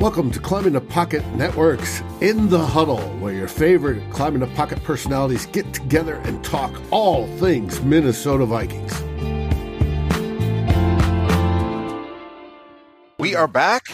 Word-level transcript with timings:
Welcome 0.00 0.30
to 0.30 0.38
Climbing 0.38 0.74
the 0.74 0.80
Pocket 0.80 1.26
Networks 1.34 2.02
in 2.20 2.48
the 2.48 2.64
Huddle, 2.64 3.00
where 3.18 3.34
your 3.34 3.48
favorite 3.48 4.00
Climbing 4.12 4.38
the 4.38 4.46
Pocket 4.54 4.80
personalities 4.84 5.46
get 5.46 5.74
together 5.74 6.14
and 6.22 6.44
talk 6.44 6.72
all 6.92 7.26
things 7.38 7.82
Minnesota 7.82 8.46
Vikings. 8.46 8.92
We 13.18 13.34
are 13.34 13.48
back. 13.48 13.88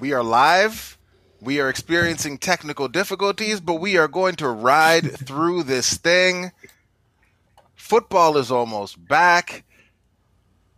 We 0.00 0.12
are 0.14 0.24
live. 0.24 0.98
We 1.40 1.60
are 1.60 1.68
experiencing 1.68 2.38
technical 2.38 2.88
difficulties, 2.88 3.60
but 3.60 3.74
we 3.74 3.96
are 3.98 4.08
going 4.08 4.34
to 4.34 4.48
ride 4.48 5.12
through 5.26 5.62
this 5.62 5.96
thing. 5.96 6.50
Football 7.76 8.36
is 8.36 8.50
almost 8.50 9.06
back. 9.06 9.62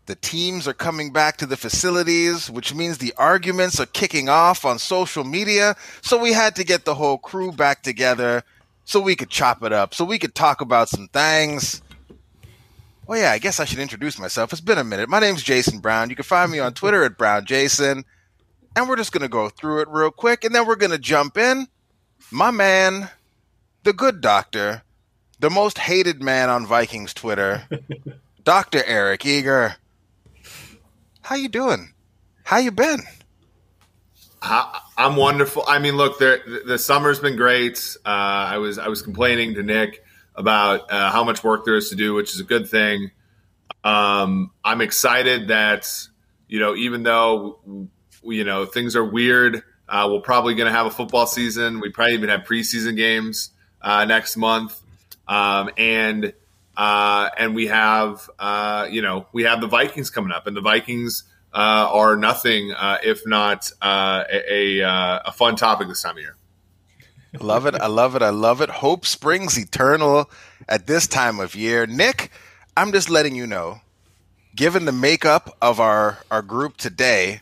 The 0.07 0.15
teams 0.17 0.67
are 0.67 0.75
coming 0.75 1.13
back 1.13 1.37
to 1.37 1.47
the 1.47 1.57
facilities, 1.57 2.51
which 2.51 2.75
means 2.75 2.99
the 2.99 3.15
arguments 3.17 3.79
are 3.79 3.87
kicking 3.87 4.29
off 4.29 4.65
on 4.65 4.79
social 4.79 5.23
media. 5.23 5.77
So 6.01 6.19
we 6.19 6.33
had 6.33 6.57
to 6.57 6.65
get 6.65 6.85
the 6.85 6.97
whole 6.97 7.19
crew 7.19 7.53
back 7.53 7.83
together 7.83 8.43
so 8.85 9.01
we 9.01 9.15
could 9.15 9.31
chop 9.31 9.63
it 9.63 9.73
up, 9.73 9.95
so 9.95 10.05
we 10.05 10.19
could 10.19 10.35
talk 10.35 10.61
about 10.61 10.89
some 10.89 11.09
things. 11.09 11.83
Oh 13.09 13.15
yeah, 13.15 13.31
I 13.31 13.39
guess 13.39 13.61
I 13.61 13.65
should 13.65 13.79
introduce 13.79 14.19
myself. 14.19 14.53
It's 14.53 14.61
been 14.61 14.79
a 14.79 14.85
minute. 14.85 15.09
My 15.09 15.21
name's 15.21 15.43
Jason 15.43 15.79
Brown. 15.79 16.11
You 16.11 16.17
can 16.17 16.25
find 16.25 16.51
me 16.51 16.59
on 16.59 16.75
Twitter 16.75 17.05
at 17.05 17.19
BrownJason. 17.19 18.05
And 18.75 18.89
we're 18.89 18.97
just 18.97 19.13
gonna 19.13 19.29
go 19.29 19.49
through 19.49 19.83
it 19.83 19.89
real 19.89 20.11
quick, 20.11 20.45
and 20.45 20.55
then 20.55 20.67
we're 20.67 20.77
gonna 20.77 20.99
jump 20.99 21.37
in. 21.37 21.69
My 22.31 22.51
man, 22.51 23.11
the 23.83 23.93
good 23.93 24.21
doctor, 24.21 24.83
the 25.39 25.51
most 25.51 25.79
hated 25.79 26.23
man 26.23 26.49
on 26.49 26.67
Vikings 26.67 27.13
Twitter, 27.13 27.69
Dr. 28.45 28.83
Eric 28.85 29.27
Eager. 29.27 29.77
How 31.33 31.39
you 31.39 31.49
doing? 31.49 31.95
How 32.45 32.59
you 32.59 32.71
been? 32.71 33.01
I, 34.43 34.83
I'm 34.99 35.17
wonderful. 35.17 35.65
I 35.67 35.79
mean, 35.79 35.97
look, 35.97 36.19
the, 36.19 36.61
the 36.67 36.79
summer's 36.79 37.21
been 37.21 37.37
great. 37.37 37.97
Uh, 38.05 38.09
I 38.09 38.59
was 38.59 38.79
I 38.79 38.89
was 38.89 39.01
complaining 39.01 39.55
to 39.55 39.63
Nick 39.63 40.05
about 40.35 40.93
uh, 40.93 41.11
how 41.11 41.25
much 41.25 41.43
work 41.43 41.65
there 41.65 41.75
is 41.77 41.89
to 41.89 41.97
do, 41.97 42.13
which 42.13 42.35
is 42.35 42.41
a 42.41 42.45
good 42.45 42.69
thing. 42.69 43.13
Um, 43.83 44.51
I'm 44.63 44.83
excited 44.83 45.49
that 45.49 45.91
you 46.49 46.61
know, 46.61 46.77
even 46.77 47.03
though 47.03 47.89
you 48.23 48.45
know 48.45 48.67
things 48.67 48.95
are 48.95 49.03
weird, 49.03 49.63
uh, 49.89 50.11
we're 50.13 50.21
probably 50.21 50.55
going 50.55 50.71
to 50.71 50.77
have 50.77 50.85
a 50.85 50.91
football 50.91 51.27
season. 51.27 51.81
We 51.81 51.89
probably 51.89 52.13
even 52.13 52.29
have 52.29 52.43
preseason 52.43 52.95
games 52.95 53.53
uh, 53.81 54.05
next 54.05 54.37
month, 54.37 54.79
um, 55.27 55.71
and 55.79 56.35
uh, 56.77 57.31
and 57.37 57.55
we 57.55 57.67
have 57.67 58.29
uh, 58.39 58.87
you 58.91 59.03
know 59.03 59.27
we 59.33 59.45
have 59.45 59.61
the 59.61 59.67
Vikings 59.67 60.11
coming 60.11 60.33
up, 60.33 60.47
and 60.47 60.57
the 60.57 60.61
Vikings 60.61 61.25
uh, 61.53 61.89
are 61.91 62.17
nothing 62.17 62.73
uh, 62.73 62.99
if 63.03 63.27
not 63.27 63.71
uh, 63.83 64.25
a, 64.31 64.81
a, 64.81 64.89
uh, 64.89 65.21
a 65.27 65.33
fun 65.33 65.57
topic 65.57 65.89
this 65.89 66.03
time 66.03 66.17
of 66.17 66.23
year. 66.23 66.37
I 67.35 67.45
love 67.45 67.67
it. 67.67 67.75
I 67.75 67.87
love 67.87 68.15
it. 68.15 68.23
I 68.23 68.31
love 68.31 68.61
it. 68.61 68.69
Hope 68.69 69.07
springs 69.07 69.59
eternal 69.59 70.31
at 70.69 70.87
this 70.87 71.07
time 71.07 71.41
of 71.41 71.55
year. 71.55 71.87
Nick, 71.87 72.31
I'm 72.77 72.93
just 72.93 73.09
letting 73.09 73.35
you 73.35 73.47
know, 73.47 73.81
given 74.55 74.85
the 74.85 74.93
makeup 74.93 75.57
of 75.63 75.81
our, 75.81 76.19
our 76.31 76.43
group 76.43 76.77
today, 76.77 77.41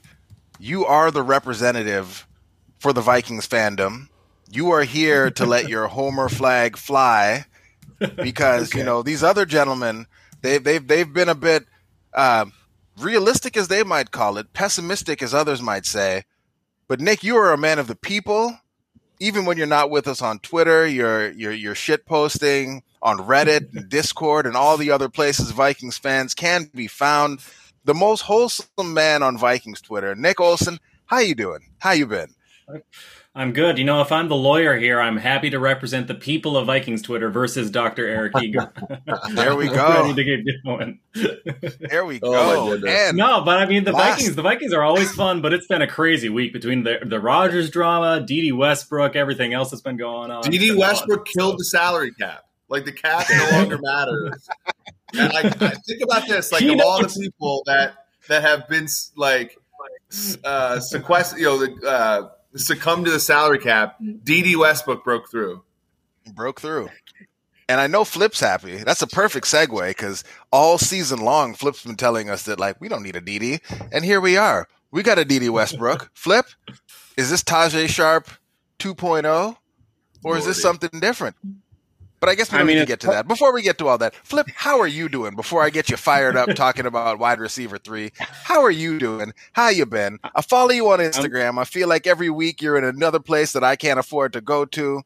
you 0.60 0.86
are 0.86 1.10
the 1.10 1.22
representative 1.22 2.26
for 2.78 2.92
the 2.92 3.00
Vikings 3.00 3.48
fandom. 3.48 4.08
You 4.48 4.70
are 4.70 4.84
here 4.84 5.30
to 5.32 5.44
let 5.44 5.68
your 5.68 5.86
Homer 5.88 6.28
flag 6.28 6.76
fly 6.76 7.46
because, 8.22 8.70
okay. 8.70 8.78
you 8.80 8.84
know, 8.84 9.02
these 9.02 9.22
other 9.22 9.44
gentlemen, 9.44 10.06
they've, 10.42 10.62
they've, 10.62 10.86
they've 10.86 11.12
been 11.12 11.28
a 11.28 11.34
bit 11.34 11.66
uh, 12.14 12.46
realistic 12.98 13.56
as 13.56 13.68
they 13.68 13.82
might 13.82 14.10
call 14.10 14.38
it, 14.38 14.52
pessimistic 14.52 15.22
as 15.22 15.34
others 15.34 15.62
might 15.62 15.86
say. 15.86 16.24
But 16.88 17.00
Nick, 17.00 17.22
you 17.22 17.36
are 17.36 17.52
a 17.52 17.58
man 17.58 17.78
of 17.78 17.86
the 17.86 17.96
people 17.96 18.58
even 19.20 19.44
when 19.44 19.58
you're 19.58 19.66
not 19.66 19.90
with 19.90 20.08
us 20.08 20.22
on 20.22 20.38
Twitter, 20.40 20.86
you're 20.86 21.30
you're 21.30 21.52
you're 21.52 21.74
shit 21.74 22.06
posting 22.06 22.82
on 23.02 23.18
Reddit 23.18 23.76
and 23.76 23.88
Discord 23.88 24.46
and 24.46 24.56
all 24.56 24.76
the 24.76 24.90
other 24.90 25.08
places 25.08 25.50
Vikings 25.50 25.98
fans 25.98 26.34
can 26.34 26.70
be 26.74 26.88
found. 26.88 27.40
The 27.84 27.94
most 27.94 28.22
wholesome 28.22 28.94
man 28.94 29.22
on 29.22 29.38
Vikings 29.38 29.80
Twitter, 29.80 30.14
Nick 30.14 30.40
Olson. 30.40 30.80
How 31.06 31.18
you 31.18 31.34
doing? 31.34 31.60
How 31.78 31.92
you 31.92 32.06
been? 32.06 32.34
I'm 33.32 33.52
good. 33.52 33.78
You 33.78 33.84
know, 33.84 34.00
if 34.00 34.10
I'm 34.10 34.28
the 34.28 34.34
lawyer 34.34 34.76
here, 34.76 35.00
I'm 35.00 35.16
happy 35.16 35.50
to 35.50 35.60
represent 35.60 36.08
the 36.08 36.16
people 36.16 36.56
of 36.56 36.66
Vikings 36.66 37.00
Twitter 37.00 37.30
versus 37.30 37.70
Dr. 37.70 38.04
Eric 38.04 38.32
Eager. 38.42 38.72
there 39.34 39.54
we 39.54 39.68
go. 39.72 40.02
ready 40.02 40.14
to 40.14 40.24
get 40.24 40.64
going. 40.64 40.98
there 41.78 42.04
we 42.04 42.18
oh, 42.24 42.76
go. 42.76 42.88
And 42.88 43.16
no, 43.16 43.42
but 43.42 43.58
I 43.58 43.66
mean 43.66 43.84
the 43.84 43.92
last... 43.92 44.18
Vikings. 44.18 44.34
The 44.34 44.42
Vikings 44.42 44.72
are 44.72 44.82
always 44.82 45.12
fun, 45.12 45.42
but 45.42 45.52
it's 45.52 45.68
been 45.68 45.80
a 45.80 45.86
crazy 45.86 46.28
week 46.28 46.52
between 46.52 46.82
the 46.82 46.98
the 47.04 47.20
Rodgers 47.20 47.70
drama, 47.70 48.20
Dede 48.20 48.52
Westbrook, 48.52 49.14
everything 49.14 49.54
else 49.54 49.70
that's 49.70 49.82
been 49.82 49.96
going 49.96 50.32
on. 50.32 50.42
Dede 50.42 50.76
Westbrook 50.76 51.26
killed 51.26 51.58
the 51.58 51.64
salary 51.64 52.12
cap. 52.12 52.46
Like 52.68 52.84
the 52.84 52.92
cap 52.92 53.26
no 53.30 53.48
longer 53.52 53.78
matters. 53.80 54.48
And 55.14 55.32
like, 55.32 55.62
I 55.62 55.70
think 55.86 56.02
about 56.02 56.26
this, 56.26 56.50
like 56.50 56.64
of 56.64 56.80
all 56.80 57.00
the 57.00 57.08
people 57.08 57.62
that 57.66 58.06
that 58.26 58.42
have 58.42 58.68
been 58.68 58.88
like 59.14 59.56
uh 60.42 60.80
sequestered, 60.80 61.38
you 61.38 61.44
know, 61.44 61.58
the. 61.58 61.88
Uh, 61.88 62.28
succumbed 62.56 63.06
to 63.06 63.10
the 63.10 63.20
salary 63.20 63.58
cap. 63.58 63.96
Dede 64.22 64.56
Westbrook 64.56 65.04
broke 65.04 65.30
through. 65.30 65.62
Broke 66.34 66.60
through. 66.60 66.88
And 67.68 67.80
I 67.80 67.86
know 67.86 68.04
Flip's 68.04 68.40
happy. 68.40 68.78
That's 68.78 69.02
a 69.02 69.06
perfect 69.06 69.46
segue 69.46 69.88
because 69.90 70.24
all 70.50 70.76
season 70.76 71.20
long, 71.20 71.54
Flip's 71.54 71.84
been 71.84 71.96
telling 71.96 72.28
us 72.28 72.42
that 72.44 72.58
like 72.58 72.80
we 72.80 72.88
don't 72.88 73.02
need 73.02 73.14
a 73.14 73.20
Dede, 73.20 73.60
and 73.92 74.04
here 74.04 74.20
we 74.20 74.36
are. 74.36 74.66
We 74.90 75.04
got 75.04 75.20
a 75.20 75.24
Dede 75.24 75.50
Westbrook. 75.50 76.10
Flip, 76.14 76.46
is 77.16 77.30
this 77.30 77.44
Tajae 77.44 77.88
Sharpe 77.88 78.28
2.0, 78.80 79.56
or 80.24 80.36
is 80.36 80.46
this 80.46 80.60
something 80.60 80.98
different? 80.98 81.36
But 82.20 82.28
I 82.28 82.34
guess 82.34 82.52
we 82.52 82.58
don't 82.58 82.66
I 82.66 82.68
mean, 82.68 82.76
need 82.76 82.82
to 82.82 82.86
get 82.86 83.00
to 83.00 83.06
that. 83.08 83.26
Before 83.26 83.52
we 83.52 83.62
get 83.62 83.78
to 83.78 83.88
all 83.88 83.96
that, 83.98 84.14
Flip, 84.14 84.46
how 84.54 84.78
are 84.78 84.86
you 84.86 85.08
doing? 85.08 85.34
Before 85.34 85.62
I 85.62 85.70
get 85.70 85.88
you 85.88 85.96
fired 85.96 86.36
up 86.36 86.50
talking 86.54 86.84
about 86.84 87.18
wide 87.18 87.40
receiver 87.40 87.78
three, 87.78 88.12
how 88.18 88.62
are 88.62 88.70
you 88.70 88.98
doing? 88.98 89.32
How 89.52 89.70
you 89.70 89.86
been? 89.86 90.18
I 90.34 90.42
follow 90.42 90.70
you 90.70 90.90
on 90.90 90.98
Instagram. 90.98 91.58
I 91.58 91.64
feel 91.64 91.88
like 91.88 92.06
every 92.06 92.28
week 92.28 92.60
you're 92.60 92.76
in 92.76 92.84
another 92.84 93.20
place 93.20 93.52
that 93.52 93.64
I 93.64 93.74
can't 93.74 93.98
afford 93.98 94.34
to 94.34 94.42
go 94.42 94.66
to. 94.66 95.00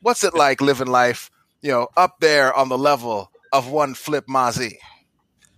What's 0.00 0.24
it 0.24 0.34
like 0.34 0.60
living 0.60 0.88
life, 0.88 1.30
you 1.62 1.70
know, 1.70 1.88
up 1.96 2.16
there 2.20 2.52
on 2.52 2.68
the 2.68 2.78
level 2.78 3.30
of 3.52 3.70
one 3.70 3.94
Flip 3.94 4.26
Mazzi? 4.26 4.78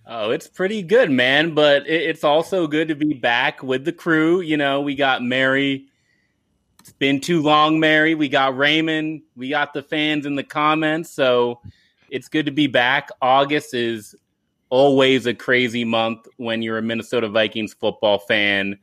Oh, 0.06 0.30
it's 0.30 0.48
pretty 0.48 0.82
good, 0.82 1.10
man. 1.10 1.54
But 1.54 1.86
it's 1.86 2.24
also 2.24 2.66
good 2.66 2.88
to 2.88 2.94
be 2.94 3.14
back 3.14 3.62
with 3.62 3.86
the 3.86 3.92
crew. 3.92 4.40
You 4.40 4.58
know, 4.58 4.82
we 4.82 4.94
got 4.94 5.22
Mary 5.22 5.86
it's 6.82 6.90
been 6.90 7.20
too 7.20 7.40
long, 7.40 7.78
Mary. 7.78 8.16
We 8.16 8.28
got 8.28 8.56
Raymond. 8.56 9.22
We 9.36 9.50
got 9.50 9.72
the 9.72 9.84
fans 9.84 10.26
in 10.26 10.34
the 10.34 10.42
comments. 10.42 11.10
So 11.10 11.60
it's 12.10 12.26
good 12.26 12.46
to 12.46 12.50
be 12.50 12.66
back. 12.66 13.08
August 13.22 13.72
is 13.72 14.16
always 14.68 15.26
a 15.26 15.32
crazy 15.32 15.84
month 15.84 16.26
when 16.38 16.60
you're 16.60 16.78
a 16.78 16.82
Minnesota 16.82 17.28
Vikings 17.28 17.72
football 17.72 18.18
fan. 18.18 18.80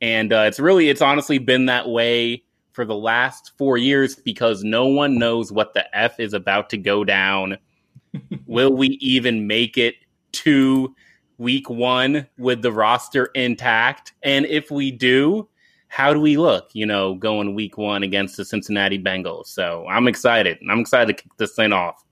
And 0.00 0.32
uh, 0.32 0.44
it's 0.46 0.58
really, 0.58 0.88
it's 0.88 1.02
honestly 1.02 1.36
been 1.36 1.66
that 1.66 1.86
way 1.86 2.44
for 2.72 2.86
the 2.86 2.96
last 2.96 3.52
four 3.58 3.76
years 3.76 4.14
because 4.14 4.64
no 4.64 4.86
one 4.86 5.18
knows 5.18 5.52
what 5.52 5.74
the 5.74 5.84
F 5.94 6.18
is 6.18 6.32
about 6.32 6.70
to 6.70 6.78
go 6.78 7.04
down. 7.04 7.58
Will 8.46 8.72
we 8.72 8.88
even 9.02 9.46
make 9.46 9.76
it 9.76 9.96
to 10.32 10.94
week 11.36 11.68
one 11.68 12.26
with 12.38 12.62
the 12.62 12.72
roster 12.72 13.26
intact? 13.34 14.14
And 14.22 14.46
if 14.46 14.70
we 14.70 14.90
do, 14.90 15.50
how 15.94 16.12
do 16.12 16.18
we 16.18 16.36
look, 16.36 16.70
you 16.72 16.84
know, 16.84 17.14
going 17.14 17.54
week 17.54 17.78
one 17.78 18.02
against 18.02 18.36
the 18.36 18.44
Cincinnati 18.44 19.00
Bengals? 19.00 19.46
So 19.46 19.86
I'm 19.88 20.08
excited. 20.08 20.58
I'm 20.68 20.80
excited 20.80 21.16
to 21.16 21.22
kick 21.22 21.30
this 21.36 21.54
thing 21.54 21.72
off. 21.72 22.02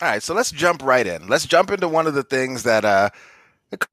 All 0.00 0.08
right, 0.08 0.22
so 0.22 0.32
let's 0.32 0.50
jump 0.50 0.82
right 0.82 1.06
in. 1.06 1.28
Let's 1.28 1.44
jump 1.44 1.70
into 1.70 1.88
one 1.88 2.06
of 2.06 2.14
the 2.14 2.22
things 2.22 2.62
that 2.62 2.86
uh, 2.86 3.10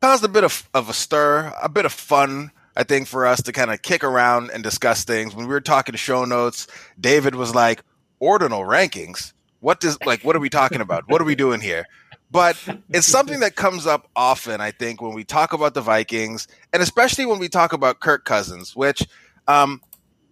caused 0.01 0.23
a 0.23 0.29
bit 0.29 0.45
of, 0.45 0.69
of 0.73 0.87
a 0.87 0.93
stir, 0.93 1.53
a 1.61 1.67
bit 1.67 1.83
of 1.83 1.91
fun, 1.91 2.51
I 2.77 2.83
think, 2.83 3.09
for 3.09 3.27
us 3.27 3.43
to 3.43 3.51
kind 3.51 3.71
of 3.71 3.81
kick 3.81 4.05
around 4.05 4.51
and 4.51 4.63
discuss 4.63 5.03
things. 5.03 5.35
When 5.35 5.47
we 5.47 5.53
were 5.53 5.59
talking 5.59 5.91
to 5.91 5.97
show 5.97 6.23
notes, 6.23 6.67
David 6.97 7.35
was 7.35 7.53
like, 7.53 7.83
ordinal 8.21 8.61
rankings. 8.61 9.33
What 9.59 9.81
does 9.81 9.97
like 10.05 10.23
what 10.23 10.37
are 10.37 10.39
we 10.39 10.49
talking 10.49 10.79
about? 10.79 11.09
What 11.09 11.21
are 11.21 11.25
we 11.25 11.35
doing 11.35 11.59
here? 11.59 11.85
But 12.31 12.57
it's 12.89 13.07
something 13.07 13.39
that 13.41 13.55
comes 13.55 13.85
up 13.87 14.09
often, 14.15 14.61
I 14.61 14.71
think, 14.71 15.01
when 15.01 15.13
we 15.13 15.23
talk 15.23 15.53
about 15.53 15.73
the 15.73 15.81
Vikings, 15.81 16.47
and 16.73 16.81
especially 16.81 17.25
when 17.25 17.39
we 17.39 17.49
talk 17.49 17.73
about 17.73 17.99
Kirk 17.99 18.25
Cousins, 18.25 18.75
which, 18.75 19.07
um, 19.47 19.81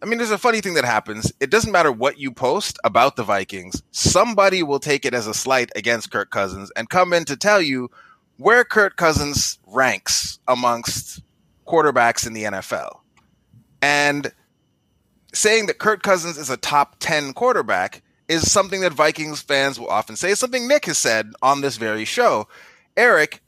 I 0.01 0.05
mean, 0.05 0.17
there's 0.17 0.31
a 0.31 0.37
funny 0.37 0.61
thing 0.61 0.75
that 0.75 0.85
happens. 0.85 1.31
It 1.39 1.49
doesn't 1.49 1.71
matter 1.71 1.91
what 1.91 2.19
you 2.19 2.31
post 2.31 2.77
about 2.83 3.15
the 3.15 3.23
Vikings, 3.23 3.81
somebody 3.91 4.61
will 4.63 4.79
take 4.79 5.05
it 5.05 5.13
as 5.13 5.27
a 5.27 5.33
slight 5.33 5.71
against 5.75 6.11
Kirk 6.11 6.29
Cousins 6.29 6.71
and 6.75 6.89
come 6.89 7.13
in 7.13 7.25
to 7.25 7.35
tell 7.35 7.61
you 7.61 7.89
where 8.37 8.63
Kirk 8.63 8.95
Cousins 8.95 9.57
ranks 9.65 10.39
amongst 10.47 11.21
quarterbacks 11.65 12.27
in 12.27 12.33
the 12.33 12.43
NFL. 12.43 12.99
And 13.81 14.31
saying 15.33 15.67
that 15.67 15.79
Kirk 15.79 16.03
Cousins 16.03 16.37
is 16.37 16.49
a 16.49 16.57
top 16.57 16.97
10 16.99 17.33
quarterback 17.33 18.01
is 18.27 18.51
something 18.51 18.81
that 18.81 18.93
Vikings 18.93 19.41
fans 19.41 19.79
will 19.79 19.89
often 19.89 20.15
say. 20.15 20.33
Something 20.33 20.67
Nick 20.67 20.85
has 20.85 20.97
said 20.97 21.31
on 21.41 21.61
this 21.61 21.77
very 21.77 22.05
show. 22.05 22.47
Eric, 22.95 23.41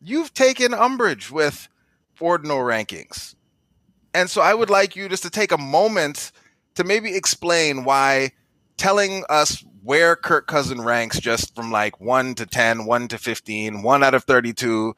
you've 0.00 0.34
taken 0.34 0.74
umbrage 0.74 1.30
with 1.30 1.68
ordinal 2.20 2.58
rankings. 2.58 3.34
And 4.14 4.30
so 4.30 4.40
I 4.40 4.54
would 4.54 4.70
like 4.70 4.96
you 4.96 5.08
just 5.08 5.22
to 5.24 5.30
take 5.30 5.52
a 5.52 5.58
moment 5.58 6.32
to 6.74 6.84
maybe 6.84 7.14
explain 7.14 7.84
why 7.84 8.32
telling 8.76 9.24
us 9.28 9.64
where 9.82 10.16
Kirk 10.16 10.46
Cousin 10.46 10.80
ranks 10.82 11.20
just 11.20 11.54
from 11.54 11.70
like 11.70 12.00
1 12.00 12.34
to 12.36 12.46
10, 12.46 12.86
1 12.86 13.08
to 13.08 13.18
15, 13.18 13.82
1 13.82 14.02
out 14.02 14.14
of 14.14 14.24
32 14.24 14.94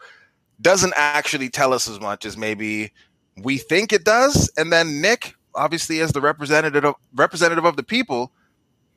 doesn't 0.61 0.95
actually 0.97 1.51
tell 1.51 1.73
us 1.73 1.89
as 1.89 2.01
much 2.01 2.25
as 2.25 2.37
maybe 2.37 2.93
we 3.37 3.59
think 3.59 3.93
it 3.93 4.05
does. 4.05 4.51
And 4.57 4.73
then 4.73 5.01
Nick, 5.01 5.35
obviously 5.55 6.01
as 6.01 6.13
the 6.13 6.21
representative 6.21 6.85
of, 6.85 6.95
representative 7.15 7.65
of 7.65 7.77
the 7.77 7.83
people, 7.83 8.33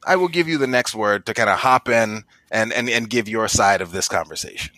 I 0.06 0.16
will 0.16 0.28
give 0.28 0.48
you 0.48 0.58
the 0.58 0.68
next 0.68 0.96
word 0.96 1.26
to 1.28 1.34
kind 1.34 1.50
of 1.50 1.60
hop 1.60 1.90
in 1.90 2.24
and, 2.50 2.74
and, 2.74 2.90
and 2.90 3.10
give 3.10 3.30
your 3.30 3.48
side 3.48 3.82
of 3.82 3.92
this 3.92 4.08
conversation. 4.08 4.74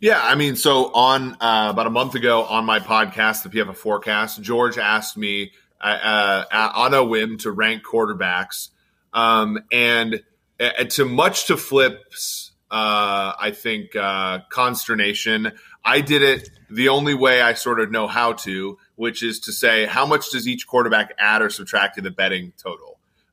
Yeah, 0.00 0.20
I 0.22 0.34
mean, 0.34 0.56
so 0.56 0.92
on 0.92 1.36
uh, 1.40 1.68
about 1.70 1.86
a 1.86 1.90
month 1.90 2.14
ago 2.14 2.44
on 2.44 2.64
my 2.64 2.80
podcast, 2.80 3.42
the 3.42 3.48
PFF 3.48 3.76
Forecast, 3.76 4.42
George 4.42 4.78
asked 4.78 5.16
me 5.16 5.52
uh, 5.80 6.44
uh, 6.50 6.72
on 6.74 6.94
a 6.94 7.04
whim 7.04 7.38
to 7.38 7.50
rank 7.50 7.82
quarterbacks, 7.84 8.68
um, 9.12 9.58
and 9.72 10.22
uh, 10.60 10.84
to 10.84 11.04
much 11.04 11.46
to 11.46 11.56
Flip's, 11.56 12.52
uh, 12.70 13.32
I 13.38 13.52
think 13.54 13.94
uh, 13.96 14.40
consternation, 14.50 15.52
I 15.84 16.00
did 16.00 16.22
it 16.22 16.50
the 16.68 16.88
only 16.88 17.14
way 17.14 17.40
I 17.40 17.54
sort 17.54 17.80
of 17.80 17.90
know 17.90 18.06
how 18.06 18.32
to, 18.32 18.78
which 18.96 19.22
is 19.22 19.40
to 19.40 19.52
say 19.52 19.86
how 19.86 20.06
much 20.06 20.30
does 20.30 20.48
each 20.48 20.66
quarterback 20.66 21.12
add 21.18 21.42
or 21.42 21.50
subtract 21.50 21.96
to 21.96 22.02
the 22.02 22.10
betting 22.10 22.52
total, 22.56 22.85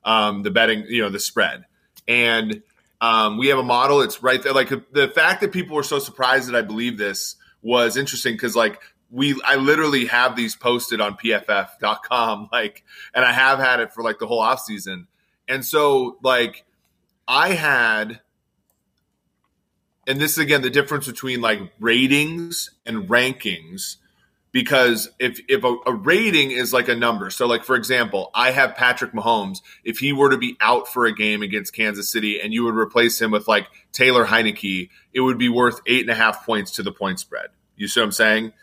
um, 0.06 0.44
the 0.44 0.52
betting, 0.52 0.86
you 0.88 1.02
know, 1.02 1.10
the 1.10 1.20
spread, 1.20 1.66
and 2.08 2.62
um, 3.02 3.38
we 3.38 3.50
have 3.50 3.60
a 3.60 3.64
model. 3.64 4.02
It's 4.02 4.24
right 4.24 4.42
there. 4.42 4.54
Like 4.54 4.70
the 4.70 5.10
fact 5.10 5.42
that 5.42 5.52
people 5.52 5.76
were 5.76 5.84
so 5.84 6.00
surprised 6.00 6.48
that 6.48 6.56
I 6.56 6.62
believe 6.62 6.98
this 6.98 7.36
was 7.62 7.98
interesting 7.98 8.34
because 8.34 8.56
like 8.56 8.80
we 9.12 9.40
I 9.46 9.56
literally 9.56 10.06
have 10.06 10.36
these 10.36 10.56
posted 10.56 11.02
on 11.02 11.16
pff.com 11.18 12.50
like 12.52 12.84
and 13.14 13.24
I 13.24 13.32
have 13.32 13.60
had 13.60 13.80
it 13.80 13.94
for 13.94 14.04
like 14.04 14.20
the 14.20 14.28
whole 14.28 14.40
off 14.40 14.62
season. 14.62 15.08
And 15.48 15.66
so 15.66 16.18
like 16.24 16.66
I 17.28 17.50
had 17.50 18.22
and 20.08 20.20
this 20.20 20.34
is 20.34 20.38
again 20.40 20.62
the 20.62 20.70
difference 20.70 21.06
between 21.06 21.42
like 21.42 21.60
ratings 21.80 22.72
and 22.86 23.08
rankings 23.08 23.98
because 24.54 25.10
if 25.20 25.42
if 25.50 25.64
a, 25.66 25.76
a, 25.88 25.94
rating 25.94 26.52
is 26.52 26.72
like 26.72 26.88
a 26.88 26.96
number, 26.96 27.30
so 27.32 27.48
like 27.48 27.66
for 27.66 27.76
example, 27.76 28.30
I 28.34 28.52
have 28.52 28.76
Patrick 28.76 29.12
Mahomes. 29.12 29.62
If 29.84 29.98
he 29.98 30.14
were 30.14 30.30
to 30.30 30.38
be 30.38 30.56
out 30.62 30.88
for 30.88 31.06
a 31.06 31.14
game 31.14 31.42
against 31.42 31.76
Kansas 31.76 32.10
City, 32.10 32.40
and 32.40 32.54
you 32.54 32.64
would 32.64 32.76
replace 32.76 33.20
him 33.20 33.32
with 33.32 33.48
like 33.48 33.68
Taylor 33.92 34.26
Heinicke, 34.26 34.90
it 35.12 35.22
would 35.22 35.40
be 35.40 35.50
worth 35.50 35.82
eight 35.88 36.02
and 36.02 36.12
a 36.12 36.16
half 36.16 36.46
points 36.46 36.72
to 36.74 36.84
the 36.84 36.92
point 36.92 37.20
spread. 37.20 37.48
You 37.76 37.88
see 37.88 38.00
what 38.00 38.06
I'm 38.06 38.12
saying? 38.12 38.54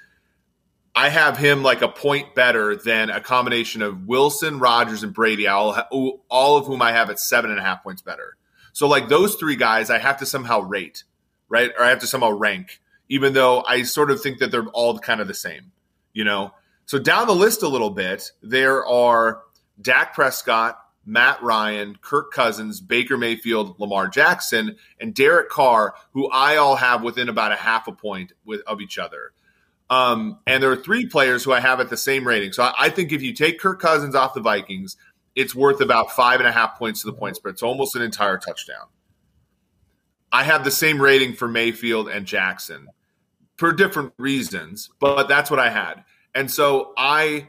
I 0.95 1.09
have 1.09 1.37
him 1.37 1.63
like 1.63 1.83
a 1.83 1.89
point 1.89 2.35
better 2.37 2.77
than 2.77 3.11
a 3.11 3.21
combination 3.21 3.83
of 3.83 4.07
Wilson, 4.07 4.61
Rodgers, 4.61 5.03
and 5.03 5.13
Brady. 5.13 5.49
All, 5.49 5.77
all 6.29 6.57
of 6.57 6.67
whom 6.67 6.83
I 6.83 6.93
have 6.93 7.11
at 7.11 7.19
seven 7.19 7.51
and 7.51 7.59
a 7.59 7.65
half 7.65 7.83
points 7.83 8.03
better. 8.03 8.37
So 8.73 8.87
like 8.87 9.09
those 9.09 9.35
three 9.35 9.57
guys, 9.57 9.91
I 9.91 9.99
have 9.99 10.19
to 10.19 10.27
somehow 10.27 10.61
rate, 10.61 11.03
right? 11.49 11.73
Or 11.77 11.85
I 11.85 11.89
have 11.91 12.01
to 12.01 12.07
somehow 12.07 12.31
rank, 12.31 12.81
even 13.09 13.33
though 13.33 13.65
I 13.65 13.83
sort 13.83 14.13
of 14.13 14.21
think 14.21 14.39
that 14.39 14.53
they're 14.53 14.67
all 14.69 14.97
kind 14.99 15.21
of 15.21 15.27
the 15.27 15.35
same 15.35 15.73
you 16.12 16.25
know. 16.25 16.53
So 16.87 16.99
down 16.99 17.27
the 17.27 17.35
list 17.35 17.62
a 17.62 17.69
little 17.69 17.91
bit, 17.91 18.31
there 18.43 18.85
are 18.85 19.43
Dak 19.81 20.15
Prescott, 20.15 20.79
Matt 21.07 21.43
Ryan, 21.43 21.97
Kirk 22.01 22.33
Cousins, 22.33 22.81
Baker 22.81 23.17
Mayfield, 23.17 23.79
Lamar 23.79 24.09
Jackson, 24.09 24.77
and 25.01 25.15
Derek 25.15 25.49
Carr, 25.49 25.95
who 26.12 26.29
I 26.29 26.57
all 26.57 26.77
have 26.77 27.03
within 27.03 27.29
about 27.29 27.53
a 27.53 27.57
half 27.57 27.89
a 27.89 27.93
point 27.93 28.33
with, 28.45 28.61
of 28.67 28.81
each 28.81 28.99
other. 28.99 29.33
Um, 29.89 30.39
and 30.47 30.62
there 30.62 30.71
are 30.71 30.77
three 30.77 31.07
players 31.07 31.43
who 31.43 31.53
I 31.53 31.61
have 31.61 31.81
at 31.81 31.91
the 31.91 31.97
same 31.97 32.27
rating. 32.27 32.53
So 32.53 32.63
I, 32.63 32.75
I, 32.79 32.91
think 32.91 33.13
if 33.13 33.23
you 33.23 33.33
take 33.33 33.59
Kirk 33.59 33.81
Cousins 33.81 34.15
off 34.15 34.35
the 34.35 34.41
Vikings, 34.41 34.97
it's 35.35 35.53
worth 35.53 35.81
about 35.81 36.13
five 36.13 36.39
and 36.39 36.49
a 36.49 36.53
half 36.53 36.79
points 36.79 37.01
to 37.01 37.06
the 37.06 37.13
point 37.13 37.35
spread. 37.35 37.55
It's 37.55 37.63
almost 37.63 37.97
an 37.97 38.03
entire 38.03 38.39
touchdown. 38.39 38.87
I 40.31 40.45
have 40.45 40.63
the 40.63 40.71
same 40.71 41.03
rating 41.03 41.35
for 41.35 41.49
Mayfield 41.49 42.09
and 42.09 42.25
Jackson 42.25 42.87
for 43.61 43.75
different 43.75 44.15
reasons, 44.17 44.89
but 45.01 45.29
that's 45.29 45.51
what 45.51 45.61
I 45.61 45.69
had. 45.69 46.03
And 46.35 46.51
so 46.51 46.95
I, 46.97 47.47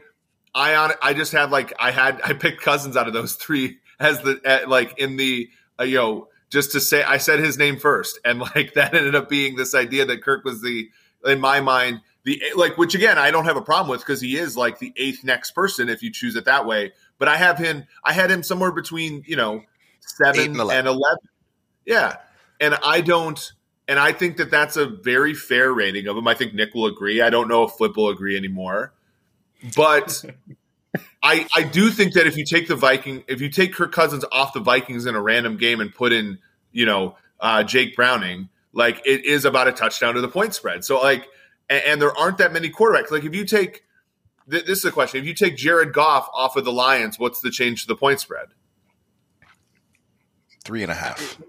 I, 0.54 0.74
on, 0.74 0.92
I 1.00 1.14
just 1.14 1.32
had 1.32 1.50
like 1.50 1.72
I 1.80 1.90
had 1.90 2.20
I 2.24 2.34
picked 2.34 2.60
Cousins 2.60 2.98
out 2.98 3.08
of 3.08 3.14
those 3.14 3.34
three 3.34 3.78
as 3.98 4.20
the 4.20 4.64
like 4.68 4.96
in 4.98 5.16
the 5.16 5.48
uh, 5.80 5.84
you 5.84 5.96
know 5.96 6.28
just 6.50 6.70
to 6.72 6.80
say 6.80 7.02
I 7.02 7.16
said 7.16 7.40
his 7.40 7.56
name 7.56 7.78
first, 7.78 8.20
and 8.26 8.40
like 8.40 8.72
that 8.74 8.94
ended 8.94 9.14
up 9.14 9.30
being 9.30 9.56
this 9.56 9.74
idea 9.74 10.04
that 10.04 10.22
Kirk 10.22 10.44
was 10.44 10.60
the 10.60 10.90
in 11.24 11.40
my 11.40 11.62
mind 11.62 12.02
the 12.24 12.42
like 12.56 12.76
which 12.76 12.94
again 12.94 13.16
I 13.16 13.30
don't 13.30 13.46
have 13.46 13.56
a 13.56 13.62
problem 13.62 13.88
with 13.88 14.00
because 14.00 14.20
he 14.20 14.36
is 14.36 14.54
like 14.54 14.80
the 14.80 14.92
eighth 14.98 15.24
next 15.24 15.52
person 15.52 15.88
if 15.88 16.02
you 16.02 16.12
choose 16.12 16.36
it 16.36 16.44
that 16.44 16.66
way. 16.66 16.92
But 17.18 17.28
I 17.28 17.38
have 17.38 17.56
him 17.56 17.84
I 18.04 18.12
had 18.12 18.30
him 18.30 18.42
somewhere 18.42 18.72
between 18.72 19.22
you 19.26 19.36
know 19.36 19.62
seven 20.00 20.50
and 20.50 20.56
11. 20.56 20.78
and 20.78 20.88
11. 20.88 21.18
Yeah, 21.86 22.16
and 22.60 22.74
I 22.84 23.00
don't 23.00 23.52
and 23.88 23.98
I 23.98 24.12
think 24.12 24.36
that 24.36 24.50
that's 24.50 24.76
a 24.76 24.86
very 24.86 25.34
fair 25.34 25.72
rating 25.72 26.06
of 26.06 26.16
him. 26.16 26.28
I 26.28 26.34
think 26.34 26.54
Nick 26.54 26.74
will 26.74 26.86
agree. 26.86 27.20
I 27.20 27.30
don't 27.30 27.48
know 27.48 27.64
if 27.64 27.72
Flip 27.72 27.96
will 27.96 28.08
agree 28.08 28.36
anymore. 28.36 28.92
But 29.76 30.24
I 31.22 31.46
I 31.54 31.62
do 31.62 31.90
think 31.90 32.14
that 32.14 32.26
if 32.26 32.36
you 32.36 32.44
take 32.44 32.68
the 32.68 32.76
Viking, 32.76 33.24
if 33.26 33.40
you 33.40 33.48
take 33.48 33.74
Kirk 33.74 33.92
Cousins 33.92 34.24
off 34.32 34.52
the 34.52 34.60
Vikings 34.60 35.06
in 35.06 35.14
a 35.14 35.20
random 35.20 35.56
game 35.56 35.80
and 35.80 35.94
put 35.94 36.12
in, 36.12 36.38
you 36.70 36.86
know, 36.86 37.16
uh, 37.40 37.62
Jake 37.64 37.96
Browning, 37.96 38.48
like 38.72 39.02
it 39.04 39.24
is 39.24 39.44
about 39.44 39.68
a 39.68 39.72
touchdown 39.72 40.14
to 40.14 40.20
the 40.20 40.28
point 40.28 40.54
spread. 40.54 40.84
So 40.84 41.00
like, 41.00 41.26
and, 41.68 41.82
and 41.84 42.02
there 42.02 42.16
aren't 42.16 42.38
that 42.38 42.52
many 42.52 42.70
quarterbacks. 42.70 43.10
Like 43.10 43.24
if 43.24 43.34
you 43.34 43.44
take, 43.44 43.84
th- 44.50 44.64
this 44.64 44.78
is 44.78 44.84
a 44.84 44.92
question: 44.92 45.20
if 45.20 45.26
you 45.26 45.34
take 45.34 45.56
Jared 45.56 45.92
Goff 45.92 46.28
off 46.32 46.56
of 46.56 46.64
the 46.64 46.72
Lions, 46.72 47.18
what's 47.18 47.40
the 47.40 47.50
change 47.50 47.82
to 47.82 47.88
the 47.88 47.96
point 47.96 48.20
spread? 48.20 48.48
Three 50.62 50.82
and 50.82 50.92
a 50.92 50.94
half. 50.94 51.40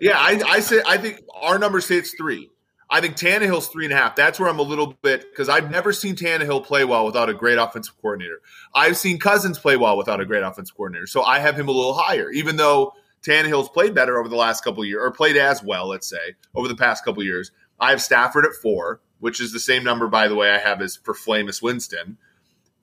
Yeah, 0.00 0.16
I, 0.16 0.40
I 0.46 0.60
say 0.60 0.80
I 0.86 0.96
think 0.96 1.20
our 1.34 1.58
number 1.58 1.80
say 1.80 1.96
it's 1.96 2.14
three. 2.14 2.50
I 2.88 3.00
think 3.00 3.16
Tannehill's 3.16 3.68
three 3.68 3.86
and 3.86 3.92
a 3.92 3.96
half. 3.96 4.16
That's 4.16 4.38
where 4.38 4.50
I'm 4.50 4.58
a 4.58 4.62
little 4.62 4.98
bit 5.02 5.24
because 5.30 5.48
I've 5.48 5.70
never 5.70 5.92
seen 5.92 6.14
Tannehill 6.14 6.64
play 6.64 6.84
well 6.84 7.06
without 7.06 7.30
a 7.30 7.34
great 7.34 7.56
offensive 7.56 7.96
coordinator. 8.00 8.40
I've 8.74 8.98
seen 8.98 9.18
Cousins 9.18 9.58
play 9.58 9.76
well 9.76 9.96
without 9.96 10.20
a 10.20 10.26
great 10.26 10.42
offensive 10.42 10.76
coordinator, 10.76 11.06
so 11.06 11.22
I 11.22 11.38
have 11.38 11.58
him 11.58 11.68
a 11.68 11.72
little 11.72 11.94
higher, 11.94 12.30
even 12.30 12.56
though 12.56 12.92
Tannehill's 13.22 13.70
played 13.70 13.94
better 13.94 14.18
over 14.18 14.28
the 14.28 14.36
last 14.36 14.62
couple 14.62 14.84
years, 14.84 15.00
or 15.02 15.10
played 15.10 15.36
as 15.36 15.62
well, 15.62 15.88
let's 15.88 16.08
say, 16.08 16.34
over 16.54 16.68
the 16.68 16.76
past 16.76 17.04
couple 17.04 17.22
years. 17.22 17.50
I 17.80 17.90
have 17.90 18.02
Stafford 18.02 18.44
at 18.44 18.52
four, 18.52 19.00
which 19.20 19.40
is 19.40 19.52
the 19.52 19.60
same 19.60 19.84
number, 19.84 20.06
by 20.06 20.28
the 20.28 20.34
way, 20.34 20.50
I 20.50 20.58
have 20.58 20.82
as 20.82 20.96
for 20.96 21.14
Flamus 21.14 21.62
Winston, 21.62 22.18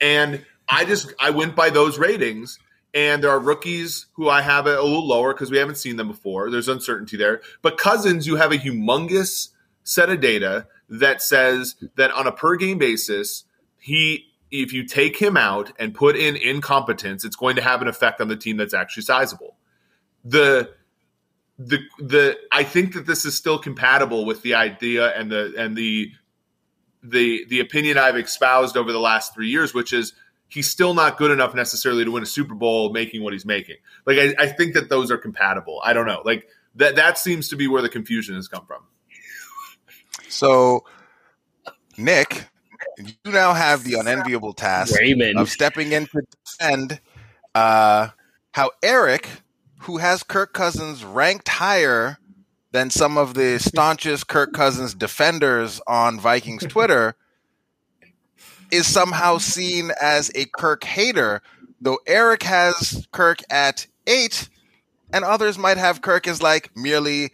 and 0.01 0.43
I 0.67 0.85
just 0.85 1.13
I 1.19 1.29
went 1.29 1.55
by 1.55 1.69
those 1.69 1.99
ratings 1.99 2.57
and 2.93 3.23
there 3.23 3.31
are 3.31 3.39
rookies 3.39 4.07
who 4.13 4.29
I 4.29 4.41
have 4.41 4.65
a 4.65 4.81
little 4.81 5.07
lower 5.07 5.33
because 5.33 5.51
we 5.51 5.57
haven't 5.57 5.75
seen 5.75 5.95
them 5.95 6.07
before. 6.07 6.49
There's 6.49 6.67
uncertainty 6.67 7.17
there. 7.17 7.41
But 7.61 7.77
Cousins, 7.77 8.25
you 8.25 8.37
have 8.37 8.51
a 8.51 8.57
humongous 8.57 9.49
set 9.83 10.09
of 10.09 10.21
data 10.21 10.67
that 10.89 11.21
says 11.21 11.75
that 11.95 12.11
on 12.11 12.27
a 12.27 12.31
per 12.31 12.55
game 12.55 12.77
basis, 12.77 13.43
he 13.77 14.25
if 14.51 14.73
you 14.73 14.83
take 14.83 15.17
him 15.17 15.37
out 15.37 15.71
and 15.77 15.93
put 15.93 16.15
in 16.15 16.35
incompetence, 16.35 17.23
it's 17.23 17.35
going 17.35 17.55
to 17.55 17.61
have 17.61 17.83
an 17.83 17.87
effect 17.87 18.19
on 18.19 18.27
the 18.27 18.35
team 18.35 18.57
that's 18.57 18.73
actually 18.73 19.03
sizable. 19.03 19.55
The 20.25 20.71
the 21.59 21.79
the 21.99 22.37
I 22.51 22.63
think 22.63 22.93
that 22.93 23.05
this 23.05 23.25
is 23.25 23.35
still 23.35 23.59
compatible 23.59 24.25
with 24.25 24.41
the 24.41 24.55
idea 24.55 25.09
and 25.15 25.31
the 25.31 25.53
and 25.57 25.75
the 25.75 26.11
the 27.03 27.45
the 27.49 27.59
opinion 27.59 27.97
I've 27.97 28.17
espoused 28.17 28.75
over 28.75 28.91
the 28.91 28.99
last 28.99 29.33
three 29.33 29.49
years, 29.49 29.73
which 29.73 29.93
is 29.93 30.13
he's 30.49 30.69
still 30.69 30.93
not 30.93 31.17
good 31.17 31.31
enough 31.31 31.53
necessarily 31.53 32.03
to 32.03 32.11
win 32.11 32.23
a 32.23 32.25
Super 32.25 32.55
Bowl 32.55 32.91
making 32.91 33.23
what 33.23 33.33
he's 33.33 33.45
making. 33.45 33.77
Like 34.05 34.17
I, 34.17 34.35
I 34.43 34.47
think 34.47 34.73
that 34.73 34.89
those 34.89 35.11
are 35.11 35.17
compatible. 35.17 35.81
I 35.83 35.93
don't 35.93 36.05
know. 36.05 36.21
Like 36.25 36.47
that 36.75 36.95
that 36.95 37.17
seems 37.17 37.49
to 37.49 37.55
be 37.55 37.67
where 37.67 37.81
the 37.81 37.89
confusion 37.89 38.35
has 38.35 38.47
come 38.47 38.65
from. 38.65 38.83
So 40.27 40.83
Nick, 41.97 42.45
you 42.97 43.31
now 43.31 43.53
have 43.53 43.83
the 43.83 43.95
unenviable 43.95 44.53
task 44.53 44.97
Raymond. 44.97 45.37
of 45.37 45.49
stepping 45.49 45.91
in 45.91 46.07
to 46.07 46.21
defend 46.45 46.99
uh, 47.55 48.09
how 48.51 48.71
Eric, 48.83 49.27
who 49.81 49.97
has 49.97 50.23
Kirk 50.23 50.53
Cousins 50.53 51.03
ranked 51.03 51.47
higher 51.47 52.17
than 52.71 52.89
some 52.89 53.17
of 53.17 53.33
the 53.33 53.57
staunchest 53.59 54.27
Kirk 54.27 54.53
Cousins 54.53 54.93
defenders 54.93 55.81
on 55.87 56.19
Vikings 56.19 56.63
Twitter, 56.67 57.15
is 58.71 58.87
somehow 58.87 59.37
seen 59.37 59.91
as 60.01 60.31
a 60.35 60.45
Kirk 60.45 60.83
hater, 60.83 61.41
though 61.81 61.99
Eric 62.05 62.43
has 62.43 63.07
Kirk 63.11 63.39
at 63.49 63.87
eight, 64.07 64.49
and 65.11 65.25
others 65.25 65.57
might 65.57 65.77
have 65.77 66.01
Kirk 66.01 66.27
as 66.27 66.41
like 66.41 66.75
merely 66.75 67.31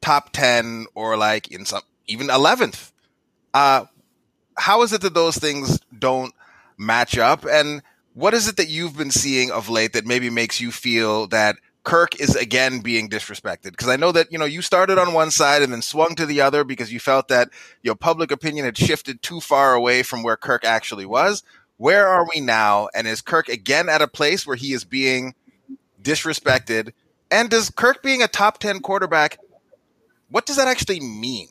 top 0.00 0.30
10 0.32 0.86
or 0.94 1.16
like 1.16 1.48
in 1.48 1.64
some 1.64 1.82
even 2.06 2.28
11th. 2.28 2.92
Uh, 3.54 3.86
how 4.56 4.82
is 4.82 4.92
it 4.92 5.00
that 5.02 5.14
those 5.14 5.36
things 5.36 5.80
don't 5.98 6.34
match 6.78 7.18
up? 7.18 7.44
And 7.44 7.82
what 8.14 8.34
is 8.34 8.48
it 8.48 8.56
that 8.56 8.68
you've 8.68 8.96
been 8.96 9.10
seeing 9.10 9.50
of 9.50 9.68
late 9.68 9.92
that 9.92 10.06
maybe 10.06 10.30
makes 10.30 10.60
you 10.60 10.70
feel 10.70 11.26
that 11.28 11.56
Kirk 11.86 12.20
is 12.20 12.34
again 12.34 12.80
being 12.80 13.08
disrespected? 13.08 13.70
Because 13.70 13.88
I 13.88 13.94
know 13.94 14.10
that 14.10 14.32
you 14.32 14.38
know 14.38 14.44
you 14.44 14.60
started 14.60 14.98
on 14.98 15.14
one 15.14 15.30
side 15.30 15.62
and 15.62 15.72
then 15.72 15.82
swung 15.82 16.16
to 16.16 16.26
the 16.26 16.40
other 16.40 16.64
because 16.64 16.92
you 16.92 16.98
felt 16.98 17.28
that 17.28 17.48
your 17.82 17.94
public 17.94 18.32
opinion 18.32 18.64
had 18.64 18.76
shifted 18.76 19.22
too 19.22 19.40
far 19.40 19.72
away 19.72 20.02
from 20.02 20.24
where 20.24 20.36
Kirk 20.36 20.64
actually 20.64 21.06
was. 21.06 21.44
Where 21.76 22.08
are 22.08 22.26
we 22.34 22.40
now? 22.40 22.88
And 22.92 23.06
is 23.06 23.20
Kirk 23.20 23.48
again 23.48 23.88
at 23.88 24.02
a 24.02 24.08
place 24.08 24.44
where 24.44 24.56
he 24.56 24.72
is 24.72 24.84
being 24.84 25.34
disrespected? 26.02 26.92
And 27.30 27.50
does 27.50 27.70
Kirk 27.70 28.02
being 28.02 28.20
a 28.20 28.28
top 28.28 28.58
10 28.58 28.80
quarterback, 28.80 29.38
what 30.28 30.44
does 30.44 30.56
that 30.56 30.66
actually 30.66 30.98
mean? 30.98 31.48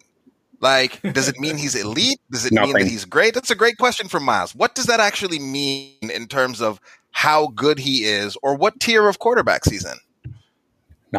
Like, 0.59 1.01
does 1.13 1.29
it 1.29 1.39
mean 1.39 1.57
he's 1.57 1.75
elite? 1.75 2.19
Does 2.29 2.45
it 2.45 2.51
mean 2.51 2.73
that 2.73 2.87
he's 2.87 3.05
great? 3.05 3.33
That's 3.33 3.51
a 3.51 3.55
great 3.55 3.77
question 3.77 4.09
from 4.09 4.23
Miles. 4.23 4.53
What 4.53 4.75
does 4.75 4.87
that 4.87 4.99
actually 4.99 5.39
mean 5.39 6.09
in 6.13 6.27
terms 6.27 6.61
of 6.61 6.81
how 7.11 7.47
good 7.47 7.79
he 7.79 8.03
is 8.03 8.35
or 8.41 8.55
what 8.55 8.79
tier 8.81 9.07
of 9.07 9.19
quarterbacks 9.19 9.69
he's 9.69 9.85
in? 9.85 9.97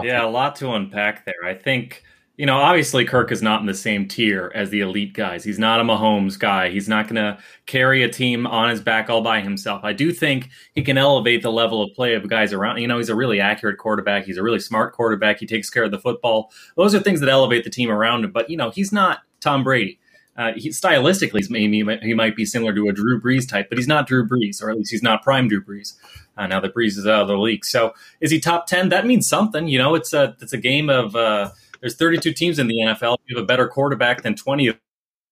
Yeah, 0.02 0.25
a 0.25 0.28
lot 0.28 0.57
to 0.57 0.73
unpack 0.73 1.25
there. 1.25 1.45
I 1.45 1.55
think 1.55 2.02
you 2.37 2.45
know, 2.45 2.59
obviously 2.59 3.05
Kirk 3.07 3.33
is 3.33 3.40
not 3.40 3.61
in 3.61 3.66
the 3.66 3.75
same 3.75 4.07
tier 4.07 4.52
as 4.55 4.69
the 4.69 4.81
elite 4.81 5.14
guys. 5.14 5.43
He's 5.43 5.59
not 5.59 5.81
a 5.81 5.85
Mahomes 5.85 6.38
guy. 6.38 6.69
He's 6.69 6.88
not 6.88 7.07
going 7.09 7.16
to 7.16 7.38
carry 7.64 8.02
a 8.02 8.11
team 8.11 8.47
on 8.47 8.69
his 8.69 8.81
back 8.81 9.09
all 9.09 9.23
by 9.23 9.40
himself. 9.40 9.83
I 9.85 9.95
do 9.95 10.12
think 10.12 10.50
he 10.75 10.83
can 10.83 10.99
elevate 10.99 11.43
the 11.43 11.50
level 11.50 11.83
of 11.83 11.95
play 11.95 12.14
of 12.14 12.28
guys 12.28 12.52
around. 12.52 12.78
You 12.78 12.88
know, 12.88 12.99
he's 12.99 13.09
a 13.09 13.14
really 13.14 13.40
accurate 13.40 13.78
quarterback. 13.78 14.26
He's 14.26 14.37
a 14.37 14.43
really 14.43 14.61
smart 14.61 14.93
quarterback. 14.93 15.40
He 15.40 15.47
takes 15.47 15.71
care 15.71 15.85
of 15.85 15.90
the 15.90 15.99
football. 15.99 16.52
Those 16.76 16.95
are 16.95 17.00
things 17.00 17.21
that 17.21 17.31
elevate 17.31 17.64
the 17.64 17.71
team 17.71 17.90
around 17.90 18.25
him. 18.25 18.33
But, 18.33 18.50
you 18.50 18.59
know, 18.59 18.71
he's 18.71 18.93
not 18.93 19.21
Tom 19.40 19.64
Brady. 19.64 19.99
Uh, 20.37 20.52
he, 20.55 20.69
stylistically, 20.69 21.49
maybe 21.49 21.83
he 22.02 22.14
might 22.14 22.37
be 22.37 22.45
similar 22.45 22.75
to 22.75 22.88
a 22.88 22.93
Drew 22.93 23.21
Brees 23.21 23.49
type, 23.49 23.69
but 23.69 23.78
he's 23.78 23.88
not 23.88 24.07
Drew 24.07 24.26
Brees, 24.26 24.62
or 24.62 24.71
at 24.71 24.76
least 24.76 24.90
he's 24.90 25.02
not 25.02 25.23
prime 25.23 25.49
Drew 25.49 25.62
Brees. 25.62 25.95
Uh, 26.37 26.47
now 26.47 26.61
that 26.61 26.75
Brees 26.75 26.99
is 26.99 27.07
out 27.07 27.23
of 27.23 27.28
the 27.28 27.38
league, 27.38 27.64
so 27.64 27.95
is 28.21 28.31
he 28.31 28.38
top 28.38 28.66
ten? 28.66 28.90
That 28.90 29.07
means 29.07 29.26
something. 29.26 29.69
You 29.69 29.78
know, 29.78 29.95
it's 29.95 30.12
a 30.12 30.37
it's 30.40 30.52
a 30.52 30.59
game 30.59 30.90
of 30.90 31.16
uh, 31.16 31.50
there's 31.81 31.97
32 31.97 32.33
teams 32.33 32.59
in 32.59 32.66
the 32.66 32.75
NFL. 32.75 33.16
You 33.26 33.37
have 33.37 33.45
a 33.45 33.47
better 33.47 33.69
quarterback 33.69 34.23
than 34.23 34.35
20 34.35 34.69
of 34.69 34.76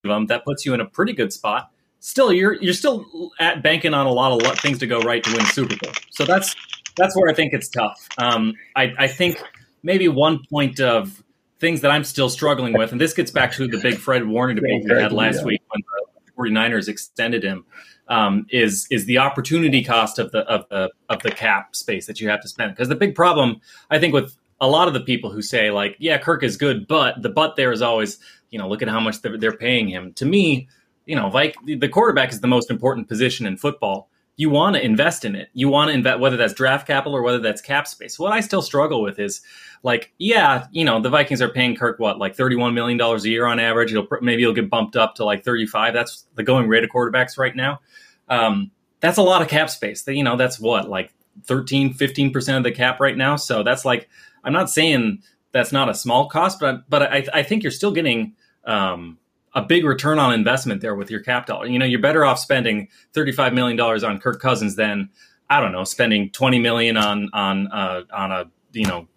them, 0.03 0.27
that 0.27 0.45
puts 0.45 0.65
you 0.65 0.73
in 0.73 0.81
a 0.81 0.85
pretty 0.85 1.13
good 1.13 1.33
spot. 1.33 1.71
Still, 1.99 2.31
you're 2.31 2.53
you're 2.53 2.73
still 2.73 3.31
at 3.39 3.63
banking 3.63 3.93
on 3.93 4.05
a 4.05 4.11
lot 4.11 4.31
of 4.31 4.59
things 4.59 4.77
to 4.79 4.87
go 4.87 4.99
right 4.99 5.23
to 5.23 5.35
win 5.35 5.45
Super 5.47 5.75
Bowl. 5.75 5.91
So 6.11 6.23
that's 6.23 6.55
that's 6.95 7.15
where 7.15 7.29
I 7.29 7.33
think 7.33 7.53
it's 7.53 7.67
tough. 7.67 8.07
Um, 8.17 8.53
I, 8.75 8.93
I 8.97 9.07
think 9.07 9.41
maybe 9.81 10.07
one 10.07 10.39
point 10.49 10.79
of 10.79 11.23
things 11.65 11.81
that 11.81 11.89
I'm 11.89 12.03
still 12.03 12.29
struggling 12.29 12.73
with, 12.73 12.91
and 12.91 13.01
this 13.01 13.13
gets 13.13 13.31
back 13.31 13.51
to 13.53 13.67
the 13.67 13.79
big 13.79 13.95
Fred 13.95 14.27
Warner 14.27 14.53
debate 14.53 14.83
we 14.83 15.01
had 15.01 15.11
last 15.11 15.43
week 15.43 15.63
when 15.69 15.81
the 15.81 16.31
49ers 16.37 16.87
extended 16.87 17.41
him, 17.41 17.65
um, 18.07 18.45
is 18.51 18.85
is 18.91 19.05
the 19.05 19.17
opportunity 19.17 19.83
cost 19.83 20.19
of 20.19 20.31
the 20.31 20.41
of 20.41 20.69
the 20.69 20.91
of 21.09 21.23
the 21.23 21.31
cap 21.31 21.75
space 21.75 22.05
that 22.05 22.21
you 22.21 22.29
have 22.29 22.39
to 22.41 22.47
spend. 22.47 22.71
Because 22.71 22.87
the 22.87 22.95
big 22.95 23.15
problem 23.15 23.61
I 23.89 23.97
think 23.97 24.13
with 24.13 24.37
a 24.61 24.67
lot 24.67 24.87
of 24.87 24.93
the 24.93 25.01
people 25.01 25.31
who 25.31 25.41
say 25.41 25.71
like, 25.71 25.95
yeah, 25.97 26.19
Kirk 26.19 26.43
is 26.43 26.55
good, 26.55 26.87
but 26.87 27.23
the 27.23 27.29
but 27.29 27.55
there 27.55 27.71
is 27.71 27.81
always, 27.81 28.19
you 28.51 28.59
know, 28.59 28.69
look 28.69 28.83
at 28.83 28.87
how 28.87 28.99
much 28.99 29.23
they're, 29.23 29.35
they're 29.35 29.57
paying 29.57 29.87
him. 29.87 30.13
To 30.13 30.25
me, 30.25 30.67
you 31.07 31.15
know, 31.15 31.29
like 31.29 31.55
the 31.65 31.89
quarterback 31.89 32.31
is 32.31 32.41
the 32.41 32.47
most 32.47 32.69
important 32.69 33.07
position 33.07 33.47
in 33.47 33.57
football. 33.57 34.11
You 34.37 34.49
want 34.49 34.75
to 34.75 34.83
invest 34.83 35.23
in 35.23 35.35
it. 35.35 35.49
You 35.53 35.69
want 35.69 35.89
to 35.89 35.93
invest, 35.93 36.19
whether 36.19 36.35
that's 36.35 36.53
draft 36.53 36.87
capital 36.87 37.15
or 37.15 37.21
whether 37.21 37.39
that's 37.39 37.61
cap 37.61 37.87
space. 37.87 38.19
What 38.19 38.33
I 38.33 38.41
still 38.41 38.61
struggle 38.61 39.01
with 39.01 39.17
is 39.17 39.41
like, 39.81 40.11
yeah, 40.17 40.67
you 40.71 40.83
know, 40.83 40.99
the 40.99 41.09
Vikings 41.09 41.41
are 41.41 41.49
paying 41.49 41.75
Kirk 41.75 41.99
what, 41.99 42.17
like 42.19 42.35
thirty-one 42.35 42.73
million 42.73 42.97
dollars 42.97 43.23
a 43.23 43.29
year 43.29 43.45
on 43.45 43.59
average. 43.59 43.91
It'll 43.93 44.07
maybe 44.21 44.43
it'll 44.43 44.53
get 44.53 44.69
bumped 44.69 44.95
up 44.95 45.15
to 45.15 45.25
like 45.25 45.43
thirty-five. 45.43 45.93
That's 45.93 46.25
the 46.35 46.43
going 46.43 46.67
rate 46.67 46.83
of 46.83 46.89
quarterbacks 46.89 47.37
right 47.37 47.55
now. 47.55 47.79
Um, 48.27 48.71
that's 48.99 49.17
a 49.17 49.23
lot 49.23 49.41
of 49.41 49.47
cap 49.47 49.69
space. 49.69 50.03
That 50.03 50.15
you 50.15 50.23
know, 50.23 50.35
that's 50.35 50.59
what 50.59 50.89
like 50.89 51.13
13, 51.43 51.93
15 51.93 52.31
percent 52.31 52.57
of 52.57 52.63
the 52.63 52.71
cap 52.71 52.99
right 52.99 53.15
now. 53.15 53.35
So 53.35 53.63
that's 53.63 53.85
like 53.85 54.09
I'm 54.43 54.53
not 54.53 54.69
saying 54.69 55.21
that's 55.51 55.71
not 55.71 55.89
a 55.89 55.93
small 55.93 56.27
cost, 56.27 56.59
but 56.59 56.89
but 56.89 57.03
I, 57.03 57.25
I 57.33 57.43
think 57.43 57.63
you're 57.63 57.71
still 57.71 57.91
getting 57.91 58.35
um, 58.65 59.17
a 59.55 59.61
big 59.61 59.85
return 59.85 60.19
on 60.19 60.33
investment 60.33 60.81
there 60.81 60.95
with 60.95 61.09
your 61.09 61.21
cap 61.21 61.47
dollar. 61.47 61.65
You 61.65 61.79
know, 61.79 61.85
you're 61.85 62.01
better 62.01 62.25
off 62.25 62.39
spending 62.39 62.89
35 63.13 63.53
million 63.53 63.77
dollars 63.77 64.03
on 64.03 64.19
Kirk 64.19 64.41
Cousins 64.41 64.75
than 64.75 65.09
I 65.49 65.61
don't 65.61 65.71
know 65.71 65.83
spending 65.83 66.29
20 66.31 66.59
million 66.59 66.97
on 66.97 67.29
on 67.33 67.67
uh, 67.71 68.01
on 68.13 68.31
a 68.31 68.45
you 68.73 68.85
know 68.85 69.07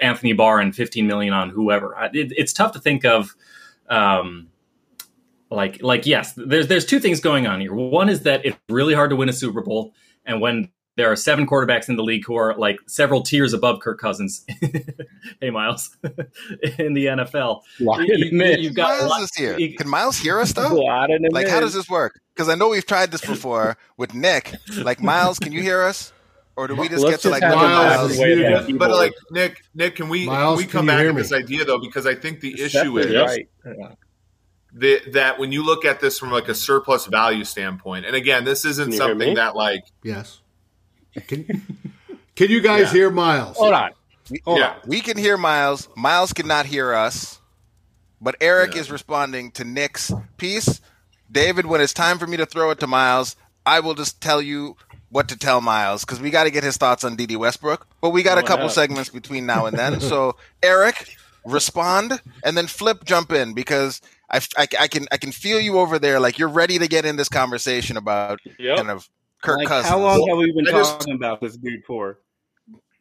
Anthony 0.00 0.32
Barr 0.32 0.60
and 0.60 0.74
15 0.74 1.06
million 1.06 1.34
on 1.34 1.50
whoever. 1.50 1.94
It, 2.14 2.32
it's 2.36 2.52
tough 2.52 2.72
to 2.72 2.80
think 2.80 3.04
of. 3.04 3.34
Um, 3.88 4.48
like 5.50 5.82
like 5.82 6.06
yes, 6.06 6.34
there's 6.36 6.68
there's 6.68 6.84
two 6.84 7.00
things 7.00 7.20
going 7.20 7.46
on 7.46 7.60
here. 7.60 7.74
One 7.74 8.08
is 8.08 8.22
that 8.22 8.44
it's 8.44 8.56
really 8.68 8.94
hard 8.94 9.10
to 9.10 9.16
win 9.16 9.28
a 9.28 9.32
Super 9.32 9.62
Bowl, 9.62 9.94
and 10.26 10.40
when 10.40 10.70
there 10.98 11.10
are 11.10 11.14
seven 11.14 11.46
quarterbacks 11.46 11.88
in 11.88 11.94
the 11.94 12.02
league 12.02 12.24
who 12.26 12.34
are 12.34 12.56
like 12.56 12.80
several 12.86 13.22
tiers 13.22 13.52
above 13.52 13.78
Kirk 13.78 14.00
Cousins. 14.00 14.44
hey, 15.40 15.48
Miles, 15.48 15.96
in 16.02 16.92
the 16.92 17.06
NFL, 17.06 17.62
you, 17.78 18.64
have 18.64 18.74
got 18.74 19.08
Miles 19.08 19.22
is 19.22 19.36
here. 19.36 19.56
You, 19.56 19.76
Can 19.76 19.88
Miles 19.88 20.18
hear 20.18 20.40
us 20.40 20.52
though? 20.52 20.74
Like, 21.30 21.46
how 21.46 21.60
does 21.60 21.72
this 21.72 21.88
work? 21.88 22.20
Because 22.34 22.48
I 22.48 22.56
know 22.56 22.68
we've 22.70 22.84
tried 22.84 23.12
this 23.12 23.24
before 23.24 23.78
with 23.96 24.12
Nick. 24.12 24.52
Like, 24.76 25.00
Miles, 25.00 25.38
can 25.38 25.52
you 25.52 25.62
hear 25.62 25.82
us? 25.82 26.12
Or 26.56 26.66
do 26.66 26.74
we 26.74 26.88
just 26.88 27.04
Let's 27.04 27.18
get 27.18 27.20
to 27.20 27.30
like 27.30 27.42
Miles? 27.42 28.18
Miles. 28.18 28.72
But 28.72 28.90
like 28.90 29.14
Nick, 29.30 29.62
Nick, 29.76 29.94
can 29.94 30.08
we 30.08 30.26
Miles, 30.26 30.58
can 30.58 30.66
we 30.66 30.72
come 30.72 30.86
back 30.86 31.06
to 31.06 31.12
this 31.12 31.32
idea 31.32 31.64
though? 31.64 31.78
Because 31.78 32.06
I 32.06 32.16
think 32.16 32.40
the 32.40 32.60
issue 32.60 32.98
is 32.98 33.14
right. 33.14 33.48
the, 34.74 35.00
that 35.12 35.38
when 35.38 35.52
you 35.52 35.64
look 35.64 35.84
at 35.84 36.00
this 36.00 36.18
from 36.18 36.32
like 36.32 36.48
a 36.48 36.56
surplus 36.56 37.06
value 37.06 37.44
standpoint, 37.44 38.04
and 38.04 38.16
again, 38.16 38.44
this 38.44 38.64
isn't 38.64 38.94
something 38.94 39.34
that 39.36 39.54
like 39.54 39.84
yes 40.02 40.40
can, 41.26 41.44
can 42.36 42.50
you 42.50 42.60
guys 42.60 42.86
yeah. 42.86 42.92
hear 42.92 43.10
Miles? 43.10 43.56
Hold 43.56 43.74
on. 43.74 43.90
Hold 44.44 44.58
yeah. 44.58 44.70
On. 44.70 44.76
We 44.86 45.00
can 45.00 45.16
hear 45.16 45.36
Miles. 45.36 45.88
Miles 45.96 46.32
cannot 46.32 46.66
hear 46.66 46.92
us. 46.92 47.40
But 48.20 48.36
Eric 48.40 48.74
yeah. 48.74 48.80
is 48.80 48.90
responding 48.90 49.52
to 49.52 49.64
Nick's 49.64 50.12
piece. 50.36 50.80
David, 51.30 51.66
when 51.66 51.80
it's 51.80 51.92
time 51.92 52.18
for 52.18 52.26
me 52.26 52.36
to 52.36 52.46
throw 52.46 52.70
it 52.70 52.80
to 52.80 52.86
Miles, 52.86 53.36
I 53.64 53.80
will 53.80 53.94
just 53.94 54.20
tell 54.20 54.42
you 54.42 54.76
what 55.10 55.28
to 55.28 55.38
tell 55.38 55.60
Miles 55.60 56.04
because 56.04 56.20
we 56.20 56.30
got 56.30 56.44
to 56.44 56.50
get 56.50 56.64
his 56.64 56.76
thoughts 56.76 57.04
on 57.04 57.16
Dede 57.16 57.36
Westbrook. 57.36 57.86
But 58.00 58.10
we 58.10 58.22
got 58.22 58.38
oh, 58.38 58.40
a 58.40 58.44
couple 58.44 58.68
segments 58.68 59.10
between 59.10 59.46
now 59.46 59.66
and 59.66 59.76
then. 59.76 60.00
so 60.00 60.36
Eric, 60.62 61.16
respond, 61.44 62.20
and 62.44 62.56
then 62.56 62.66
Flip 62.66 63.04
jump 63.04 63.32
in 63.32 63.52
because 63.54 64.00
I, 64.30 64.40
I, 64.56 64.68
I, 64.80 64.88
can 64.88 65.06
I 65.12 65.16
can 65.16 65.32
feel 65.32 65.60
you 65.60 65.78
over 65.78 65.98
there 65.98 66.20
like 66.20 66.38
you're 66.38 66.48
ready 66.48 66.78
to 66.78 66.88
get 66.88 67.04
in 67.04 67.16
this 67.16 67.28
conversation 67.28 67.96
about 67.96 68.40
yep. 68.58 68.76
kind 68.76 68.90
of 68.90 69.08
Kirk 69.42 69.58
like, 69.58 69.68
Cousins. 69.68 69.88
How 69.88 69.98
long 69.98 70.26
have 70.28 70.38
we 70.38 70.52
been 70.52 70.68
I 70.68 70.72
talking 70.72 70.98
just, 70.98 71.08
about 71.10 71.40
this 71.40 71.56
dude 71.56 71.84
for? 71.84 72.18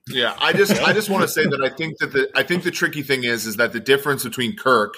Yeah, 0.09 0.35
I 0.39 0.53
just 0.53 0.81
I 0.81 0.93
just 0.93 1.09
want 1.09 1.23
to 1.23 1.27
say 1.27 1.43
that 1.43 1.61
I 1.61 1.69
think 1.69 1.97
that 1.97 2.13
the 2.13 2.29
I 2.35 2.43
think 2.43 2.63
the 2.63 2.71
tricky 2.71 3.01
thing 3.01 3.23
is 3.23 3.45
is 3.45 3.57
that 3.57 3.73
the 3.73 3.79
difference 3.79 4.23
between 4.23 4.55
Kirk 4.55 4.95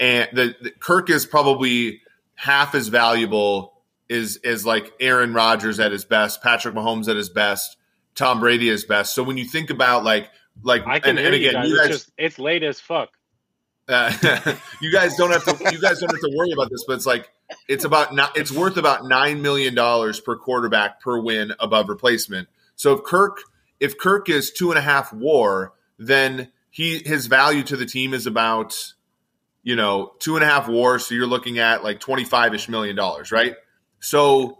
and 0.00 0.28
the, 0.32 0.54
the 0.60 0.70
Kirk 0.70 1.10
is 1.10 1.26
probably 1.26 2.00
half 2.34 2.74
as 2.74 2.88
valuable 2.88 3.82
is 4.08 4.38
is 4.38 4.64
like 4.64 4.92
Aaron 5.00 5.34
Rodgers 5.34 5.80
at 5.80 5.92
his 5.92 6.04
best, 6.04 6.42
Patrick 6.42 6.74
Mahomes 6.74 7.08
at 7.08 7.16
his 7.16 7.28
best, 7.28 7.76
Tom 8.14 8.40
Brady 8.40 8.68
at 8.68 8.72
his 8.72 8.84
best. 8.84 9.14
So 9.14 9.22
when 9.22 9.36
you 9.36 9.44
think 9.44 9.70
about 9.70 10.04
like 10.04 10.30
like 10.62 10.86
I 10.86 10.98
can 10.98 11.18
and, 11.18 11.26
and 11.26 11.34
again, 11.34 11.44
you 11.44 11.52
guys, 11.52 11.68
you 11.68 11.76
guys 11.76 11.86
it's, 11.88 11.98
just, 11.98 12.12
it's 12.16 12.38
late 12.38 12.62
as 12.62 12.80
fuck. 12.80 13.10
Uh, 13.86 14.12
you 14.80 14.92
guys 14.92 15.16
don't 15.16 15.30
have 15.30 15.44
to. 15.44 15.72
You 15.72 15.80
guys 15.80 16.00
don't 16.00 16.10
have 16.10 16.20
to 16.20 16.32
worry 16.34 16.52
about 16.52 16.70
this, 16.70 16.84
but 16.86 16.94
it's 16.94 17.06
like 17.06 17.30
it's 17.68 17.84
about 17.84 18.10
it's 18.36 18.52
worth 18.52 18.76
about 18.76 19.06
nine 19.06 19.42
million 19.42 19.74
dollars 19.74 20.20
per 20.20 20.36
quarterback 20.36 21.00
per 21.00 21.20
win 21.20 21.52
above 21.60 21.88
replacement. 21.88 22.48
So 22.76 22.94
if 22.94 23.04
Kirk 23.04 23.38
if 23.80 23.98
Kirk 23.98 24.28
is 24.28 24.50
two 24.50 24.70
and 24.70 24.78
a 24.78 24.82
half 24.82 25.12
WAR, 25.12 25.72
then 25.98 26.50
he 26.70 27.02
his 27.04 27.26
value 27.26 27.62
to 27.64 27.76
the 27.76 27.86
team 27.86 28.14
is 28.14 28.26
about 28.26 28.94
you 29.62 29.76
know 29.76 30.12
two 30.18 30.36
and 30.36 30.44
a 30.44 30.46
half 30.46 30.68
WAR. 30.68 30.98
So 30.98 31.14
you're 31.14 31.26
looking 31.26 31.58
at 31.58 31.82
like 31.82 32.00
twenty 32.00 32.24
five 32.24 32.54
ish 32.54 32.68
million 32.68 32.96
dollars, 32.96 33.32
right? 33.32 33.56
So 34.00 34.58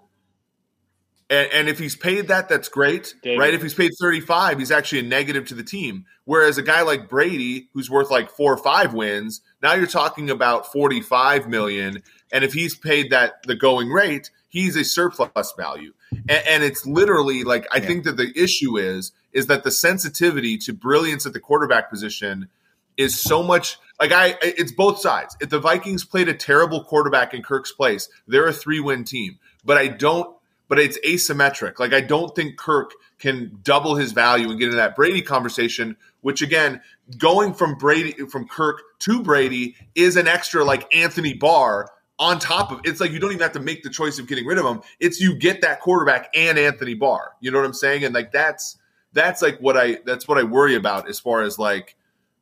and, 1.30 1.48
and, 1.52 1.68
if 1.68 1.78
he's 1.78 1.94
paid 1.94 2.28
that, 2.28 2.48
that's 2.48 2.68
great, 2.68 3.14
David. 3.22 3.38
right? 3.38 3.52
If 3.52 3.60
he's 3.60 3.74
paid 3.74 3.92
35, 4.00 4.58
he's 4.58 4.70
actually 4.70 5.00
a 5.00 5.02
negative 5.02 5.46
to 5.48 5.54
the 5.54 5.62
team. 5.62 6.06
Whereas 6.24 6.56
a 6.56 6.62
guy 6.62 6.80
like 6.82 7.06
Brady, 7.06 7.68
who's 7.74 7.90
worth 7.90 8.10
like 8.10 8.30
four 8.30 8.50
or 8.52 8.56
five 8.56 8.94
wins, 8.94 9.42
now 9.62 9.74
you're 9.74 9.86
talking 9.86 10.30
about 10.30 10.72
45 10.72 11.46
million. 11.46 12.02
And 12.32 12.44
if 12.44 12.52
he's 12.52 12.74
paid 12.74 13.10
that 13.10 13.42
the 13.44 13.56
going 13.56 13.88
rate, 13.88 14.30
he's 14.48 14.76
a 14.76 14.84
surplus 14.84 15.52
value. 15.56 15.92
And, 16.10 16.42
and 16.48 16.62
it's 16.62 16.86
literally 16.86 17.44
like 17.44 17.66
I 17.72 17.78
yeah. 17.78 17.86
think 17.86 18.04
that 18.04 18.16
the 18.16 18.32
issue 18.36 18.76
is 18.76 19.12
is 19.32 19.46
that 19.46 19.64
the 19.64 19.70
sensitivity 19.70 20.56
to 20.58 20.72
brilliance 20.72 21.26
at 21.26 21.32
the 21.32 21.40
quarterback 21.40 21.90
position 21.90 22.48
is 22.96 23.18
so 23.18 23.42
much 23.42 23.78
like 24.00 24.12
I 24.12 24.36
it's 24.42 24.72
both 24.72 25.00
sides. 25.00 25.36
If 25.40 25.50
the 25.50 25.60
Vikings 25.60 26.04
played 26.04 26.28
a 26.28 26.34
terrible 26.34 26.84
quarterback 26.84 27.34
in 27.34 27.42
Kirk's 27.42 27.72
place, 27.72 28.08
they're 28.26 28.48
a 28.48 28.52
three 28.52 28.80
win 28.80 29.04
team. 29.04 29.38
But 29.64 29.78
I 29.78 29.88
don't 29.88 30.36
but 30.68 30.78
it's 30.78 30.98
asymmetric. 31.00 31.78
Like 31.78 31.92
I 31.92 32.00
don't 32.00 32.34
think 32.34 32.56
Kirk 32.56 32.92
can 33.18 33.58
double 33.62 33.96
his 33.96 34.12
value 34.12 34.50
and 34.50 34.58
get 34.58 34.66
into 34.66 34.76
that 34.76 34.94
Brady 34.94 35.22
conversation, 35.22 35.96
which 36.20 36.42
again, 36.42 36.80
going 37.16 37.54
from 37.54 37.74
Brady 37.74 38.12
from 38.26 38.46
Kirk 38.46 38.82
to 39.00 39.22
Brady 39.22 39.76
is 39.94 40.16
an 40.16 40.28
extra 40.28 40.64
like 40.64 40.94
Anthony 40.94 41.34
Barr 41.34 41.90
on 42.18 42.38
top 42.38 42.72
of 42.72 42.80
it's 42.84 43.00
like 43.00 43.12
you 43.12 43.18
don't 43.18 43.30
even 43.30 43.42
have 43.42 43.52
to 43.52 43.60
make 43.60 43.82
the 43.82 43.90
choice 43.90 44.18
of 44.18 44.26
getting 44.26 44.44
rid 44.46 44.58
of 44.58 44.64
him. 44.64 44.82
It's 44.98 45.20
you 45.20 45.36
get 45.36 45.60
that 45.62 45.80
quarterback 45.80 46.30
and 46.34 46.58
Anthony 46.58 46.94
Barr. 46.94 47.32
You 47.40 47.50
know 47.50 47.58
what 47.58 47.66
I'm 47.66 47.74
saying? 47.74 48.04
And 48.04 48.14
like 48.14 48.32
that's 48.32 48.76
that's 49.12 49.40
like 49.42 49.58
what 49.58 49.76
I 49.76 49.98
that's 50.04 50.26
what 50.26 50.38
I 50.38 50.42
worry 50.42 50.74
about 50.74 51.08
as 51.08 51.20
far 51.20 51.42
as 51.42 51.58
like 51.58 51.96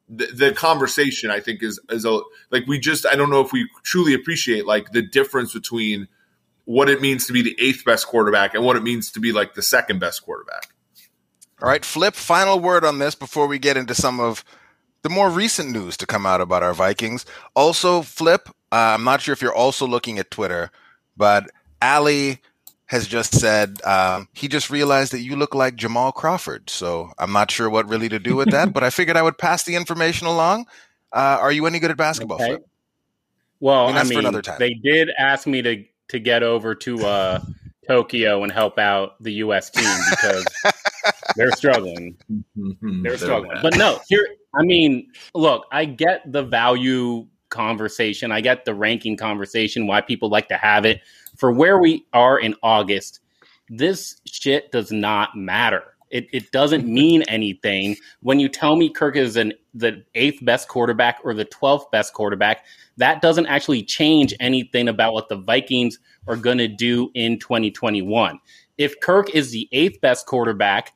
the, 0.09 0.27
the 0.27 0.53
conversation. 0.53 1.31
I 1.31 1.41
think 1.41 1.63
is 1.63 1.79
is 1.91 2.05
a 2.05 2.21
like 2.51 2.67
we 2.67 2.79
just 2.79 3.07
I 3.07 3.17
don't 3.17 3.31
know 3.31 3.41
if 3.41 3.53
we 3.53 3.69
truly 3.83 4.15
appreciate 4.15 4.67
like 4.67 4.93
the 4.93 5.03
difference 5.03 5.53
between 5.53 6.09
what 6.65 6.89
it 6.89 7.01
means 7.01 7.27
to 7.27 7.33
be 7.33 7.43
the 7.43 7.57
eighth 7.59 7.85
best 7.85 8.07
quarterback 8.07 8.55
and 8.55 8.65
what 8.65 8.77
it 8.77 8.83
means 8.83 9.13
to 9.13 9.21
be 9.21 9.33
like 9.33 9.55
the 9.55 9.63
second 9.63 10.01
best 10.01 10.25
quarterback. 10.25 10.71
All 11.63 11.69
right, 11.69 11.85
Flip, 11.85 12.15
final 12.15 12.61
word 12.61 12.85
on 12.85 12.99
this 12.99 13.15
before 13.15 13.47
we 13.47 13.59
get 13.59 13.77
into 13.77 13.95
some 13.95 14.21
of 14.21 14.45
the 15.03 15.09
more 15.09 15.31
recent 15.31 15.71
news 15.71 15.97
to 15.99 16.07
come 16.07 16.27
out 16.27 16.41
about 16.41 16.63
our 16.63 16.75
Vikings. 16.75 17.25
Also, 17.55 18.03
Flip, 18.03 18.49
uh, 18.73 18.95
I'm 18.95 19.05
not 19.05 19.21
sure 19.21 19.33
if 19.33 19.41
you're 19.41 19.55
also 19.55 19.87
looking 19.87 20.19
at 20.19 20.31
Twitter, 20.31 20.71
but 21.17 21.51
Ali 21.81 22.41
has 22.87 23.07
just 23.07 23.35
said 23.35 23.83
um, 23.85 24.29
he 24.33 24.49
just 24.49 24.71
realized 24.71 25.13
that 25.13 25.21
you 25.21 25.37
look 25.37 25.55
like 25.55 25.77
Jamal 25.77 26.13
Crawford. 26.13 26.71
So 26.71 27.11
I'm 27.19 27.33
not 27.33 27.51
sure 27.51 27.69
what 27.69 27.89
really 27.89 28.09
to 28.09 28.19
do 28.19 28.37
with 28.37 28.51
that, 28.51 28.73
but 28.73 28.85
I 28.85 28.91
figured 28.91 29.17
I 29.17 29.23
would 29.23 29.39
pass 29.39 29.65
the 29.65 29.75
information 29.75 30.27
along. 30.27 30.67
Uh, 31.13 31.39
are 31.41 31.53
you 31.53 31.67
any 31.67 31.79
good 31.79 31.91
at 31.91 31.97
basketball? 31.97 32.41
Okay. 32.41 32.63
Well, 33.59 33.89
I 33.89 34.03
mean, 34.05 34.25
I 34.25 34.31
mean 34.31 34.43
they 34.59 34.75
did 34.75 35.11
ask 35.19 35.47
me 35.47 35.63
to 35.63 35.85
to 36.09 36.19
get 36.19 36.43
over 36.43 36.75
to 36.75 37.07
uh, 37.07 37.41
Tokyo 37.89 38.43
and 38.43 38.53
help 38.53 38.79
out 38.79 39.23
the 39.23 39.33
U.S. 39.35 39.71
team 39.71 39.99
because 40.11 40.45
they're 41.37 41.53
struggling. 41.53 42.17
Mm-hmm. 42.31 43.03
They're 43.03 43.19
struggling. 43.19 43.59
But 43.63 43.77
no, 43.77 44.01
here 44.09 44.27
I 44.55 44.63
mean, 44.63 45.13
look, 45.35 45.67
I 45.71 45.85
get 45.85 46.31
the 46.31 46.43
value 46.43 47.27
conversation. 47.51 48.33
I 48.33 48.41
get 48.41 48.65
the 48.65 48.75
ranking 48.75 49.17
conversation, 49.17 49.87
why 49.87 50.01
people 50.01 50.31
like 50.31 50.49
to 50.49 50.57
have 50.57 50.85
it. 50.85 51.03
For 51.37 51.53
where 51.53 51.79
we 51.79 52.07
are 52.13 52.39
in 52.39 52.55
August, 52.63 53.21
this 53.69 54.17
shit 54.27 54.73
does 54.73 54.91
not 54.91 55.37
matter. 55.37 55.96
It, 56.11 56.27
it 56.33 56.51
doesn't 56.53 56.87
mean 56.93 57.23
anything 57.23 57.97
when 58.21 58.41
you 58.41 58.49
tell 58.49 58.77
me 58.77 58.91
Kirk 58.91 59.17
is 59.17 59.37
an 59.37 59.53
the 59.75 60.05
eighth 60.15 60.45
best 60.45 60.69
quarterback 60.69 61.19
or 61.25 61.35
the 61.35 61.45
twelfth 61.45 61.91
best 61.91 62.15
quarterback. 62.15 62.65
That 62.97 63.21
doesn't 63.21 63.47
actually 63.47 63.83
change 63.83 64.35
anything 64.41 64.89
about 64.89 65.13
what 65.13 65.29
the 65.29 65.37
Vikings 65.37 65.99
are 66.27 66.37
going 66.37 66.59
to 66.59 66.69
do 66.69 67.11
in 67.15 67.39
2021. 67.39 68.41
If 68.79 68.99
Kirk 69.01 69.31
is 69.31 69.51
the 69.51 69.69
eighth 69.73 70.01
best 70.01 70.27
quarterback 70.27 70.93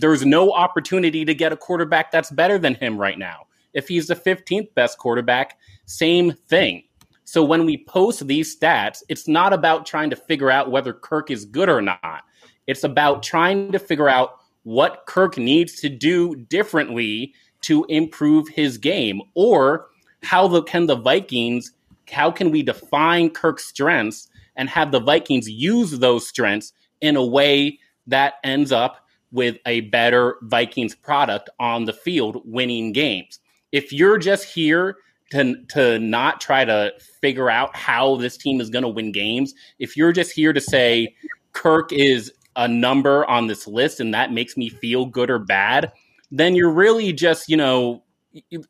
there's 0.00 0.24
no 0.24 0.52
opportunity 0.52 1.24
to 1.24 1.34
get 1.34 1.52
a 1.52 1.56
quarterback 1.56 2.10
that's 2.10 2.30
better 2.30 2.58
than 2.58 2.74
him 2.74 2.98
right 2.98 3.18
now. 3.18 3.46
If 3.74 3.88
he's 3.88 4.06
the 4.06 4.16
15th 4.16 4.74
best 4.74 4.98
quarterback, 4.98 5.58
same 5.86 6.32
thing. 6.32 6.84
So 7.24 7.44
when 7.44 7.66
we 7.66 7.84
post 7.84 8.26
these 8.26 8.58
stats, 8.58 9.02
it's 9.08 9.28
not 9.28 9.52
about 9.52 9.86
trying 9.86 10.10
to 10.10 10.16
figure 10.16 10.50
out 10.50 10.70
whether 10.70 10.92
Kirk 10.92 11.30
is 11.30 11.44
good 11.44 11.68
or 11.68 11.82
not. 11.82 12.22
It's 12.68 12.84
about 12.84 13.24
trying 13.24 13.72
to 13.72 13.80
figure 13.80 14.08
out 14.08 14.38
what 14.62 15.06
Kirk 15.06 15.36
needs 15.36 15.80
to 15.80 15.88
do 15.88 16.36
differently 16.36 17.34
to 17.62 17.84
improve 17.88 18.48
his 18.48 18.78
game 18.78 19.20
or 19.34 19.88
how 20.22 20.46
the, 20.46 20.62
can 20.62 20.86
the 20.86 20.96
Vikings 20.96 21.72
how 22.10 22.30
can 22.30 22.50
we 22.50 22.62
define 22.62 23.30
Kirk's 23.30 23.66
strengths 23.66 24.28
and 24.56 24.68
have 24.68 24.92
the 24.92 25.00
Vikings 25.00 25.48
use 25.48 25.98
those 25.98 26.26
strengths 26.26 26.72
in 27.00 27.16
a 27.16 27.24
way 27.24 27.78
that 28.06 28.34
ends 28.44 28.72
up 28.72 29.06
with 29.30 29.58
a 29.66 29.82
better 29.82 30.36
Vikings 30.42 30.94
product 30.94 31.50
on 31.60 31.84
the 31.84 31.92
field 31.92 32.42
winning 32.44 32.92
games. 32.92 33.40
If 33.72 33.92
you're 33.92 34.18
just 34.18 34.44
here 34.44 34.96
to, 35.32 35.62
to 35.68 35.98
not 35.98 36.40
try 36.40 36.64
to 36.64 36.92
figure 37.20 37.50
out 37.50 37.76
how 37.76 38.16
this 38.16 38.38
team 38.38 38.60
is 38.60 38.70
going 38.70 38.82
to 38.82 38.88
win 38.88 39.12
games, 39.12 39.54
if 39.78 39.96
you're 39.96 40.12
just 40.12 40.32
here 40.32 40.54
to 40.54 40.60
say 40.60 41.14
Kirk 41.52 41.92
is 41.92 42.32
a 42.58 42.68
number 42.68 43.24
on 43.26 43.46
this 43.46 43.66
list 43.66 44.00
and 44.00 44.12
that 44.12 44.32
makes 44.32 44.56
me 44.56 44.68
feel 44.68 45.06
good 45.06 45.30
or 45.30 45.38
bad, 45.38 45.92
then 46.30 46.54
you're 46.54 46.70
really 46.70 47.12
just, 47.12 47.48
you 47.48 47.56
know, 47.56 48.02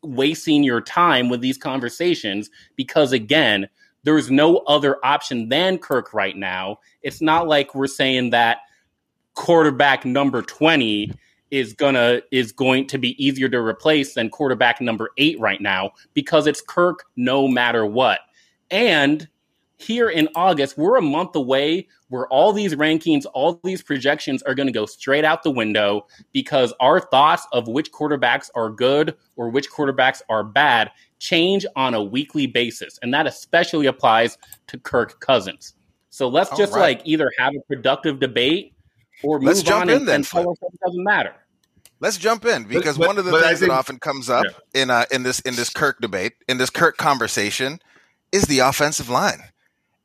wasting 0.03 0.63
your 0.63 0.81
time 0.81 1.29
with 1.29 1.41
these 1.41 1.59
conversations 1.59 2.51
because 2.77 3.13
again, 3.13 3.69
there's 4.05 4.31
no 4.31 4.59
other 4.59 5.05
option 5.05 5.49
than 5.49 5.79
Kirk 5.79 6.15
right 6.15 6.37
now. 6.37 6.79
It's 7.03 7.21
not 7.21 7.49
like 7.49 7.75
we're 7.75 7.89
saying 7.89 8.31
that 8.31 8.59
quarterback 9.35 10.05
number 10.05 10.43
20 10.43 11.13
is 11.51 11.73
gonna 11.73 12.21
is 12.31 12.53
going 12.53 12.87
to 12.87 12.99
be 12.99 13.23
easier 13.25 13.49
to 13.49 13.59
replace 13.59 14.15
than 14.15 14.29
quarterback 14.29 14.81
number 14.83 15.11
eight 15.17 15.41
right 15.41 15.61
now 15.61 15.91
because 16.13 16.47
it's 16.47 16.61
Kirk 16.61 17.05
no 17.17 17.49
matter 17.49 17.87
what. 17.87 18.21
And 18.71 19.27
here 19.79 20.11
in 20.11 20.29
August, 20.35 20.77
we're 20.77 20.97
a 20.97 21.03
month 21.03 21.35
away 21.37 21.87
where 22.09 22.27
all 22.29 22.53
these 22.53 22.75
rankings, 22.75 23.25
all 23.33 23.61
these 23.63 23.81
projections 23.81 24.43
are 24.43 24.55
going 24.55 24.67
to 24.67 24.73
go 24.73 24.87
straight 24.87 25.25
out 25.25 25.43
the 25.43 25.51
window 25.51 26.07
because 26.33 26.73
our 26.81 27.01
thoughts 27.01 27.47
of 27.53 27.69
which 27.69 27.93
quarterbacks 27.93 28.51
are 28.55 28.71
good 28.71 29.17
or 29.37 29.49
which 29.49 29.71
quarterbacks 29.71 30.21
are 30.29 30.43
bad 30.43 30.91
change 31.21 31.65
on 31.77 31.95
a 31.95 32.03
weekly 32.03 32.47
basis. 32.47 32.99
And 33.03 33.15
that 33.15 33.27
especially 33.27 33.87
applies 33.87 34.37
to 34.67 34.79
Kirk 34.79 35.21
Cousins. 35.21 35.75
So 36.11 36.29
let's 36.29 36.51
just 36.57 36.73
right. 36.73 36.99
like 36.99 37.03
either 37.05 37.31
have 37.39 37.55
a 37.55 37.61
productive 37.69 38.19
debate 38.19 38.75
or 39.23 39.41
Let's 39.41 39.63
jump 39.63 39.85
in 39.85 39.99
and, 39.99 40.09
then. 40.09 40.15
And 40.17 40.25
tell 40.25 40.51
us 40.51 40.59
it 40.61 40.81
doesn't 40.85 41.05
matter. 41.05 41.35
Let's 42.01 42.17
jump 42.17 42.45
in 42.45 42.65
because 42.65 42.97
but, 42.97 43.09
one 43.09 43.19
of 43.19 43.25
the 43.25 43.33
things 43.33 43.59
think, 43.59 43.71
that 43.71 43.71
often 43.71 43.99
comes 43.99 44.31
up 44.31 44.47
yeah. 44.73 44.83
in 44.83 44.91
uh, 44.91 45.05
in 45.11 45.25
this 45.25 45.41
in 45.41 45.57
this 45.57 45.69
Kirk 45.69 46.01
debate, 46.01 46.35
in 46.49 46.59
this 46.59 46.71
Kirk 46.71 46.97
conversation, 46.97 47.81
is 48.31 48.45
the 48.45 48.61
offensive 48.61 49.09
line. 49.09 49.43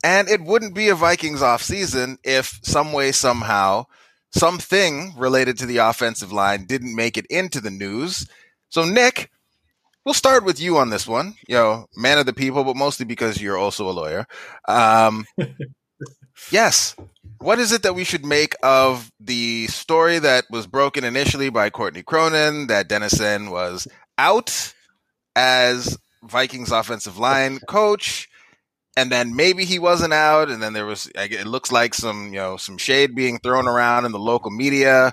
And 0.03 0.27
it 0.27 0.41
wouldn't 0.41 0.75
be 0.75 0.89
a 0.89 0.95
Vikings 0.95 1.41
offseason 1.41 2.17
if 2.23 2.59
some 2.61 2.91
way, 2.91 3.13
somehow, 3.13 3.85
something 4.31 5.13
related 5.17 5.57
to 5.59 5.65
the 5.65 5.77
offensive 5.77 6.33
line 6.33 6.65
didn't 6.65 6.95
make 6.95 7.17
it 7.17 7.25
into 7.27 7.61
the 7.61 7.71
news. 7.71 8.27
So, 8.69 8.83
Nick, 8.83 9.31
we'll 10.03 10.13
start 10.13 10.43
with 10.43 10.59
you 10.59 10.77
on 10.77 10.89
this 10.89 11.07
one. 11.07 11.35
You 11.47 11.55
know, 11.55 11.87
man 11.95 12.17
of 12.17 12.25
the 12.25 12.33
people, 12.33 12.63
but 12.63 12.75
mostly 12.75 13.05
because 13.05 13.41
you're 13.41 13.57
also 13.57 13.89
a 13.89 13.91
lawyer. 13.91 14.27
Um, 14.67 15.25
yes, 16.51 16.95
what 17.39 17.59
is 17.59 17.71
it 17.71 17.83
that 17.83 17.95
we 17.95 18.03
should 18.03 18.25
make 18.25 18.55
of 18.63 19.11
the 19.19 19.67
story 19.67 20.19
that 20.19 20.45
was 20.49 20.67
broken 20.67 21.03
initially 21.03 21.49
by 21.49 21.69
Courtney 21.69 22.03
Cronin 22.03 22.67
that 22.67 22.87
Dennison 22.87 23.51
was 23.51 23.87
out 24.17 24.73
as 25.35 25.97
Vikings 26.23 26.71
offensive 26.71 27.17
line 27.17 27.59
coach? 27.67 28.27
And 28.95 29.11
then 29.11 29.35
maybe 29.35 29.65
he 29.65 29.79
wasn't 29.79 30.13
out, 30.13 30.49
and 30.49 30.61
then 30.61 30.73
there 30.73 30.85
was 30.85 31.09
it 31.15 31.47
looks 31.47 31.71
like 31.71 31.93
some 31.93 32.27
you 32.27 32.39
know 32.39 32.57
some 32.57 32.77
shade 32.77 33.15
being 33.15 33.39
thrown 33.39 33.67
around 33.67 34.05
in 34.05 34.11
the 34.11 34.19
local 34.19 34.51
media. 34.51 35.11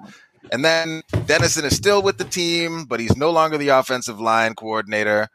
And 0.53 0.65
then 0.65 1.03
Dennison 1.27 1.65
is 1.65 1.77
still 1.77 2.03
with 2.03 2.19
the 2.19 2.25
team, 2.25 2.85
but 2.85 3.01
he's 3.01 3.17
no 3.17 3.31
longer 3.31 3.57
the 3.59 3.69
offensive 3.69 4.21
line 4.21 4.55
coordinator. 4.55 5.29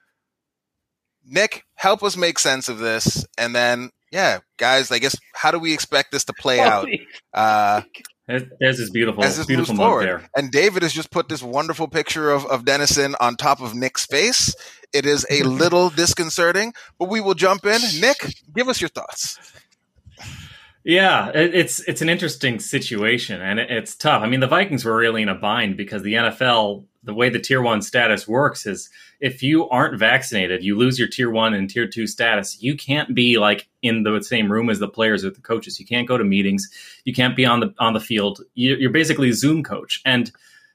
Nick, 1.26 1.64
help 1.76 2.04
us 2.04 2.18
make 2.18 2.38
sense 2.38 2.70
of 2.70 2.80
this. 2.80 3.26
And 3.38 3.56
then 3.56 3.90
yeah, 4.12 4.40
guys, 4.58 4.92
I 4.92 5.00
guess 5.00 5.18
how 5.34 5.52
do 5.52 5.60
we 5.60 5.74
expect 5.74 6.12
this 6.12 6.26
to 6.26 6.34
play 6.34 6.60
out? 6.60 6.88
Uh, 7.34 7.82
there's, 8.28 8.44
there's 8.60 8.78
this 8.78 8.90
beautiful, 8.90 9.24
as 9.24 9.38
this 9.38 9.46
beautiful 9.46 9.76
moves 9.76 9.86
forward. 9.86 10.06
There. 10.06 10.30
And 10.36 10.52
David 10.52 10.82
has 10.84 10.94
just 10.94 11.12
put 11.12 11.30
this 11.30 11.44
wonderful 11.44 11.88
picture 11.88 12.32
of, 12.32 12.46
of 12.48 12.66
Dennison 12.66 13.16
on 13.20 13.36
top 13.36 13.62
of 13.62 13.76
Nick's 13.76 14.06
face. 14.06 14.56
It 14.94 15.06
is 15.06 15.26
a 15.30 15.44
little 15.44 15.90
disconcerting, 15.90 16.74
but 16.98 17.10
we 17.10 17.22
will 17.22 17.36
jump 17.36 17.66
in. 17.66 17.80
Nick, 18.00 18.18
give 18.56 18.68
us 18.68 18.82
your 18.82 18.90
thoughts. 18.90 19.38
Yeah, 20.84 21.32
it's 21.34 21.80
it's 21.88 22.04
an 22.04 22.10
interesting 22.10 22.60
situation 22.60 23.42
and 23.42 23.60
it's 23.60 23.96
tough. 23.96 24.22
I 24.22 24.28
mean, 24.28 24.40
the 24.40 24.48
Vikings 24.48 24.86
were 24.86 24.96
really 24.96 25.24
in 25.24 25.30
a 25.30 25.36
bind 25.36 25.78
because 25.78 26.04
the 26.04 26.14
NFL, 26.14 26.86
the 27.04 27.14
way 27.14 27.30
the 27.30 27.40
tier 27.40 27.60
one 27.60 27.82
status 27.82 28.28
works 28.28 28.68
is 28.68 28.92
if 29.20 29.42
you 29.42 29.70
aren't 29.70 29.98
vaccinated, 29.98 30.64
you 30.64 30.78
lose 30.78 31.00
your 31.00 31.08
tier 31.08 31.30
one 31.30 31.54
and 31.54 31.70
tier 31.70 31.88
two 31.88 32.08
status. 32.08 32.62
You 32.62 32.76
can't 32.76 33.16
be 33.16 33.38
like 33.38 33.68
in 33.82 34.04
the 34.04 34.22
same 34.22 34.52
room 34.52 34.70
as 34.70 34.80
the 34.80 34.88
players 34.88 35.24
or 35.24 35.30
the 35.30 35.42
coaches. 35.42 35.80
You 35.80 35.86
can't 35.86 36.08
go 36.08 36.18
to 36.18 36.24
meetings. 36.24 36.70
You 37.06 37.14
can't 37.14 37.36
be 37.36 37.46
on 37.46 37.60
the 37.60 37.74
on 37.80 37.94
the 37.94 38.00
field. 38.00 38.42
You're 38.56 38.90
basically 38.90 39.32
Zoom 39.32 39.64
coach, 39.64 40.02
and 40.06 40.32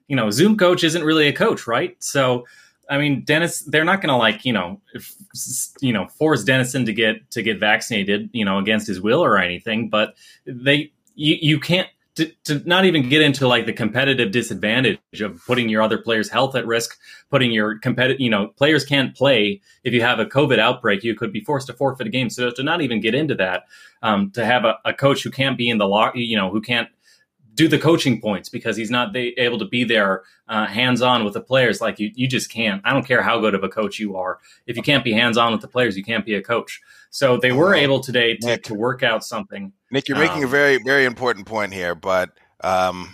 you 0.09 0.17
know, 0.17 0.31
Zoom 0.31 0.57
coach 0.57 0.85
isn't 0.85 1.05
really 1.05 1.29
a 1.29 1.33
coach, 1.33 1.67
right? 1.67 1.97
So 2.03 2.45
I 2.91 2.99
mean, 2.99 3.23
Dennis, 3.23 3.61
they're 3.61 3.85
not 3.85 4.01
going 4.03 4.09
to 4.09 4.17
like 4.17 4.45
you 4.45 4.53
know, 4.53 4.81
if, 4.95 5.15
you 5.81 5.93
know, 5.93 6.09
force 6.09 6.43
Dennison 6.43 6.85
to 6.87 6.93
get 6.93 7.31
to 7.31 7.43
get 7.43 7.61
vaccinated, 7.61 8.29
you 8.33 8.45
know, 8.45 8.59
against 8.59 8.89
his 8.89 9.01
will 9.01 9.23
or 9.25 9.39
anything. 9.39 9.89
But 9.89 10.17
they, 10.45 10.93
you, 11.15 11.37
you 11.41 11.61
can't 11.61 11.89
to, 12.21 12.33
to 12.45 12.69
not 12.69 12.85
even 12.85 13.09
get 13.09 13.23
into 13.23 13.49
like 13.49 13.67
the 13.67 13.73
competitive 13.73 14.31
disadvantage 14.31 14.99
of 15.21 15.45
putting 15.47 15.69
your 15.69 15.83
other 15.83 15.99
players' 15.99 16.29
health 16.29 16.55
at 16.55 16.67
risk, 16.67 16.99
putting 17.31 17.51
your 17.51 17.79
competitive, 17.79 18.21
you 18.21 18.31
know, 18.31 18.49
players 18.49 18.85
can't 18.85 19.17
play 19.17 19.61
if 19.85 19.95
you 19.95 20.03
have 20.03 20.19
a 20.19 20.27
COVID 20.27 20.59
outbreak. 20.59 21.03
You 21.03 21.15
could 21.15 21.33
be 21.33 21.41
forced 21.41 21.69
to 21.69 21.73
forfeit 21.73 22.07
a 22.07 22.11
game. 22.11 22.29
So 22.29 22.51
to 22.51 22.63
not 22.63 22.83
even 22.83 23.01
get 23.01 23.15
into 23.15 23.35
that, 23.37 23.65
um, 24.03 24.31
to 24.33 24.45
have 24.45 24.65
a, 24.65 24.79
a 24.85 24.93
coach 24.93 25.23
who 25.23 25.31
can't 25.31 25.57
be 25.57 25.69
in 25.69 25.79
the 25.79 25.87
law, 25.87 26.11
you 26.15 26.37
know, 26.37 26.51
who 26.51 26.61
can't 26.61 26.89
do 27.55 27.69
the 27.69 27.79
coaching 27.79 28.21
points 28.21 28.49
because 28.49 28.77
he's 28.77 28.91
not 28.91 29.13
they, 29.13 29.29
able 29.37 29.59
to 29.59 29.65
be 29.65 29.85
there 29.85 30.23
uh, 30.49 30.67
hands 30.67 31.03
on 31.03 31.25
with 31.25 31.35
the 31.35 31.41
players. 31.41 31.81
Like 31.81 31.99
you, 31.99 32.11
you 32.15 32.29
just 32.29 32.51
can't. 32.51 32.81
I 32.85 32.93
don't 32.93 33.07
care 33.07 33.23
how 33.23 33.41
good 33.41 33.55
of 33.55 33.65
a 33.65 33.69
coach 33.69 33.99
you 33.99 34.17
are. 34.17 34.39
If 34.67 34.77
you 34.77 34.83
can't 34.83 35.05
be 35.05 35.13
hands 35.13 35.37
on 35.37 35.53
with 35.53 35.61
the 35.61 35.69
players, 35.69 35.97
you 35.97 36.05
can't 36.05 36.25
be 36.25 36.35
a 36.35 36.43
coach. 36.43 36.81
So 37.11 37.37
they 37.37 37.53
were 37.53 37.75
able 37.75 38.01
today 38.01 38.37
to, 38.37 38.47
Nick, 38.47 38.65
to 38.65 38.75
work 38.75 39.03
out 39.03 39.25
something. 39.25 39.73
Nick, 39.91 40.09
you're 40.09 40.19
making 40.19 40.39
um, 40.39 40.45
a 40.45 40.49
very 40.49 40.79
very 40.83 41.05
important 41.05 41.47
point 41.47 41.73
here, 41.75 41.95
but 41.95 42.31
um, 42.63 43.13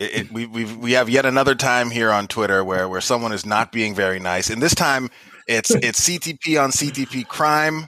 it, 0.00 0.14
it, 0.14 0.32
we 0.32 0.46
we 0.46 0.64
we 0.64 0.92
have 0.92 1.08
yet 1.08 1.24
another 1.24 1.54
time 1.54 1.90
here 1.90 2.10
on 2.10 2.26
Twitter 2.26 2.64
where 2.64 2.88
where 2.88 3.00
someone 3.00 3.32
is 3.32 3.46
not 3.46 3.70
being 3.70 3.94
very 3.94 4.18
nice, 4.18 4.50
and 4.50 4.60
this 4.60 4.74
time 4.74 5.10
it's 5.46 5.70
it's 5.74 6.08
CTP 6.08 6.60
on 6.62 6.70
CTP 6.70 7.26
crime. 7.26 7.86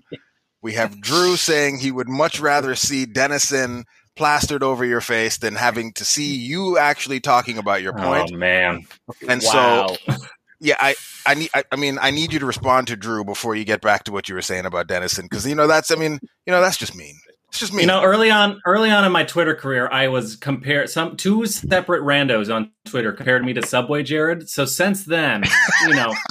We 0.62 0.74
have 0.74 1.00
Drew 1.00 1.36
saying 1.36 1.78
he 1.78 1.92
would 1.92 2.08
much 2.08 2.40
rather 2.40 2.74
see 2.74 3.04
Dennison 3.04 3.84
plastered 4.16 4.62
over 4.62 4.84
your 4.84 5.00
face 5.00 5.36
than 5.38 5.54
having 5.54 5.92
to 5.92 6.04
see 6.04 6.34
you 6.34 6.78
actually 6.78 7.20
talking 7.20 7.58
about 7.58 7.82
your 7.82 7.98
oh, 7.98 8.02
point. 8.02 8.30
Oh 8.32 8.36
man! 8.36 8.86
And 9.28 9.42
wow. 9.42 9.96
so, 10.08 10.16
yeah, 10.60 10.76
I 10.80 10.94
I 11.26 11.34
need 11.34 11.50
I, 11.54 11.64
I, 11.70 11.76
mean 11.76 11.98
I 12.00 12.10
need 12.10 12.32
you 12.32 12.38
to 12.40 12.46
respond 12.46 12.88
to 12.88 12.96
Drew 12.96 13.24
before 13.24 13.54
you 13.54 13.64
get 13.64 13.80
back 13.80 14.04
to 14.04 14.12
what 14.12 14.28
you 14.28 14.34
were 14.34 14.42
saying 14.42 14.66
about 14.66 14.88
Dennison 14.88 15.26
because 15.26 15.46
you 15.46 15.54
know 15.54 15.66
that's 15.66 15.90
I 15.90 15.96
mean 15.96 16.18
you 16.46 16.50
know 16.50 16.60
that's 16.60 16.76
just 16.76 16.96
mean. 16.96 17.16
It's 17.48 17.60
just 17.60 17.72
mean. 17.72 17.82
You 17.82 17.86
know, 17.86 18.02
early 18.02 18.30
on, 18.30 18.60
early 18.66 18.90
on 18.90 19.04
in 19.04 19.12
my 19.12 19.22
Twitter 19.22 19.54
career, 19.54 19.88
I 19.92 20.08
was 20.08 20.34
compared 20.34 20.90
some 20.90 21.16
two 21.16 21.46
separate 21.46 22.02
randos 22.02 22.52
on 22.52 22.72
Twitter 22.84 23.12
compared 23.12 23.44
me 23.44 23.52
to 23.52 23.64
Subway 23.64 24.02
Jared. 24.02 24.48
So 24.48 24.64
since 24.64 25.04
then, 25.04 25.44
you 25.86 25.94
know. 25.94 26.12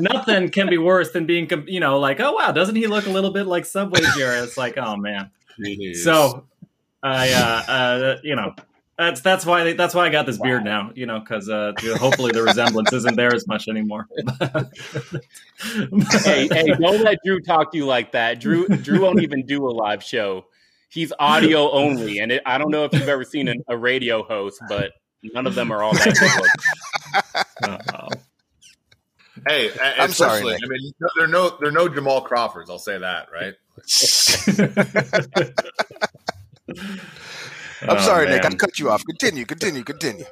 nothing 0.00 0.48
can 0.48 0.68
be 0.68 0.78
worse 0.78 1.12
than 1.12 1.26
being, 1.26 1.48
you 1.68 1.78
know, 1.78 2.00
like, 2.00 2.18
oh 2.18 2.32
wow, 2.32 2.50
doesn't 2.50 2.74
he 2.74 2.86
look 2.86 3.06
a 3.06 3.10
little 3.10 3.30
bit 3.30 3.46
like 3.46 3.64
Subway 3.64 4.00
Jared? 4.16 4.42
It's 4.44 4.56
like, 4.56 4.76
oh 4.76 4.96
man. 4.96 5.30
So 5.94 6.44
I, 7.06 7.32
uh, 7.32 7.70
uh, 7.70 8.16
you 8.22 8.34
know, 8.34 8.54
that's 8.98 9.20
that's 9.20 9.46
why 9.46 9.74
that's 9.74 9.94
why 9.94 10.06
I 10.06 10.08
got 10.08 10.26
this 10.26 10.38
wow. 10.38 10.44
beard 10.44 10.64
now, 10.64 10.90
you 10.94 11.06
know, 11.06 11.20
because 11.20 11.48
uh, 11.48 11.72
hopefully 11.98 12.32
the 12.32 12.42
resemblance 12.42 12.92
isn't 12.92 13.14
there 13.14 13.34
as 13.34 13.46
much 13.46 13.68
anymore. 13.68 14.08
hey, 16.24 16.48
hey, 16.48 16.66
don't 16.80 17.02
let 17.02 17.18
Drew 17.24 17.40
talk 17.40 17.70
to 17.72 17.78
you 17.78 17.86
like 17.86 18.12
that. 18.12 18.40
Drew 18.40 18.66
Drew 18.66 19.02
won't 19.02 19.22
even 19.22 19.44
do 19.44 19.68
a 19.68 19.70
live 19.70 20.02
show. 20.02 20.46
He's 20.88 21.12
audio 21.18 21.70
only, 21.72 22.20
and 22.20 22.32
it, 22.32 22.42
I 22.46 22.58
don't 22.58 22.70
know 22.70 22.84
if 22.84 22.92
you've 22.94 23.08
ever 23.08 23.24
seen 23.24 23.48
an, 23.48 23.62
a 23.68 23.76
radio 23.76 24.22
host, 24.22 24.62
but 24.68 24.92
none 25.22 25.46
of 25.46 25.54
them 25.54 25.70
are 25.70 25.82
all 25.82 25.92
that 25.92 26.48
good. 27.60 27.68
Uh-oh. 27.68 28.08
Hey, 29.46 29.70
I'm 29.98 30.10
sorry. 30.10 30.42
Nick. 30.42 30.58
I 30.64 30.68
mean, 30.68 30.92
they're 31.16 31.28
no 31.28 31.56
they're 31.60 31.70
no 31.70 31.88
Jamal 31.88 32.22
Crawfords. 32.22 32.70
I'll 32.70 32.78
say 32.78 32.98
that, 32.98 33.28
right? 33.30 33.54
I'm 36.68 37.90
oh, 37.90 37.98
sorry, 37.98 38.26
man. 38.26 38.36
Nick. 38.36 38.46
I 38.46 38.54
cut 38.54 38.78
you 38.78 38.90
off. 38.90 39.04
Continue, 39.04 39.44
continue, 39.44 39.84
continue. 39.84 40.24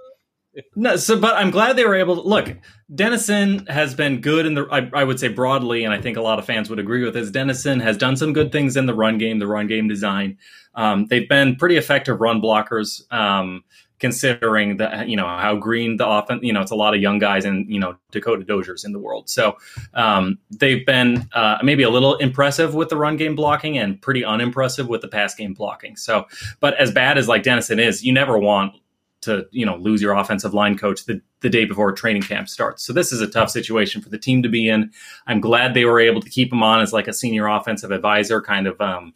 No, 0.77 0.97
so 0.97 1.18
but 1.18 1.35
I'm 1.35 1.51
glad 1.51 1.77
they 1.77 1.85
were 1.85 1.97
able 1.97 2.23
to 2.23 2.29
look. 2.29 2.55
Dennison 2.94 3.66
has 3.66 3.94
been 3.94 4.20
good 4.20 4.47
in 4.47 4.55
the. 4.55 4.66
I, 4.70 4.88
I, 4.94 5.05
would 5.05 5.18
say 5.18 5.29
broadly, 5.29 5.85
and 5.85 5.92
I 5.92 6.01
think 6.01 6.16
a 6.16 6.20
lot 6.20 6.38
of 6.38 6.44
fans 6.44 6.70
would 6.70 6.79
agree 6.79 7.05
with 7.05 7.14
this. 7.14 7.31
Dennison 7.31 7.81
has 7.81 7.97
done 7.97 8.16
some 8.16 8.33
good 8.33 8.53
things 8.53 8.77
in 8.77 8.87
the 8.87 8.94
run 8.94 9.18
game, 9.18 9.40
the 9.40 9.49
run 9.49 9.66
game 9.66 9.88
design. 9.88 10.38
Um, 10.77 11.07
they've 11.07 11.29
been 11.29 11.57
pretty 11.57 11.77
effective 11.77 12.20
run 12.20 12.40
blockers. 12.40 13.03
Um, 13.12 13.64
considering 14.00 14.76
the 14.76 15.04
you 15.07 15.16
know 15.16 15.26
how 15.26 15.57
green 15.57 15.96
the 15.96 16.07
offense 16.07 16.42
you 16.42 16.52
know 16.52 16.61
it's 16.61 16.70
a 16.70 16.76
lot 16.76 16.94
of 16.94 17.00
young 17.00 17.18
guys 17.18 17.44
and 17.44 17.68
you 17.68 17.78
know 17.78 17.96
Dakota 18.11 18.44
Dozier's 18.44 18.85
in 18.85 18.92
the 18.92 18.98
world. 18.98 19.28
So 19.28 19.57
um, 19.94 20.38
they've 20.50 20.85
been 20.85 21.28
uh, 21.33 21.59
maybe 21.62 21.83
a 21.83 21.90
little 21.90 22.16
impressive 22.16 22.74
with 22.74 22.88
the 22.88 22.96
run 22.96 23.16
game 23.16 23.35
blocking 23.35 23.78
and 23.78 24.00
pretty 24.00 24.24
unimpressive 24.24 24.88
with 24.88 25.00
the 25.00 25.09
pass 25.09 25.35
game 25.35 25.54
blocking. 25.54 25.96
So 25.96 26.26
but 26.61 26.74
as 26.74 26.90
bad 26.90 27.18
as 27.18 27.28
like 27.28 27.42
Dennison 27.42 27.78
is 27.78 28.04
you 28.04 28.12
never 28.12 28.38
want 28.38 28.74
to 29.22 29.46
you 29.50 29.64
know 29.64 29.76
lose 29.76 30.02
your 30.02 30.14
offensive 30.14 30.54
line 30.54 30.76
coach 30.76 31.07
the, 31.07 31.20
the 31.40 31.48
day 31.48 31.64
before 31.64 31.92
training 31.92 32.22
camp 32.22 32.48
starts. 32.48 32.85
So 32.85 32.92
this 32.92 33.12
is 33.12 33.20
a 33.20 33.26
tough 33.26 33.50
situation 33.50 34.02
for 34.02 34.11
the 34.11 34.18
team 34.18 34.42
to 34.42 34.48
be 34.48 34.68
in. 34.68 34.90
I'm 35.26 35.40
glad 35.40 35.74
they 35.74 35.85
were 35.85 36.00
able 36.00 36.20
to 36.20 36.30
keep 36.30 36.52
him 36.52 36.62
on 36.62 36.80
as 36.80 36.92
like 36.92 37.09
a 37.09 37.12
senior 37.12 37.46
offensive 37.46 37.90
advisor 37.90 38.42
kind 38.42 38.66
of 38.66 38.80
um, 38.80 39.14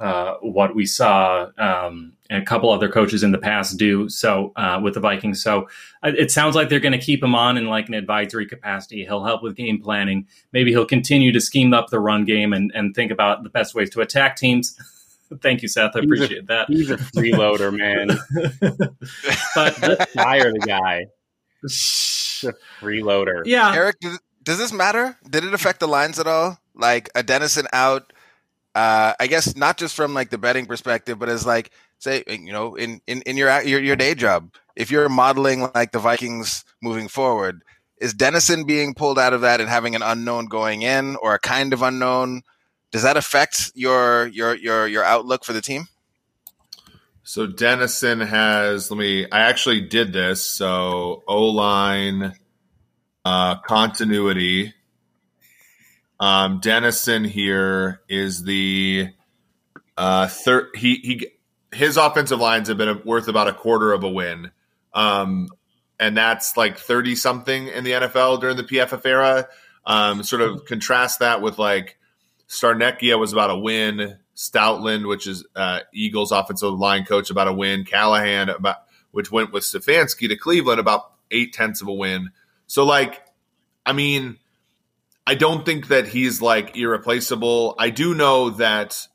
uh, 0.00 0.36
what 0.40 0.74
we 0.74 0.86
saw 0.86 1.48
um, 1.58 2.14
a 2.30 2.40
couple 2.40 2.70
other 2.70 2.88
coaches 2.88 3.22
in 3.22 3.32
the 3.32 3.38
past 3.38 3.76
do 3.76 4.08
so 4.08 4.50
uh, 4.56 4.80
with 4.82 4.94
the 4.94 5.00
Vikings. 5.00 5.42
So 5.42 5.68
uh, 6.02 6.12
it 6.16 6.30
sounds 6.30 6.56
like 6.56 6.70
they're 6.70 6.80
going 6.80 6.98
to 6.98 6.98
keep 6.98 7.22
him 7.22 7.34
on 7.34 7.58
in 7.58 7.66
like 7.66 7.88
an 7.88 7.94
advisory 7.94 8.46
capacity. 8.46 9.04
He'll 9.04 9.24
help 9.24 9.42
with 9.42 9.56
game 9.56 9.80
planning. 9.82 10.26
Maybe 10.52 10.70
he'll 10.70 10.86
continue 10.86 11.32
to 11.32 11.40
scheme 11.40 11.74
up 11.74 11.90
the 11.90 12.00
run 12.00 12.24
game 12.24 12.54
and, 12.54 12.72
and 12.74 12.94
think 12.94 13.12
about 13.12 13.42
the 13.42 13.50
best 13.50 13.74
ways 13.74 13.90
to 13.90 14.00
attack 14.00 14.36
teams. 14.36 14.74
Thank 15.42 15.60
you, 15.60 15.68
Seth. 15.68 15.92
I 15.94 16.00
appreciate 16.00 16.44
a, 16.44 16.46
that. 16.46 16.68
He's 16.68 16.90
a 16.90 16.96
freeloader, 16.96 17.76
man. 17.76 18.18
but 19.54 19.76
just 19.76 20.08
fire 20.10 20.50
the 20.50 20.64
guy. 20.66 21.06
The 21.62 22.54
freeloader. 22.80 23.42
Yeah. 23.44 23.74
Eric, 23.74 24.00
does, 24.00 24.18
does 24.42 24.58
this 24.58 24.72
matter? 24.72 25.18
Did 25.28 25.44
it 25.44 25.52
affect 25.52 25.78
the 25.78 25.86
lines 25.86 26.18
at 26.18 26.26
all? 26.26 26.58
Like 26.74 27.10
a 27.14 27.22
Dennison 27.22 27.66
out 27.72 28.12
uh, 28.74 29.14
I 29.18 29.26
guess 29.26 29.56
not 29.56 29.78
just 29.78 29.94
from 29.94 30.14
like 30.14 30.30
the 30.30 30.38
betting 30.38 30.66
perspective, 30.66 31.18
but 31.18 31.28
as 31.28 31.46
like 31.46 31.70
say 31.98 32.22
you 32.28 32.52
know 32.52 32.76
in 32.76 33.00
in 33.06 33.22
in 33.22 33.36
your 33.36 33.62
your 33.62 33.80
your 33.80 33.96
day 33.96 34.14
job, 34.14 34.54
if 34.76 34.90
you're 34.90 35.08
modeling 35.08 35.68
like 35.74 35.92
the 35.92 35.98
Vikings 35.98 36.64
moving 36.82 37.08
forward, 37.08 37.62
is 38.00 38.14
Dennison 38.14 38.64
being 38.64 38.94
pulled 38.94 39.18
out 39.18 39.32
of 39.32 39.40
that 39.40 39.60
and 39.60 39.68
having 39.68 39.94
an 39.94 40.02
unknown 40.02 40.46
going 40.46 40.82
in 40.82 41.16
or 41.16 41.34
a 41.34 41.38
kind 41.38 41.72
of 41.72 41.82
unknown? 41.82 42.42
Does 42.92 43.02
that 43.02 43.16
affect 43.16 43.72
your 43.74 44.28
your 44.28 44.54
your 44.54 44.86
your 44.86 45.04
outlook 45.04 45.44
for 45.44 45.52
the 45.52 45.60
team? 45.60 45.88
So 47.22 47.46
Dennison 47.46 48.20
has 48.20 48.90
let 48.90 48.98
me 48.98 49.26
I 49.30 49.40
actually 49.40 49.82
did 49.82 50.12
this. 50.12 50.44
So 50.46 51.22
O 51.26 51.46
line 51.46 52.34
uh 53.24 53.56
continuity 53.60 54.74
um, 56.20 56.60
Dennison 56.60 57.24
here 57.24 58.02
is 58.08 58.42
the 58.44 59.08
uh, 59.96 60.28
third. 60.28 60.68
He 60.76 60.96
he 60.96 61.28
his 61.72 61.96
offensive 61.96 62.38
lines 62.38 62.68
have 62.68 62.76
been 62.76 63.02
worth 63.04 63.26
about 63.26 63.48
a 63.48 63.54
quarter 63.54 63.92
of 63.92 64.04
a 64.04 64.08
win, 64.08 64.50
um, 64.92 65.48
and 65.98 66.14
that's 66.14 66.58
like 66.58 66.78
thirty 66.78 67.16
something 67.16 67.68
in 67.68 67.84
the 67.84 67.92
NFL 67.92 68.40
during 68.40 68.58
the 68.58 68.64
PFF 68.64 69.04
era. 69.06 69.48
Um, 69.86 70.22
sort 70.22 70.42
of 70.42 70.66
contrast 70.66 71.20
that 71.20 71.40
with 71.40 71.58
like 71.58 71.98
Scarnecchia 72.48 73.18
was 73.18 73.32
about 73.32 73.50
a 73.50 73.56
win. 73.56 74.18
Stoutland, 74.36 75.06
which 75.06 75.26
is 75.26 75.44
uh, 75.54 75.80
Eagles 75.92 76.32
offensive 76.32 76.72
line 76.72 77.04
coach, 77.04 77.30
about 77.30 77.48
a 77.48 77.52
win. 77.52 77.84
Callahan, 77.84 78.48
about 78.50 78.76
which 79.10 79.30
went 79.30 79.52
with 79.52 79.64
Stefanski 79.64 80.28
to 80.28 80.36
Cleveland, 80.36 80.80
about 80.80 81.12
eight 81.30 81.52
tenths 81.54 81.80
of 81.80 81.88
a 81.88 81.92
win. 81.92 82.30
So, 82.66 82.84
like, 82.84 83.22
I 83.84 83.92
mean, 83.92 84.38
I 85.26 85.34
don't 85.34 85.64
think 85.64 85.88
that 85.88 86.08
he's 86.08 86.42
like 86.42 86.76
irreplaceable. 86.76 87.74
I 87.78 87.90
do 87.90 88.14
know 88.14 88.50
that 88.50 89.06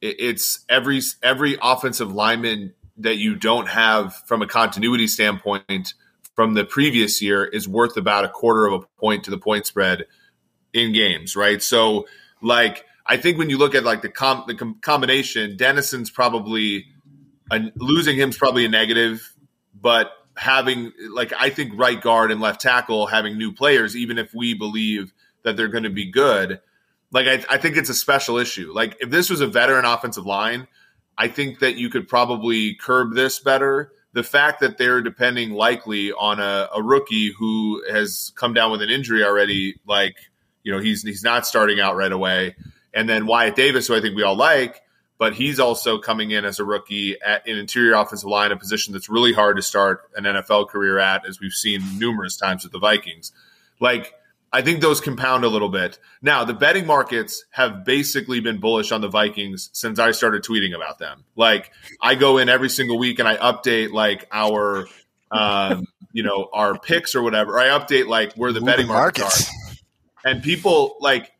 it's 0.00 0.64
every 0.68 1.00
every 1.22 1.56
offensive 1.62 2.12
lineman 2.12 2.74
that 2.98 3.16
you 3.16 3.34
don't 3.34 3.68
have 3.68 4.14
from 4.26 4.42
a 4.42 4.46
continuity 4.46 5.06
standpoint 5.06 5.94
from 6.34 6.54
the 6.54 6.64
previous 6.64 7.22
year 7.22 7.44
is 7.44 7.68
worth 7.68 7.96
about 7.96 8.24
a 8.24 8.28
quarter 8.28 8.66
of 8.66 8.82
a 8.82 9.00
point 9.00 9.24
to 9.24 9.30
the 9.30 9.38
point 9.38 9.66
spread 9.66 10.04
in 10.72 10.92
games, 10.92 11.36
right? 11.36 11.62
So, 11.62 12.06
like, 12.42 12.84
I 13.06 13.16
think 13.16 13.38
when 13.38 13.48
you 13.48 13.56
look 13.56 13.74
at 13.74 13.84
like 13.84 14.02
the 14.02 14.08
com- 14.08 14.44
the 14.46 14.54
com- 14.54 14.78
combination, 14.82 15.56
Dennison's 15.56 16.10
probably 16.10 16.86
a, 17.50 17.60
losing 17.76 18.16
him's 18.16 18.36
probably 18.36 18.64
a 18.64 18.68
negative, 18.68 19.32
but 19.80 20.10
having 20.36 20.92
like 21.10 21.32
I 21.38 21.50
think 21.50 21.72
right 21.76 22.00
guard 22.00 22.30
and 22.30 22.40
left 22.40 22.60
tackle 22.60 23.06
having 23.06 23.38
new 23.38 23.52
players, 23.52 23.96
even 23.96 24.18
if 24.18 24.34
we 24.34 24.54
believe 24.54 25.13
that 25.44 25.56
they're 25.56 25.68
going 25.68 25.84
to 25.84 25.90
be 25.90 26.10
good. 26.10 26.60
Like 27.12 27.26
I, 27.26 27.54
I 27.54 27.58
think 27.58 27.76
it's 27.76 27.90
a 27.90 27.94
special 27.94 28.38
issue. 28.38 28.72
Like 28.74 28.96
if 29.00 29.10
this 29.10 29.30
was 29.30 29.40
a 29.40 29.46
veteran 29.46 29.84
offensive 29.84 30.26
line, 30.26 30.66
I 31.16 31.28
think 31.28 31.60
that 31.60 31.76
you 31.76 31.88
could 31.90 32.08
probably 32.08 32.74
curb 32.74 33.14
this 33.14 33.38
better. 33.38 33.92
The 34.12 34.24
fact 34.24 34.60
that 34.60 34.78
they're 34.78 35.00
depending 35.00 35.52
likely 35.52 36.12
on 36.12 36.40
a, 36.40 36.68
a 36.74 36.82
rookie 36.82 37.32
who 37.32 37.82
has 37.90 38.32
come 38.36 38.54
down 38.54 38.72
with 38.72 38.82
an 38.82 38.90
injury 38.90 39.24
already, 39.24 39.76
like 39.86 40.16
you 40.62 40.72
know 40.72 40.80
he's 40.80 41.02
he's 41.02 41.22
not 41.22 41.46
starting 41.46 41.80
out 41.80 41.96
right 41.96 42.12
away, 42.12 42.56
and 42.92 43.08
then 43.08 43.26
Wyatt 43.26 43.56
Davis, 43.56 43.86
who 43.88 43.96
I 43.96 44.00
think 44.00 44.16
we 44.16 44.22
all 44.22 44.36
like, 44.36 44.82
but 45.18 45.34
he's 45.34 45.58
also 45.60 45.98
coming 45.98 46.30
in 46.30 46.44
as 46.44 46.60
a 46.60 46.64
rookie 46.64 47.20
at 47.20 47.46
an 47.46 47.56
interior 47.58 47.94
offensive 47.94 48.28
line, 48.28 48.52
a 48.52 48.56
position 48.56 48.92
that's 48.92 49.08
really 49.08 49.32
hard 49.32 49.56
to 49.56 49.62
start 49.62 50.10
an 50.16 50.24
NFL 50.24 50.68
career 50.68 50.98
at, 50.98 51.26
as 51.26 51.40
we've 51.40 51.52
seen 51.52 51.80
numerous 51.98 52.36
times 52.36 52.62
with 52.62 52.72
the 52.72 52.78
Vikings. 52.78 53.32
Like 53.80 54.14
I 54.54 54.62
think 54.62 54.80
those 54.80 55.00
compound 55.00 55.42
a 55.42 55.48
little 55.48 55.68
bit. 55.68 55.98
Now, 56.22 56.44
the 56.44 56.54
betting 56.54 56.86
markets 56.86 57.44
have 57.50 57.84
basically 57.84 58.38
been 58.38 58.60
bullish 58.60 58.92
on 58.92 59.00
the 59.00 59.08
Vikings 59.08 59.68
since 59.72 59.98
I 59.98 60.12
started 60.12 60.44
tweeting 60.44 60.76
about 60.76 61.00
them. 61.00 61.24
Like, 61.34 61.72
I 62.00 62.14
go 62.14 62.38
in 62.38 62.48
every 62.48 62.70
single 62.70 62.96
week 62.96 63.18
and 63.18 63.26
I 63.26 63.36
update 63.36 63.90
like 63.90 64.28
our, 64.30 64.86
um, 65.32 65.88
you 66.12 66.22
know, 66.22 66.48
our 66.52 66.78
picks 66.78 67.16
or 67.16 67.22
whatever. 67.24 67.58
I 67.58 67.76
update 67.76 68.06
like 68.06 68.34
where 68.34 68.52
the 68.52 68.62
Ooh, 68.62 68.64
betting 68.64 68.86
markets, 68.86 69.50
markets 69.50 69.82
are, 70.22 70.30
and 70.30 70.40
people 70.40 70.98
like 71.00 71.32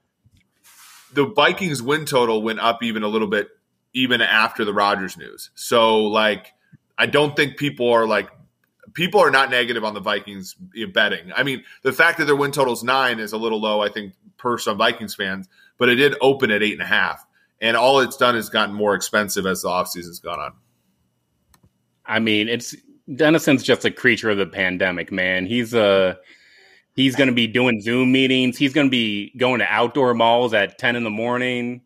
the 1.13 1.27
Vikings 1.27 1.81
win 1.81 2.07
total 2.07 2.43
went 2.43 2.59
up 2.59 2.83
even 2.83 3.05
a 3.05 3.09
little 3.09 3.29
bit 3.29 3.49
even 3.93 4.23
after 4.23 4.65
the 4.65 4.75
Rodgers 4.75 5.17
news. 5.17 5.51
So, 5.55 6.07
like, 6.07 6.53
I 6.99 7.07
don't 7.07 7.37
think 7.37 7.59
people 7.59 7.93
are 7.93 8.09
like 8.09 8.29
people 8.95 9.21
are 9.21 9.31
not 9.31 9.51
negative 9.51 9.85
on 9.85 9.93
the 9.93 10.01
Vikings 10.01 10.55
betting. 10.93 11.33
I 11.37 11.43
mean, 11.43 11.65
the 11.83 11.93
fact 11.93 12.19
that 12.19 12.25
their 12.25 12.37
win 12.37 12.53
total 12.53 12.73
is 12.73 12.83
nine 12.83 13.19
is 13.19 13.33
a 13.33 13.37
little 13.37 13.61
low, 13.61 13.83
I 13.83 13.89
think, 13.89 14.15
per 14.39 14.57
some 14.57 14.79
Vikings 14.79 15.15
fans, 15.15 15.49
but 15.79 15.89
it 15.89 15.97
did 15.97 16.15
open 16.21 16.51
at 16.51 16.63
eight 16.63 16.73
and 16.73 16.83
a 16.83 16.87
half. 16.87 17.25
And 17.61 17.77
all 17.77 18.01
it's 18.01 18.17
done 18.17 18.37
is 18.37 18.49
gotten 18.49 18.75
more 18.75 18.95
expensive 18.95 19.47
as 19.47 19.63
the 19.63 19.69
offseason's 19.69 20.21
gone 20.21 20.39
on. 20.41 20.53
I 22.07 22.19
mean, 22.21 22.49
it's 22.49 22.75
Dennison's 23.13 23.63
just 23.63 23.85
a 23.85 23.91
creature 23.91 24.31
of 24.31 24.39
the 24.39 24.47
pandemic, 24.47 25.11
man. 25.11 25.47
He's 25.47 25.75
a 25.75 25.83
uh, 25.83 26.15
he's 26.95 27.17
going 27.17 27.29
to 27.29 27.35
be 27.35 27.47
doing 27.47 27.81
Zoom 27.81 28.13
meetings. 28.13 28.59
He's 28.59 28.73
going 28.73 28.87
to 28.87 28.91
be 28.91 29.33
going 29.37 29.61
to 29.61 29.67
outdoor 29.67 30.15
malls 30.15 30.53
at 30.53 30.79
ten 30.79 30.97
in 30.97 31.05
the 31.05 31.11
morning. 31.11 31.83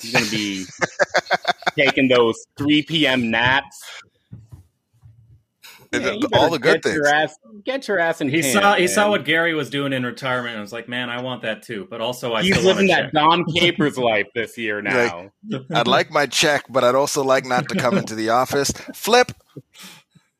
He's 0.00 0.12
going 0.12 0.24
to 0.24 0.30
be 0.30 0.64
taking 1.76 2.08
those 2.08 2.36
three 2.56 2.82
p.m. 2.82 3.30
naps. 3.30 3.82
Yeah, 5.92 6.16
all 6.34 6.50
the 6.50 6.58
good 6.58 6.82
things. 6.82 6.96
Your 6.96 7.06
ass, 7.06 7.34
get 7.64 7.88
your 7.88 7.98
ass 7.98 8.20
in. 8.20 8.28
He 8.28 8.42
hand, 8.42 8.52
saw 8.52 8.74
he 8.74 8.80
man. 8.82 8.88
saw 8.88 9.10
what 9.10 9.24
Gary 9.24 9.54
was 9.54 9.70
doing 9.70 9.92
in 9.92 10.04
retirement, 10.04 10.54
and 10.54 10.60
was 10.60 10.72
like, 10.72 10.88
"Man, 10.88 11.08
I 11.08 11.22
want 11.22 11.42
that 11.42 11.62
too." 11.62 11.86
But 11.88 12.00
also, 12.00 12.34
I 12.34 12.42
he's 12.42 12.62
living 12.62 12.88
that 12.88 13.12
Dom 13.12 13.44
Capers 13.56 13.96
life 13.96 14.26
this 14.34 14.58
year 14.58 14.82
now. 14.82 15.30
Like, 15.48 15.62
I'd 15.74 15.86
like 15.86 16.10
my 16.10 16.26
check, 16.26 16.64
but 16.68 16.84
I'd 16.84 16.94
also 16.94 17.24
like 17.24 17.46
not 17.46 17.68
to 17.70 17.74
come 17.76 17.96
into 17.96 18.14
the 18.14 18.30
office. 18.30 18.70
Flip, 18.94 19.32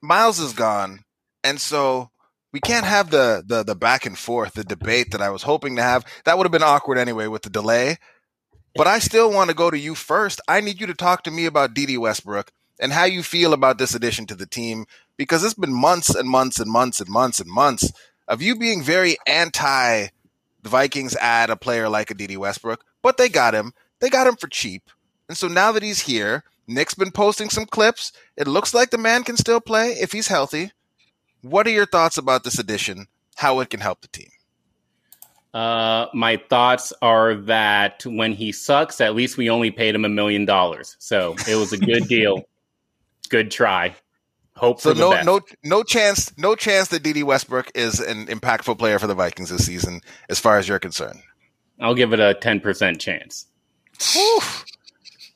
Miles 0.02 0.38
is 0.38 0.52
gone, 0.52 1.04
and 1.42 1.60
so 1.60 2.10
we 2.52 2.60
can't 2.60 2.86
have 2.86 3.10
the 3.10 3.42
the 3.46 3.62
the 3.62 3.74
back 3.74 4.04
and 4.04 4.18
forth, 4.18 4.54
the 4.54 4.64
debate 4.64 5.12
that 5.12 5.22
I 5.22 5.30
was 5.30 5.42
hoping 5.42 5.76
to 5.76 5.82
have. 5.82 6.04
That 6.24 6.36
would 6.36 6.44
have 6.44 6.52
been 6.52 6.62
awkward 6.62 6.98
anyway 6.98 7.26
with 7.26 7.42
the 7.42 7.50
delay. 7.50 7.96
But 8.74 8.86
I 8.86 8.98
still 8.98 9.32
want 9.32 9.50
to 9.50 9.56
go 9.56 9.70
to 9.70 9.78
you 9.78 9.94
first. 9.94 10.40
I 10.46 10.60
need 10.60 10.80
you 10.80 10.86
to 10.86 10.94
talk 10.94 11.24
to 11.24 11.30
me 11.30 11.46
about 11.46 11.74
Dede 11.74 11.98
Westbrook 11.98 12.52
and 12.78 12.92
how 12.92 13.04
you 13.04 13.22
feel 13.22 13.52
about 13.52 13.78
this 13.78 13.94
addition 13.94 14.26
to 14.26 14.34
the 14.34 14.46
team 14.46 14.86
because 15.18 15.44
it's 15.44 15.52
been 15.52 15.74
months 15.74 16.08
and 16.14 16.28
months 16.28 16.58
and 16.58 16.70
months 16.70 17.00
and 17.00 17.10
months 17.10 17.40
and 17.40 17.50
months 17.50 17.92
of 18.26 18.40
you 18.40 18.56
being 18.56 18.82
very 18.82 19.18
anti 19.26 20.08
the 20.62 20.68
Vikings 20.68 21.16
add 21.16 21.50
a 21.50 21.56
player 21.56 21.88
like 21.88 22.10
a 22.10 22.14
Dede 22.14 22.36
Westbrook, 22.36 22.84
but 23.02 23.16
they 23.16 23.28
got 23.28 23.54
him. 23.54 23.72
They 24.00 24.10
got 24.10 24.26
him 24.26 24.36
for 24.36 24.48
cheap. 24.48 24.90
And 25.28 25.36
so 25.36 25.48
now 25.48 25.72
that 25.72 25.82
he's 25.82 26.00
here, 26.00 26.44
Nick's 26.66 26.94
been 26.94 27.10
posting 27.10 27.48
some 27.48 27.66
clips. 27.66 28.12
It 28.36 28.48
looks 28.48 28.74
like 28.74 28.90
the 28.90 28.98
man 28.98 29.24
can 29.24 29.36
still 29.36 29.60
play 29.60 29.92
if 29.92 30.12
he's 30.12 30.28
healthy. 30.28 30.72
What 31.42 31.66
are 31.66 31.70
your 31.70 31.86
thoughts 31.86 32.18
about 32.18 32.44
this 32.44 32.58
addition? 32.58 33.06
How 33.36 33.60
it 33.60 33.70
can 33.70 33.80
help 33.80 34.00
the 34.00 34.08
team? 34.08 34.30
Uh, 35.54 36.06
my 36.12 36.36
thoughts 36.50 36.92
are 37.00 37.34
that 37.34 38.04
when 38.04 38.32
he 38.32 38.52
sucks, 38.52 39.00
at 39.00 39.14
least 39.14 39.36
we 39.36 39.48
only 39.48 39.70
paid 39.70 39.94
him 39.94 40.04
a 40.04 40.08
million 40.08 40.44
dollars, 40.44 40.96
so 40.98 41.34
it 41.48 41.54
was 41.54 41.72
a 41.72 41.78
good 41.78 42.06
deal. 42.08 42.42
Good 43.28 43.50
try. 43.50 43.94
Hope 44.58 44.80
so. 44.80 44.92
no, 44.92 45.12
best. 45.12 45.24
no, 45.26 45.40
no 45.62 45.82
chance. 45.82 46.36
No 46.36 46.54
chance 46.56 46.88
that 46.88 47.02
Dede 47.02 47.22
Westbrook 47.22 47.70
is 47.74 48.00
an 48.00 48.26
impactful 48.26 48.76
player 48.78 48.98
for 48.98 49.06
the 49.06 49.14
Vikings 49.14 49.50
this 49.50 49.64
season, 49.64 50.00
as 50.28 50.40
far 50.40 50.58
as 50.58 50.66
you're 50.68 50.78
concerned. 50.80 51.20
I'll 51.80 51.94
give 51.94 52.12
it 52.12 52.18
a 52.20 52.34
ten 52.34 52.58
percent 52.60 53.00
chance. 53.00 53.46
Whew. 54.12 54.40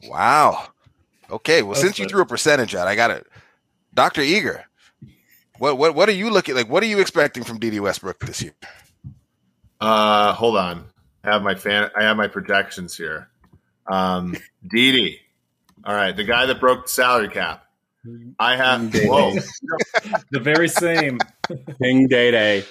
Wow. 0.09 0.67
Okay. 1.31 1.63
Well, 1.63 1.73
That's 1.75 1.83
since 1.83 1.97
good. 1.97 2.03
you 2.05 2.09
threw 2.09 2.23
a 2.23 2.27
percentage 2.27 2.75
out, 2.75 2.89
I 2.89 2.97
got 2.97 3.13
it. 3.13 3.27
Doctor 3.95 4.23
Eager, 4.23 4.65
what 5.59 5.79
what 5.79 5.95
what 5.95 6.09
are 6.09 6.13
you 6.13 6.31
looking 6.31 6.55
like? 6.57 6.69
What 6.69 6.83
are 6.83 6.87
you 6.87 6.99
expecting 6.99 7.45
from 7.45 7.59
Dede 7.61 7.79
Westbrook 7.81 8.19
this 8.21 8.43
year? 8.43 8.55
Uh, 9.81 10.33
hold 10.33 10.57
on. 10.57 10.87
I 11.25 11.31
have 11.33 11.43
my 11.43 11.55
fan. 11.55 11.91
I 11.97 12.03
have 12.03 12.17
my 12.17 12.27
projections 12.27 12.97
here. 12.97 13.29
Um, 13.87 14.37
Dede. 14.69 15.19
All 15.85 15.95
right, 15.95 16.17
the 16.17 16.25
guy 16.25 16.47
that 16.47 16.61
broke 16.61 16.85
the 16.85 16.89
salary 16.89 17.29
cap. 17.29 17.67
I 18.39 18.57
have. 18.57 18.93
Whoa, 18.95 19.35
the 20.31 20.41
very 20.41 20.69
same. 20.69 21.19
King 21.81 22.09
Day 22.09 22.31
Day. 22.31 22.65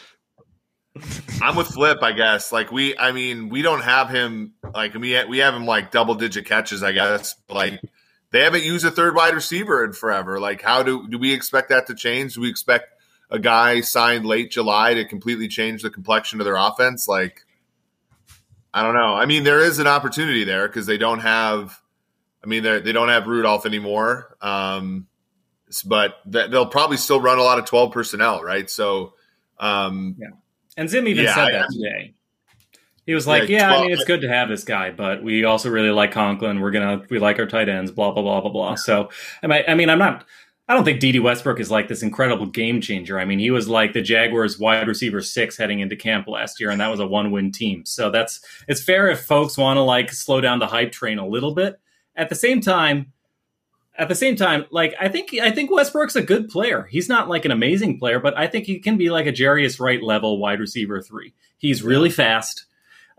I'm 1.41 1.55
with 1.55 1.67
Flip, 1.67 1.99
I 2.01 2.11
guess. 2.11 2.51
Like 2.51 2.71
we, 2.71 2.97
I 2.97 3.11
mean, 3.11 3.49
we 3.49 3.61
don't 3.61 3.81
have 3.81 4.09
him. 4.09 4.53
Like 4.73 4.93
we 4.93 5.23
we 5.25 5.37
have 5.39 5.53
him 5.53 5.65
like 5.65 5.91
double 5.91 6.15
digit 6.15 6.45
catches, 6.45 6.83
I 6.83 6.91
guess. 6.91 7.35
Like 7.49 7.81
they 8.31 8.41
haven't 8.41 8.63
used 8.63 8.85
a 8.85 8.91
third 8.91 9.15
wide 9.15 9.33
receiver 9.33 9.85
in 9.85 9.93
forever. 9.93 10.39
Like 10.39 10.61
how 10.61 10.83
do 10.83 11.07
do 11.07 11.17
we 11.17 11.33
expect 11.33 11.69
that 11.69 11.87
to 11.87 11.95
change? 11.95 12.35
Do 12.35 12.41
we 12.41 12.49
expect 12.49 12.89
a 13.29 13.39
guy 13.39 13.79
signed 13.81 14.25
late 14.25 14.51
July 14.51 14.93
to 14.95 15.05
completely 15.05 15.47
change 15.47 15.81
the 15.81 15.89
complexion 15.89 16.41
of 16.41 16.45
their 16.45 16.57
offense? 16.57 17.07
Like, 17.07 17.45
I 18.73 18.83
don't 18.83 18.93
know. 18.93 19.15
I 19.15 19.25
mean, 19.25 19.45
there 19.45 19.61
is 19.61 19.79
an 19.79 19.87
opportunity 19.87 20.43
there 20.43 20.67
because 20.67 20.85
they 20.85 20.97
don't 20.97 21.19
have. 21.19 21.79
I 22.43 22.47
mean, 22.47 22.63
they 22.63 22.91
don't 22.91 23.09
have 23.09 23.27
Rudolph 23.27 23.67
anymore, 23.67 24.35
um, 24.41 25.07
but 25.85 26.17
they'll 26.25 26.65
probably 26.65 26.97
still 26.97 27.21
run 27.21 27.39
a 27.39 27.43
lot 27.43 27.59
of 27.59 27.65
twelve 27.65 27.91
personnel, 27.91 28.43
right? 28.43 28.69
So, 28.69 29.13
um, 29.59 30.15
yeah. 30.19 30.27
And 30.77 30.89
Zim 30.89 31.07
even 31.07 31.25
yeah, 31.25 31.35
said 31.35 31.53
that 31.53 31.65
I, 31.65 31.73
today. 31.73 32.13
He 33.05 33.13
was 33.13 33.27
like, 33.27 33.49
"Yeah, 33.49 33.67
12, 33.67 33.79
I 33.79 33.83
mean, 33.83 33.93
it's 33.93 34.05
good 34.05 34.21
to 34.21 34.27
have 34.27 34.47
this 34.47 34.63
guy, 34.63 34.91
but 34.91 35.23
we 35.23 35.43
also 35.43 35.69
really 35.69 35.89
like 35.89 36.11
Conklin. 36.11 36.59
We're 36.61 36.71
gonna 36.71 37.03
we 37.09 37.19
like 37.19 37.39
our 37.39 37.47
tight 37.47 37.69
ends. 37.69 37.91
Blah 37.91 38.11
blah 38.11 38.23
blah 38.23 38.41
blah 38.41 38.51
blah." 38.51 38.75
So, 38.75 39.09
I 39.43 39.73
mean, 39.73 39.89
I'm 39.89 39.99
not 39.99 40.25
I 40.71 40.73
don't 40.73 40.85
think 40.85 41.01
Dede 41.01 41.19
Westbrook 41.19 41.59
is 41.59 41.69
like 41.69 41.89
this 41.89 42.01
incredible 42.01 42.45
game 42.45 42.79
changer. 42.79 43.19
I 43.19 43.25
mean, 43.25 43.39
he 43.39 43.51
was 43.51 43.67
like 43.67 43.91
the 43.91 44.01
Jaguars 44.01 44.57
wide 44.57 44.87
receiver 44.87 45.21
six 45.21 45.57
heading 45.57 45.81
into 45.81 45.97
camp 45.97 46.29
last 46.29 46.61
year, 46.61 46.69
and 46.69 46.79
that 46.79 46.89
was 46.89 47.01
a 47.01 47.05
one 47.05 47.31
win 47.31 47.51
team. 47.51 47.83
So 47.83 48.09
that's 48.09 48.39
it's 48.69 48.81
fair 48.81 49.09
if 49.09 49.25
folks 49.25 49.57
want 49.57 49.75
to 49.75 49.81
like 49.81 50.13
slow 50.13 50.39
down 50.39 50.59
the 50.59 50.67
hype 50.67 50.93
train 50.93 51.19
a 51.19 51.27
little 51.27 51.53
bit. 51.53 51.77
At 52.15 52.29
the 52.29 52.35
same 52.35 52.61
time, 52.61 53.11
at 53.97 54.07
the 54.07 54.15
same 54.15 54.35
time, 54.35 54.65
like 54.71 54.95
I 54.99 55.09
think 55.09 55.33
I 55.41 55.51
think 55.51 55.69
Westbrook's 55.69 56.15
a 56.15 56.21
good 56.21 56.49
player. 56.49 56.87
He's 56.89 57.09
not 57.09 57.27
like 57.27 57.45
an 57.45 57.51
amazing 57.51 57.99
player, 57.99 58.19
but 58.19 58.37
I 58.37 58.47
think 58.47 58.65
he 58.65 58.79
can 58.79 58.97
be 58.97 59.09
like 59.09 59.27
a 59.27 59.33
Jarius 59.33 59.79
Wright 59.79 60.01
level 60.01 60.39
wide 60.39 60.59
receiver 60.59 61.01
three. 61.01 61.33
He's 61.57 61.83
really 61.83 62.09
fast. 62.09 62.65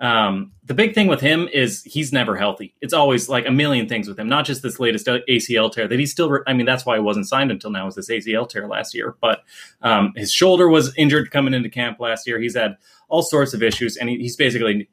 Um, 0.01 0.51
the 0.65 0.75
big 0.75 0.95
thing 0.95 1.07
with 1.07 1.21
him 1.21 1.49
is 1.53 1.85
he's 1.85 2.13
never 2.13 2.37
healthy. 2.37 2.75
It's 2.81 2.93
always 2.93 3.29
like 3.29 3.47
a 3.47 3.53
million 3.53 3.89
things 3.89 4.09
with 4.09 4.19
him, 4.19 4.29
not 4.29 4.45
just 4.45 4.61
this 4.61 4.81
latest 4.81 5.07
ACL 5.07 5.71
tear 5.71 5.87
that 5.87 5.99
he's 5.99 6.11
still. 6.11 6.31
Re- 6.31 6.43
I 6.47 6.55
mean, 6.55 6.67
that's 6.67 6.85
why 6.85 6.97
he 6.97 7.03
wasn't 7.03 7.29
signed 7.29 7.53
until 7.53 7.71
now 7.71 7.85
was 7.85 7.95
this 7.95 8.11
ACL 8.11 8.49
tear 8.49 8.67
last 8.67 8.95
year. 8.95 9.15
But 9.21 9.45
um, 9.83 10.13
his 10.17 10.33
shoulder 10.33 10.69
was 10.69 10.93
injured 10.97 11.31
coming 11.31 11.55
into 11.55 11.69
camp 11.69 12.01
last 12.01 12.27
year. 12.27 12.41
He's 12.41 12.57
had 12.57 12.77
all 13.09 13.23
sorts 13.23 13.55
of 13.55 13.63
issues, 13.63 13.97
and 13.97 14.09
he, 14.09 14.17
he's 14.17 14.37
basically 14.37 14.89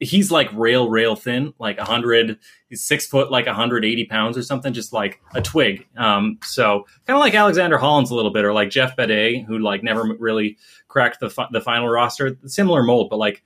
he's 0.00 0.30
like 0.30 0.50
rail 0.52 0.88
rail 0.88 1.16
thin, 1.16 1.54
like 1.58 1.78
a 1.78 1.84
hundred. 1.84 2.38
He's 2.68 2.82
six 2.82 3.06
foot, 3.06 3.30
like 3.30 3.46
hundred 3.46 3.84
eighty 3.84 4.04
pounds 4.04 4.36
or 4.36 4.42
something, 4.42 4.72
just 4.72 4.92
like 4.92 5.20
a 5.34 5.42
twig. 5.42 5.86
Um, 5.96 6.38
so 6.42 6.86
kind 7.06 7.16
of 7.16 7.20
like 7.20 7.34
Alexander 7.34 7.78
Hollins 7.78 8.10
a 8.10 8.14
little 8.14 8.32
bit, 8.32 8.44
or 8.44 8.52
like 8.52 8.70
Jeff 8.70 8.96
Badet, 8.96 9.44
who 9.44 9.58
like 9.58 9.82
never 9.82 10.04
really 10.18 10.56
cracked 10.88 11.20
the 11.20 11.30
fi- 11.30 11.48
the 11.50 11.60
final 11.60 11.88
roster. 11.88 12.36
Similar 12.46 12.82
mold, 12.82 13.10
but 13.10 13.18
like 13.18 13.42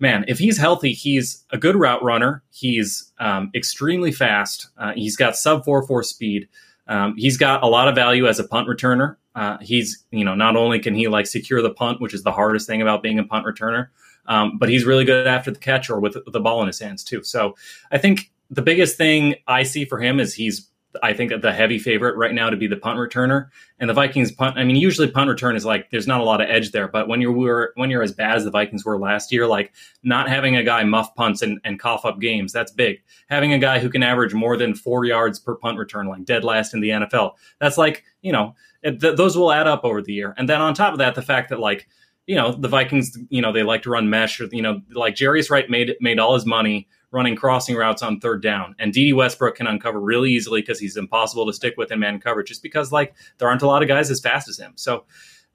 man, 0.00 0.24
if 0.26 0.38
he's 0.38 0.58
healthy, 0.58 0.92
he's 0.92 1.44
a 1.50 1.58
good 1.58 1.76
route 1.76 2.02
runner. 2.02 2.42
He's 2.50 3.12
um, 3.20 3.50
extremely 3.54 4.10
fast. 4.10 4.68
Uh, 4.78 4.92
he's 4.94 5.16
got 5.16 5.36
sub 5.36 5.64
four 5.64 5.86
four 5.86 6.02
speed. 6.02 6.48
Um, 6.88 7.14
he's 7.16 7.36
got 7.36 7.62
a 7.62 7.66
lot 7.68 7.86
of 7.86 7.94
value 7.94 8.26
as 8.26 8.40
a 8.40 8.44
punt 8.44 8.66
returner. 8.66 9.16
Uh, 9.36 9.58
he's 9.60 10.04
you 10.10 10.24
know 10.24 10.34
not 10.34 10.56
only 10.56 10.80
can 10.80 10.94
he 10.94 11.06
like 11.06 11.26
secure 11.26 11.62
the 11.62 11.70
punt, 11.72 12.00
which 12.00 12.14
is 12.14 12.24
the 12.24 12.32
hardest 12.32 12.66
thing 12.66 12.82
about 12.82 13.02
being 13.02 13.18
a 13.18 13.24
punt 13.24 13.46
returner, 13.46 13.88
um, 14.26 14.58
but 14.58 14.68
he's 14.68 14.84
really 14.84 15.04
good 15.04 15.26
after 15.26 15.50
the 15.50 15.58
catch 15.58 15.90
or 15.90 16.00
with 16.00 16.16
the 16.26 16.40
ball 16.40 16.60
in 16.60 16.66
his 16.66 16.78
hands 16.78 17.04
too. 17.04 17.22
So 17.22 17.56
I 17.90 17.98
think 17.98 18.30
the 18.50 18.62
biggest 18.62 18.96
thing 18.96 19.36
I 19.46 19.62
see 19.62 19.84
for 19.84 20.00
him 20.00 20.20
is 20.20 20.34
he's 20.34 20.70
I 21.02 21.12
think 21.12 21.32
the 21.40 21.52
heavy 21.52 21.78
favorite 21.78 22.16
right 22.16 22.34
now 22.34 22.50
to 22.50 22.56
be 22.56 22.66
the 22.66 22.76
punt 22.76 22.98
returner. 22.98 23.48
And 23.78 23.88
the 23.88 23.94
Vikings 23.94 24.32
punt. 24.32 24.58
I 24.58 24.64
mean, 24.64 24.76
usually 24.76 25.08
punt 25.08 25.30
return 25.30 25.56
is 25.56 25.64
like 25.64 25.90
there's 25.90 26.06
not 26.06 26.20
a 26.20 26.24
lot 26.24 26.40
of 26.40 26.50
edge 26.50 26.72
there, 26.72 26.88
but 26.88 27.08
when 27.08 27.20
you're 27.20 27.70
when 27.76 27.90
you're 27.90 28.02
as 28.02 28.12
bad 28.12 28.36
as 28.36 28.44
the 28.44 28.50
Vikings 28.50 28.84
were 28.84 28.98
last 28.98 29.32
year, 29.32 29.46
like 29.46 29.72
not 30.02 30.28
having 30.28 30.56
a 30.56 30.64
guy 30.64 30.82
muff 30.84 31.14
punts 31.14 31.42
and, 31.42 31.60
and 31.64 31.78
cough 31.78 32.04
up 32.04 32.20
games, 32.20 32.52
that's 32.52 32.72
big. 32.72 33.00
Having 33.28 33.52
a 33.52 33.58
guy 33.58 33.78
who 33.78 33.88
can 33.88 34.02
average 34.02 34.34
more 34.34 34.56
than 34.56 34.74
four 34.74 35.04
yards 35.04 35.38
per 35.38 35.54
punt 35.54 35.78
return, 35.78 36.08
like 36.08 36.24
dead 36.24 36.44
last 36.44 36.74
in 36.74 36.80
the 36.80 36.90
NFL, 36.90 37.34
that's 37.60 37.78
like 37.78 38.04
you 38.20 38.32
know 38.32 38.54
th- 38.82 39.16
those 39.16 39.36
will 39.36 39.52
add 39.52 39.66
up 39.66 39.84
over 39.84 40.02
the 40.02 40.12
year. 40.12 40.34
And 40.36 40.48
then 40.48 40.60
on 40.60 40.74
top 40.74 40.92
of 40.92 40.98
that, 40.98 41.14
the 41.14 41.22
fact 41.22 41.50
that 41.50 41.60
like 41.60 41.88
you 42.26 42.36
know 42.36 42.52
the 42.52 42.68
Vikings, 42.68 43.18
you 43.28 43.42
know 43.42 43.52
they 43.52 43.62
like 43.62 43.82
to 43.82 43.90
run 43.90 44.10
mesh, 44.10 44.40
or 44.40 44.46
you 44.52 44.62
know 44.62 44.80
like 44.92 45.14
Jarius 45.14 45.50
Wright 45.50 45.68
made 45.68 45.96
made 46.00 46.18
all 46.18 46.34
his 46.34 46.46
money 46.46 46.88
running 47.12 47.34
crossing 47.34 47.76
routes 47.76 48.02
on 48.02 48.20
third 48.20 48.42
down. 48.42 48.74
And 48.78 48.92
Dede 48.92 49.14
Westbrook 49.14 49.56
can 49.56 49.66
uncover 49.66 50.00
really 50.00 50.30
easily 50.30 50.62
because 50.62 50.78
he's 50.78 50.96
impossible 50.96 51.46
to 51.46 51.52
stick 51.52 51.74
with 51.76 51.90
in 51.90 51.98
man 51.98 52.20
coverage 52.20 52.48
just 52.48 52.62
because 52.62 52.92
like 52.92 53.14
there 53.38 53.48
aren't 53.48 53.62
a 53.62 53.66
lot 53.66 53.82
of 53.82 53.88
guys 53.88 54.10
as 54.10 54.20
fast 54.20 54.48
as 54.48 54.58
him. 54.58 54.72
So 54.76 55.04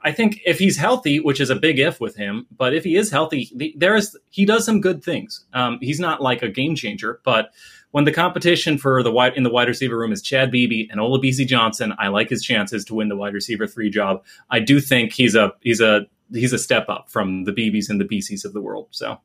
I 0.02 0.12
think 0.12 0.42
if 0.46 0.60
he's 0.60 0.78
healthy, 0.78 1.20
which 1.20 1.40
is 1.40 1.50
a 1.50 1.56
big 1.56 1.80
if 1.80 2.00
with 2.00 2.16
him, 2.16 2.46
but 2.56 2.76
if 2.76 2.84
he 2.84 2.96
is 2.96 3.10
healthy, 3.10 3.74
there 3.76 3.96
is 3.96 4.18
he 4.30 4.46
does 4.46 4.66
some 4.66 4.82
good 4.82 5.04
things. 5.04 5.46
Um, 5.54 5.80
he's 5.82 6.00
not 6.00 6.22
like 6.22 6.44
a 6.44 6.50
game 6.50 6.76
changer, 6.76 7.22
but 7.24 7.52
when 7.92 8.04
the 8.04 8.12
competition 8.12 8.78
for 8.78 9.02
the 9.02 9.12
wide 9.12 9.38
in 9.38 9.44
the 9.44 9.50
wide 9.50 9.70
receiver 9.70 9.98
room 9.98 10.12
is 10.12 10.22
Chad 10.22 10.52
Beebe 10.52 10.88
and 10.92 11.00
Olabisi 11.00 11.48
Johnson, 11.48 11.94
I 11.98 12.10
like 12.10 12.30
his 12.30 12.44
chances 12.44 12.84
to 12.86 12.94
win 12.94 13.08
the 13.08 13.16
wide 13.16 13.34
receiver 13.34 13.66
three 13.66 13.90
job. 13.90 14.24
I 14.50 14.60
do 14.60 14.82
think 14.82 15.14
he's 15.14 15.34
a 15.34 15.54
he's 15.62 15.80
a 15.80 16.06
he's 16.32 16.54
a 16.54 16.60
step 16.60 16.90
up 16.90 17.10
from 17.10 17.44
the 17.44 17.52
Beebes 17.52 17.90
and 17.90 18.00
the 18.00 18.06
BCs 18.06 18.46
of 18.46 18.54
the 18.54 18.62
world. 18.62 18.88
So 18.92 19.20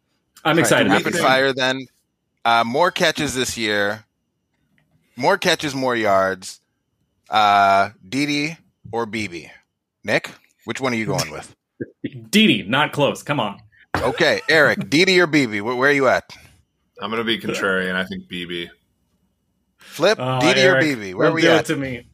I'm 0.44 0.58
excited. 0.58 0.90
Right, 0.90 1.04
rapid 1.04 1.18
fire 1.18 1.52
then. 1.52 1.86
Uh, 2.44 2.64
more 2.64 2.90
catches 2.90 3.34
this 3.34 3.56
year. 3.58 4.04
More 5.16 5.36
catches, 5.36 5.74
more 5.74 5.94
yards. 5.94 6.60
Uh, 7.28 7.90
Dede 8.06 8.56
or 8.90 9.06
Beebe? 9.06 9.48
Nick, 10.02 10.30
which 10.64 10.80
one 10.80 10.92
are 10.92 10.96
you 10.96 11.06
going 11.06 11.30
with? 11.30 11.54
Dede, 12.30 12.68
not 12.68 12.92
close. 12.92 13.22
Come 13.22 13.38
on. 13.38 13.60
Okay, 13.96 14.40
Eric, 14.48 14.78
Dede 14.90 15.18
or 15.18 15.26
Beebe? 15.26 15.60
Where, 15.60 15.74
where, 15.74 15.90
are 15.90 15.92
you 15.92 16.08
at? 16.08 16.24
I'm 17.00 17.10
going 17.10 17.18
to 17.18 17.24
be 17.24 17.38
contrarian. 17.38 17.94
I 17.94 18.04
think 18.04 18.28
Beebe. 18.28 18.68
Flip, 19.78 20.18
uh, 20.18 20.40
Dede 20.40 20.64
or 20.64 20.80
Beebe? 20.80 21.14
Where 21.14 21.28
are 21.28 21.32
we 21.32 21.42
do 21.42 21.50
at? 21.50 21.60
It 21.60 21.74
to 21.74 21.76
me. 21.76 22.06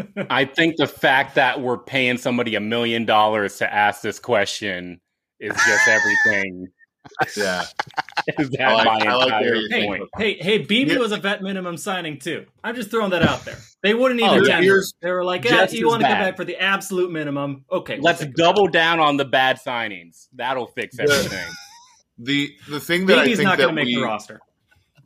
I 0.30 0.44
think 0.44 0.76
the 0.76 0.86
fact 0.86 1.34
that 1.36 1.60
we're 1.60 1.78
paying 1.78 2.18
somebody 2.18 2.54
a 2.54 2.60
million 2.60 3.04
dollars 3.04 3.58
to 3.58 3.72
ask 3.72 4.02
this 4.02 4.18
question 4.18 5.00
is 5.40 5.54
just 5.54 5.88
everything. 5.88 6.68
yeah, 7.36 7.64
is 8.38 8.50
that 8.50 8.60
I 8.60 8.74
like, 8.74 8.86
my 8.86 8.94
entire 8.94 9.56
like 9.56 9.70
hey, 9.70 9.86
point? 9.86 10.02
Hey, 10.16 10.36
hey, 10.38 10.58
Beebe 10.58 10.96
was 10.96 11.10
a 11.10 11.16
vet 11.16 11.42
minimum 11.42 11.76
signing 11.76 12.18
too. 12.18 12.46
I'm 12.62 12.76
just 12.76 12.90
throwing 12.90 13.10
that 13.10 13.22
out 13.22 13.44
there. 13.44 13.58
They 13.82 13.92
wouldn't 13.92 14.20
even 14.20 14.40
oh, 14.40 14.44
tender. 14.44 14.82
They 15.00 15.10
were 15.10 15.24
like, 15.24 15.44
"Yeah, 15.44 15.66
you 15.68 15.88
want 15.88 16.02
to 16.02 16.08
come 16.08 16.18
back 16.18 16.36
for 16.36 16.44
the 16.44 16.56
absolute 16.58 17.10
minimum? 17.10 17.64
Okay, 17.70 17.94
we'll 17.96 18.04
let's 18.04 18.24
double 18.36 18.68
down 18.68 19.00
on 19.00 19.16
the 19.16 19.24
bad 19.24 19.58
signings. 19.58 20.28
That'll 20.34 20.68
fix 20.68 20.98
everything." 20.98 21.48
the 22.18 22.56
the 22.68 22.80
thing 22.80 23.06
that 23.06 23.24
Beebe's 23.24 23.40
I 23.40 23.42
think 23.42 23.48
not 23.48 23.58
going 23.58 23.70
to 23.70 23.74
make 23.74 23.86
we, 23.86 23.96
the 23.96 24.02
roster. 24.02 24.40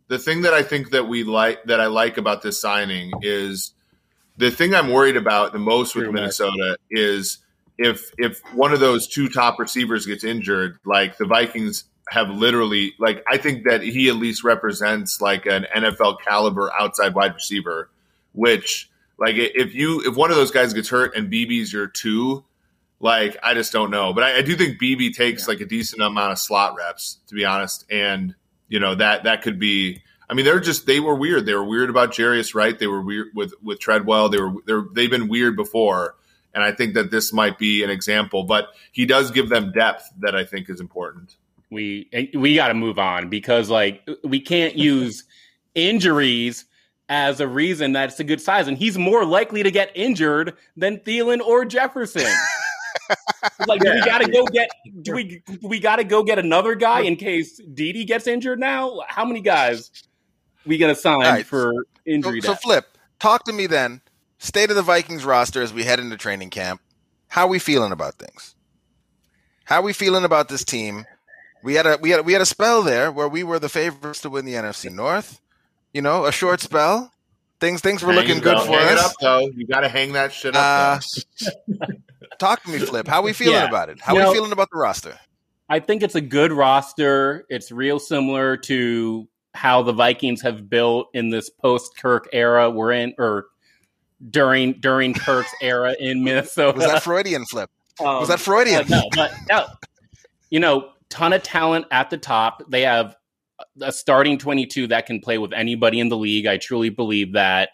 The 0.09 0.18
thing 0.18 0.42
that 0.42 0.55
I 0.55 0.62
think 0.62 0.90
that 0.90 1.09
we 1.09 1.25
like 1.25 1.64
that 1.64 1.81
I 1.81 1.87
like 1.87 2.18
about 2.18 2.42
this 2.42 2.61
signing 2.61 3.12
is 3.22 3.72
the 4.38 4.51
thing 4.51 4.75
I'm 4.75 4.90
worried 4.90 5.16
about 5.16 5.53
the 5.53 5.59
most 5.59 5.94
with 5.94 6.05
True, 6.05 6.12
Minnesota 6.12 6.57
Mark. 6.59 6.81
is 6.90 7.38
if 7.79 8.11
if 8.18 8.40
one 8.55 8.72
of 8.72 8.81
those 8.81 9.07
two 9.07 9.29
top 9.29 9.59
receivers 9.59 10.07
gets 10.07 10.25
injured, 10.25 10.79
like 10.85 11.16
the 11.18 11.27
Vikings 11.27 11.85
have 12.09 12.31
literally 12.31 12.94
like 12.99 13.25
I 13.29 13.37
think 13.37 13.64
that 13.68 13.83
he 13.83 14.09
at 14.09 14.16
least 14.16 14.44
represents 14.44 15.20
like 15.20 15.46
an 15.46 15.66
NFL 15.75 16.18
caliber 16.27 16.70
outside 16.79 17.14
wide 17.14 17.35
receiver, 17.35 17.90
which 18.33 18.90
like 19.18 19.37
if 19.37 19.75
you 19.75 20.03
if 20.07 20.16
one 20.16 20.31
of 20.31 20.37
those 20.37 20.51
guys 20.51 20.72
gets 20.72 20.88
hurt 20.88 21.16
and 21.16 21.31
Beebe's 21.31 21.72
your 21.72 21.87
two, 21.87 22.44
like 23.01 23.37
I 23.42 23.55
just 23.55 23.72
don't 23.72 23.90
know. 23.90 24.12
But 24.12 24.25
I, 24.25 24.38
I 24.38 24.42
do 24.42 24.57
think 24.57 24.81
BB 24.81 25.14
takes 25.14 25.42
yeah. 25.42 25.53
like 25.53 25.61
a 25.61 25.66
decent 25.66 26.03
amount 26.03 26.33
of 26.33 26.38
slot 26.38 26.77
reps, 26.77 27.18
to 27.29 27.35
be 27.35 27.44
honest. 27.44 27.85
And 27.90 28.35
you 28.68 28.81
know 28.81 28.94
that 28.94 29.25
that 29.25 29.42
could 29.42 29.59
be 29.59 30.03
I 30.28 30.34
mean, 30.34 30.44
they're 30.44 30.60
just 30.60 30.86
they 30.86 31.00
were 31.00 31.14
weird. 31.14 31.46
They 31.46 31.54
were 31.54 31.64
weird 31.64 31.90
about 31.90 32.12
Jarius 32.12 32.54
Wright. 32.54 32.78
They 32.78 32.86
were 32.86 33.00
weird 33.00 33.28
with 33.34 33.54
with 33.62 33.78
Treadwell. 33.78 34.28
They 34.28 34.40
were 34.40 34.54
they're 34.66 34.84
they've 34.92 35.10
been 35.10 35.28
weird 35.28 35.56
before, 35.56 36.16
and 36.54 36.64
I 36.64 36.72
think 36.72 36.94
that 36.94 37.10
this 37.10 37.32
might 37.32 37.58
be 37.58 37.84
an 37.84 37.90
example. 37.90 38.44
But 38.44 38.68
he 38.92 39.06
does 39.06 39.30
give 39.30 39.48
them 39.48 39.72
depth 39.72 40.10
that 40.20 40.34
I 40.34 40.44
think 40.44 40.68
is 40.68 40.80
important. 40.80 41.36
We 41.70 42.08
we 42.34 42.56
got 42.56 42.68
to 42.68 42.74
move 42.74 42.98
on 42.98 43.28
because 43.28 43.70
like 43.70 44.08
we 44.24 44.40
can't 44.40 44.76
use 44.76 45.24
injuries 45.74 46.64
as 47.08 47.38
a 47.40 47.46
reason 47.46 47.92
that 47.92 48.08
it's 48.08 48.20
a 48.20 48.24
good 48.24 48.40
size, 48.40 48.66
and 48.66 48.76
he's 48.76 48.98
more 48.98 49.24
likely 49.24 49.62
to 49.62 49.70
get 49.70 49.92
injured 49.94 50.56
than 50.76 50.98
Thielen 50.98 51.40
or 51.40 51.64
Jefferson. 51.64 52.22
like, 53.68 53.82
yeah. 53.84 53.92
do 53.92 53.94
we 53.94 54.04
got 54.04 54.18
to 54.22 54.30
go 54.30 54.44
get? 54.46 54.70
Do 55.02 55.14
we? 55.14 55.42
Do 55.46 55.68
we 55.68 55.78
got 55.78 55.96
to 55.96 56.04
go 56.04 56.24
get 56.24 56.40
another 56.40 56.74
guy 56.74 57.02
in 57.02 57.14
case 57.14 57.60
Dede 57.74 58.06
gets 58.06 58.26
injured? 58.26 58.58
Now, 58.58 59.02
how 59.06 59.24
many 59.24 59.40
guys? 59.40 59.90
We 60.66 60.79
going 60.79 60.94
to 60.94 61.00
sign 61.00 61.20
right. 61.20 61.46
for 61.46 61.87
injury. 62.05 62.40
So, 62.40 62.48
so, 62.48 62.55
flip. 62.55 62.98
Talk 63.18 63.44
to 63.44 63.52
me 63.52 63.66
then. 63.66 64.00
State 64.38 64.70
of 64.70 64.76
the 64.76 64.83
Vikings 64.83 65.24
roster 65.24 65.62
as 65.62 65.72
we 65.72 65.85
head 65.85 65.98
into 65.98 66.16
training 66.16 66.50
camp. 66.50 66.81
How 67.29 67.44
are 67.44 67.48
we 67.48 67.59
feeling 67.59 67.92
about 67.92 68.14
things? 68.14 68.55
How 69.64 69.81
are 69.81 69.83
we 69.83 69.92
feeling 69.92 70.24
about 70.24 70.48
this 70.48 70.64
team? 70.64 71.07
We 71.62 71.74
had 71.74 71.87
a 71.87 71.98
we 72.00 72.11
had 72.11 72.24
we 72.24 72.33
had 72.33 72.42
a 72.42 72.46
spell 72.46 72.83
there 72.83 73.11
where 73.11 73.29
we 73.29 73.42
were 73.42 73.59
the 73.59 73.68
favorites 73.68 74.20
to 74.20 74.31
win 74.31 74.44
the 74.44 74.55
NFC 74.55 74.92
North. 74.92 75.40
You 75.92 76.02
know, 76.02 76.26
a 76.26 76.33
short 76.33 76.61
spell. 76.61 77.11
Things 77.59 77.81
things 77.81 78.02
were 78.02 78.12
hang 78.12 78.20
looking 78.20 78.42
good 78.42 78.61
for 78.61 78.72
hang 78.72 78.88
us. 78.88 78.92
It 78.92 78.98
up, 78.98 79.12
though. 79.20 79.40
You 79.40 79.66
got 79.66 79.81
to 79.81 79.88
hang 79.88 80.12
that 80.12 80.33
shit 80.33 80.55
up. 80.55 81.00
Uh, 81.00 81.87
talk 82.38 82.62
to 82.62 82.70
me, 82.70 82.79
Flip. 82.79 83.09
How 83.09 83.20
are 83.20 83.24
we 83.24 83.33
feeling 83.35 83.55
yeah. 83.55 83.68
about 83.68 83.88
it? 83.88 84.00
How 84.00 84.16
are 84.16 84.29
we 84.29 84.35
feeling 84.35 84.52
about 84.52 84.68
the 84.70 84.79
roster? 84.79 85.18
I 85.68 85.81
think 85.81 86.02
it's 86.02 86.14
a 86.14 86.20
good 86.20 86.52
roster. 86.52 87.44
It's 87.48 87.72
real 87.72 87.98
similar 87.98 88.57
to 88.59 89.26
how 89.56 89.82
the 89.82 89.92
Vikings 89.92 90.42
have 90.42 90.68
built 90.68 91.08
in 91.14 91.30
this 91.30 91.50
post 91.50 91.96
Kirk 91.98 92.28
era 92.32 92.70
we're 92.70 92.92
in, 92.92 93.14
or 93.18 93.46
during 94.30 94.74
during 94.74 95.14
Kirk's 95.14 95.52
era 95.60 95.94
in 95.98 96.22
Minnesota. 96.22 96.78
Was 96.78 96.86
that 96.86 97.02
Freudian 97.02 97.44
flip? 97.46 97.70
Um, 98.00 98.20
was 98.20 98.28
that 98.28 98.40
Freudian? 98.40 98.82
Uh, 98.92 98.96
no, 98.96 99.08
but 99.14 99.32
no. 99.48 99.66
You 100.50 100.60
know, 100.60 100.90
ton 101.08 101.32
of 101.32 101.42
talent 101.42 101.86
at 101.90 102.10
the 102.10 102.18
top. 102.18 102.62
They 102.68 102.82
have 102.82 103.16
a 103.80 103.92
starting 103.92 104.38
22 104.38 104.88
that 104.88 105.06
can 105.06 105.20
play 105.20 105.38
with 105.38 105.52
anybody 105.52 106.00
in 106.00 106.08
the 106.08 106.16
league. 106.16 106.46
I 106.46 106.58
truly 106.58 106.90
believe 106.90 107.32
that. 107.32 107.70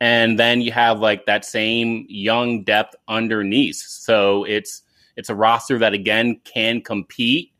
And 0.00 0.38
then 0.38 0.60
you 0.60 0.72
have 0.72 0.98
like 0.98 1.26
that 1.26 1.44
same 1.44 2.06
young 2.08 2.64
depth 2.64 2.96
underneath. 3.06 3.76
So 3.76 4.44
it's 4.44 4.82
it's 5.16 5.28
a 5.28 5.34
roster 5.34 5.78
that 5.78 5.92
again 5.92 6.40
can 6.44 6.80
compete. 6.80 7.52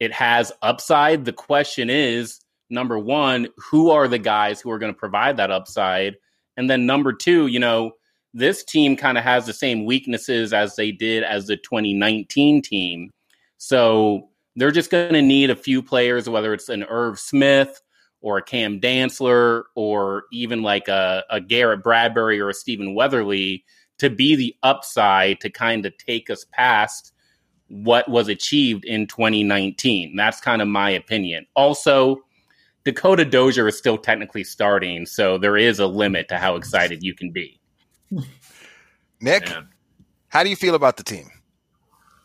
It 0.00 0.12
has 0.12 0.52
upside. 0.62 1.24
The 1.24 1.32
question 1.32 1.90
is, 1.90 2.40
number 2.74 2.98
one, 2.98 3.48
who 3.56 3.90
are 3.90 4.08
the 4.08 4.18
guys 4.18 4.60
who 4.60 4.70
are 4.70 4.78
going 4.78 4.92
to 4.92 4.98
provide 4.98 5.36
that 5.38 5.50
upside? 5.50 6.16
And 6.56 6.68
then 6.68 6.86
number 6.86 7.12
two, 7.12 7.46
you 7.46 7.58
know, 7.58 7.92
this 8.34 8.64
team 8.64 8.96
kind 8.96 9.16
of 9.16 9.24
has 9.24 9.46
the 9.46 9.52
same 9.52 9.84
weaknesses 9.84 10.52
as 10.52 10.76
they 10.76 10.90
did 10.90 11.22
as 11.22 11.46
the 11.46 11.56
2019 11.56 12.62
team. 12.62 13.10
So 13.58 14.28
they're 14.56 14.70
just 14.70 14.90
going 14.90 15.12
to 15.12 15.22
need 15.22 15.50
a 15.50 15.56
few 15.56 15.82
players, 15.82 16.28
whether 16.28 16.52
it's 16.52 16.68
an 16.68 16.84
Irv 16.84 17.18
Smith 17.18 17.80
or 18.20 18.38
a 18.38 18.42
Cam 18.42 18.80
Dantzler 18.80 19.62
or 19.76 20.24
even 20.32 20.62
like 20.62 20.88
a, 20.88 21.24
a 21.30 21.40
Garrett 21.40 21.82
Bradbury 21.82 22.40
or 22.40 22.48
a 22.48 22.54
Stephen 22.54 22.94
Weatherly 22.94 23.64
to 23.98 24.10
be 24.10 24.34
the 24.34 24.54
upside 24.62 25.40
to 25.40 25.50
kind 25.50 25.86
of 25.86 25.96
take 25.98 26.28
us 26.28 26.44
past 26.52 27.12
what 27.68 28.08
was 28.08 28.28
achieved 28.28 28.84
in 28.84 29.06
2019. 29.06 30.16
That's 30.16 30.40
kind 30.40 30.60
of 30.60 30.68
my 30.68 30.90
opinion. 30.90 31.46
Also, 31.54 32.18
Dakota 32.84 33.24
Dozier 33.24 33.66
is 33.66 33.78
still 33.78 33.96
technically 33.96 34.44
starting, 34.44 35.06
so 35.06 35.38
there 35.38 35.56
is 35.56 35.78
a 35.78 35.86
limit 35.86 36.28
to 36.28 36.38
how 36.38 36.56
excited 36.56 37.02
you 37.02 37.14
can 37.14 37.30
be. 37.30 37.58
Nick, 39.20 39.48
Man. 39.48 39.68
how 40.28 40.42
do 40.42 40.50
you 40.50 40.56
feel 40.56 40.74
about 40.74 40.96
the 40.96 41.02
team? 41.02 41.30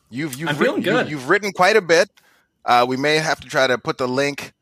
You've 0.09 0.35
you've 0.35 0.49
I'm 0.49 0.57
written, 0.57 0.81
good. 0.81 1.09
You, 1.09 1.17
have 1.17 1.29
written 1.29 1.51
quite 1.51 1.77
a 1.77 1.81
bit. 1.81 2.09
Uh, 2.65 2.85
we 2.87 2.97
may 2.97 3.17
have 3.17 3.39
to 3.39 3.47
try 3.47 3.67
to 3.67 3.77
put 3.77 3.97
the 3.97 4.07
link 4.07 4.53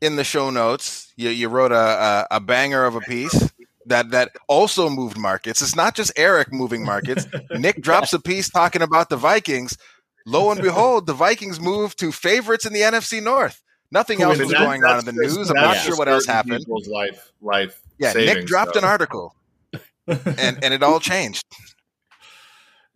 in 0.00 0.16
the 0.16 0.24
show 0.24 0.50
notes. 0.50 1.12
You, 1.16 1.30
you 1.30 1.48
wrote 1.48 1.72
a, 1.72 2.26
a, 2.30 2.36
a 2.36 2.40
banger 2.40 2.84
of 2.84 2.94
a 2.96 3.00
piece 3.00 3.50
that 3.86 4.10
that 4.10 4.32
also 4.48 4.90
moved 4.90 5.16
markets. 5.16 5.62
It's 5.62 5.76
not 5.76 5.94
just 5.94 6.12
Eric 6.16 6.52
moving 6.52 6.84
markets. 6.84 7.26
Nick 7.52 7.80
drops 7.80 8.12
a 8.12 8.20
piece 8.20 8.50
talking 8.50 8.82
about 8.82 9.08
the 9.08 9.16
Vikings. 9.16 9.78
Lo 10.26 10.50
and 10.50 10.60
behold, 10.60 11.06
the 11.06 11.14
Vikings 11.14 11.60
moved 11.60 11.98
to 12.00 12.10
favorites 12.10 12.66
in 12.66 12.72
the 12.72 12.80
NFC 12.80 13.22
North. 13.22 13.62
Nothing 13.90 14.22
else 14.22 14.38
was 14.38 14.52
going 14.52 14.84
on 14.84 14.98
in 15.00 15.04
the 15.04 15.12
news. 15.12 15.50
I'm 15.50 15.56
not 15.56 15.76
sure 15.76 15.96
what 15.96 16.08
else 16.08 16.26
happened. 16.26 16.64
Life, 16.68 17.32
life. 17.40 17.82
Yeah, 17.98 18.12
savings, 18.12 18.36
Nick 18.36 18.46
dropped 18.46 18.74
so. 18.74 18.80
an 18.80 18.84
article, 18.84 19.34
and 20.06 20.58
and 20.62 20.74
it 20.74 20.82
all 20.82 21.00
changed. 21.00 21.44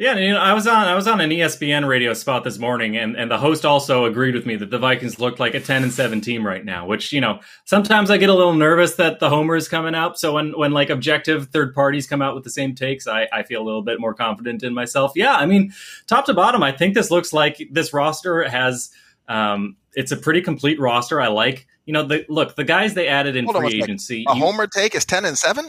Yeah, 0.01 0.17
you 0.17 0.33
know, 0.33 0.41
I 0.41 0.55
was 0.55 0.67
on 0.67 0.87
I 0.87 0.95
was 0.95 1.07
on 1.07 1.21
an 1.21 1.29
ESPN 1.29 1.87
radio 1.87 2.15
spot 2.15 2.43
this 2.43 2.59
morning, 2.59 2.97
and, 2.97 3.15
and 3.17 3.31
the 3.31 3.37
host 3.37 3.67
also 3.67 4.07
agreed 4.07 4.35
with 4.35 4.47
me 4.47 4.57
that 4.57 4.71
the 4.71 4.79
Vikings 4.79 5.21
looked 5.21 5.39
like 5.39 5.53
a 5.53 5.61
ten 5.61 5.83
and 5.83 5.93
seven 5.93 6.23
team 6.23 6.47
right 6.47 6.65
now. 6.65 6.87
Which 6.87 7.13
you 7.13 7.21
know, 7.21 7.41
sometimes 7.67 8.11
I 8.11 8.17
get 8.17 8.31
a 8.31 8.35
little 8.35 8.55
nervous 8.55 8.95
that 8.95 9.21
the 9.21 9.29
homer 9.29 9.57
is 9.57 9.69
coming 9.69 9.95
out. 9.95 10.19
So 10.19 10.33
when 10.33 10.53
when 10.59 10.73
like 10.73 10.89
objective 10.89 11.49
third 11.49 11.75
parties 11.75 12.07
come 12.07 12.23
out 12.23 12.35
with 12.35 12.45
the 12.45 12.51
same 12.51 12.75
takes, 12.75 13.07
I, 13.07 13.29
I 13.31 13.43
feel 13.43 13.61
a 13.61 13.67
little 13.67 13.83
bit 13.83 14.01
more 14.01 14.15
confident 14.15 14.63
in 14.63 14.73
myself. 14.73 15.13
Yeah, 15.15 15.35
I 15.35 15.45
mean, 15.45 15.75
top 16.07 16.25
to 16.25 16.33
bottom, 16.33 16.63
I 16.63 16.73
think 16.73 16.95
this 16.95 17.11
looks 17.11 17.35
like 17.35 17.69
this 17.71 17.93
roster 17.93 18.49
has 18.49 18.89
um, 19.31 19.77
it's 19.95 20.13
a 20.13 20.17
pretty 20.17 20.43
complete 20.43 20.79
roster. 20.79 21.21
I 21.21 21.29
like, 21.29 21.67
you 21.87 21.93
know, 21.93 22.03
the 22.03 22.27
look 22.29 22.57
the 22.57 22.65
guys 22.65 22.95
they 22.95 23.07
added 23.09 23.37
in 23.37 23.45
Hold 23.45 23.57
free 23.57 23.67
on, 23.67 23.73
agency. 23.73 24.25
A 24.29 24.35
you, 24.35 24.43
homer 24.43 24.67
take 24.67 24.95
is 24.95 25.05
ten 25.05 25.25
and 25.25 25.39
seven. 25.39 25.67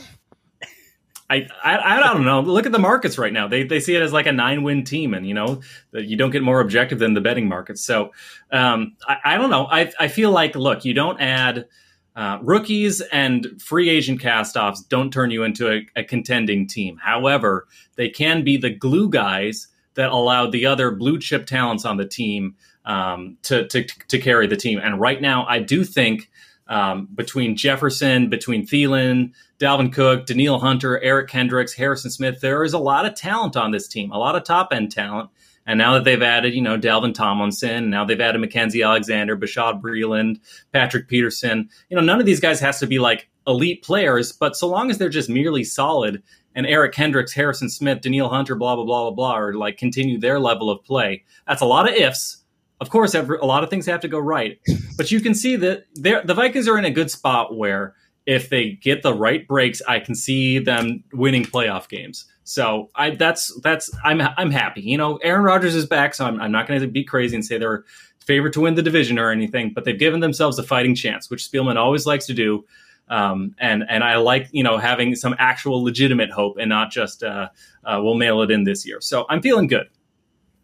I, 1.30 1.48
I, 1.64 1.78
I 1.78 2.00
don't 2.02 2.26
know. 2.26 2.42
Look 2.42 2.66
at 2.66 2.74
the 2.74 2.80
markets 2.80 3.18
right 3.18 3.32
now. 3.32 3.48
They 3.48 3.64
they 3.64 3.80
see 3.80 3.96
it 3.96 4.02
as 4.02 4.12
like 4.12 4.26
a 4.26 4.32
nine 4.32 4.64
win 4.64 4.84
team, 4.84 5.14
and 5.14 5.28
you 5.28 5.34
know 5.34 5.62
you 5.94 6.18
don't 6.18 6.32
get 6.32 6.42
more 6.42 6.60
objective 6.60 7.00
than 7.00 7.14
the 7.14 7.22
betting 7.22 7.48
markets. 7.48 7.86
So 7.86 8.12
um, 8.52 8.98
I, 9.08 9.18
I 9.24 9.38
don't 9.38 9.52
know. 9.52 9.68
I 9.68 9.92
I 10.00 10.08
feel 10.08 10.32
like 10.32 10.56
look, 10.56 10.84
you 10.84 10.94
don't 10.94 11.22
add. 11.22 11.68
Uh, 12.14 12.38
rookies 12.42 13.00
and 13.14 13.48
free 13.62 13.88
agent 13.90 14.20
castoffs 14.20 14.86
don't 14.90 15.14
turn 15.14 15.32
you 15.32 15.44
into 15.44 15.72
a, 15.72 15.88
a, 15.96 16.04
contending 16.04 16.68
team. 16.68 16.98
However, 17.02 17.68
they 17.96 18.10
can 18.10 18.44
be 18.44 18.58
the 18.58 18.70
glue 18.70 19.08
guys 19.10 19.70
that 19.96 20.12
allowed 20.12 20.52
the 20.52 20.66
other 20.66 20.92
blue 20.92 21.20
chip 21.20 21.46
talents 21.46 21.86
on 21.86 21.98
the 21.98 22.08
team 22.08 22.56
um, 22.86 23.38
to, 23.44 23.68
to, 23.68 23.84
to 23.84 24.20
carry 24.20 24.48
the 24.48 24.56
team. 24.56 24.80
And 24.82 25.00
right 25.00 25.22
now, 25.22 25.46
I 25.48 25.60
do 25.60 25.84
think 25.84 26.30
um, 26.68 27.08
between 27.14 27.56
Jefferson, 27.56 28.30
between 28.30 28.66
Thielen, 28.66 29.34
Dalvin 29.60 29.92
Cook, 29.92 30.26
Danielle 30.26 30.60
Hunter, 30.60 31.00
Eric 31.02 31.30
Kendricks, 31.30 31.74
Harrison 31.74 32.10
Smith, 32.10 32.40
there 32.42 32.64
is 32.64 32.74
a 32.74 32.80
lot 32.80 33.06
of 33.06 33.14
talent 33.14 33.58
on 33.58 33.72
this 33.72 33.88
team, 33.88 34.12
a 34.12 34.18
lot 34.18 34.36
of 34.36 34.44
top 34.44 34.70
end 34.72 34.92
talent. 34.92 35.30
And 35.68 35.78
now 35.78 35.94
that 35.94 36.06
they've 36.06 36.22
added, 36.22 36.56
you 36.56 36.62
know, 36.62 36.78
Dalvin 36.78 37.14
Tomlinson, 37.14 37.90
now 37.90 38.04
they've 38.04 38.20
added 38.20 38.42
Mackensie 38.42 38.86
Alexander, 38.86 39.38
Bashad 39.38 39.82
Breeland, 39.82 40.40
Patrick 40.72 41.08
Peterson, 41.08 41.70
you 41.90 41.96
know, 41.96 42.02
none 42.02 42.20
of 42.20 42.26
these 42.26 42.40
guys 42.40 42.60
has 42.62 42.80
to 42.80 42.88
be 42.88 42.98
like 42.98 43.30
elite 43.46 43.84
players, 43.84 44.32
but 44.32 44.56
so 44.56 44.68
long 44.68 44.90
as 44.90 44.98
they're 44.98 45.10
just 45.10 45.30
merely 45.30 45.64
solid 45.64 46.24
and 46.56 46.66
Eric 46.66 46.94
Kendricks, 46.94 47.34
Harrison 47.34 47.70
Smith, 47.70 48.02
Danielle 48.02 48.30
Hunter, 48.30 48.56
blah, 48.56 48.76
blah, 48.76 48.86
blah, 48.86 49.10
blah, 49.10 49.12
blah, 49.12 49.38
or 49.38 49.54
like 49.54 49.78
continue 49.78 50.20
their 50.20 50.40
level 50.40 50.70
of 50.70 50.84
play, 50.84 51.24
that's 51.48 51.62
a 51.62 51.66
lot 51.66 51.90
of 51.90 51.96
ifs, 51.96 52.38
of 52.82 52.90
course, 52.90 53.14
a 53.14 53.22
lot 53.22 53.64
of 53.64 53.70
things 53.70 53.86
have 53.86 54.02
to 54.02 54.08
go 54.08 54.18
right, 54.18 54.60
but 54.98 55.12
you 55.12 55.22
can 55.22 55.36
see 55.36 55.56
that 55.56 55.86
the 55.96 56.34
Vikings 56.34 56.68
are 56.68 56.80
in 56.80 56.86
a 56.86 56.92
good 56.92 57.12
spot 57.12 57.56
where 57.56 57.94
if 58.26 58.50
they 58.50 58.72
get 58.72 59.04
the 59.04 59.14
right 59.14 59.48
breaks, 59.48 59.82
I 59.88 60.00
can 60.00 60.16
see 60.16 60.58
them 60.60 61.04
winning 61.14 61.44
playoff 61.44 61.88
games. 61.88 62.26
So 62.44 62.90
I 62.96 63.12
that's 63.12 63.54
that's 63.62 63.90
I'm 64.04 64.20
I'm 64.22 64.52
happy. 64.52 64.82
You 64.82 64.98
know, 64.98 65.18
Aaron 65.18 65.44
Rodgers 65.44 65.76
is 65.76 65.86
back, 65.86 66.16
so 66.16 66.26
I'm, 66.26 66.42
I'm 66.42 66.52
not 66.52 66.68
going 66.68 66.82
to 66.82 66.88
be 66.88 67.04
crazy 67.04 67.36
and 67.36 67.46
say 67.46 67.58
they're 67.58 67.86
favored 68.26 68.54
to 68.54 68.62
win 68.62 68.76
the 68.76 68.82
division 68.82 69.20
or 69.20 69.32
anything, 69.32 69.74
but 69.74 69.86
they've 69.86 69.98
given 69.98 70.20
themselves 70.20 70.58
a 70.58 70.64
fighting 70.64 70.96
chance, 70.96 71.30
which 71.30 71.50
Spielman 71.50 71.78
always 71.78 72.06
likes 72.06 72.26
to 72.26 72.34
do. 72.34 72.66
Um, 73.12 73.56
and 73.60 73.84
and 73.90 74.04
I 74.04 74.16
like 74.16 74.48
you 74.52 74.64
know 74.64 74.78
having 74.78 75.16
some 75.16 75.36
actual 75.38 75.84
legitimate 75.84 76.32
hope 76.32 76.58
and 76.58 76.70
not 76.70 76.92
just 76.92 77.24
uh, 77.24 77.50
uh, 77.84 78.00
we'll 78.02 78.16
mail 78.16 78.42
it 78.42 78.50
in 78.50 78.64
this 78.64 78.88
year. 78.88 79.02
So 79.02 79.26
I'm 79.30 79.42
feeling 79.42 79.68
good. 79.68 79.88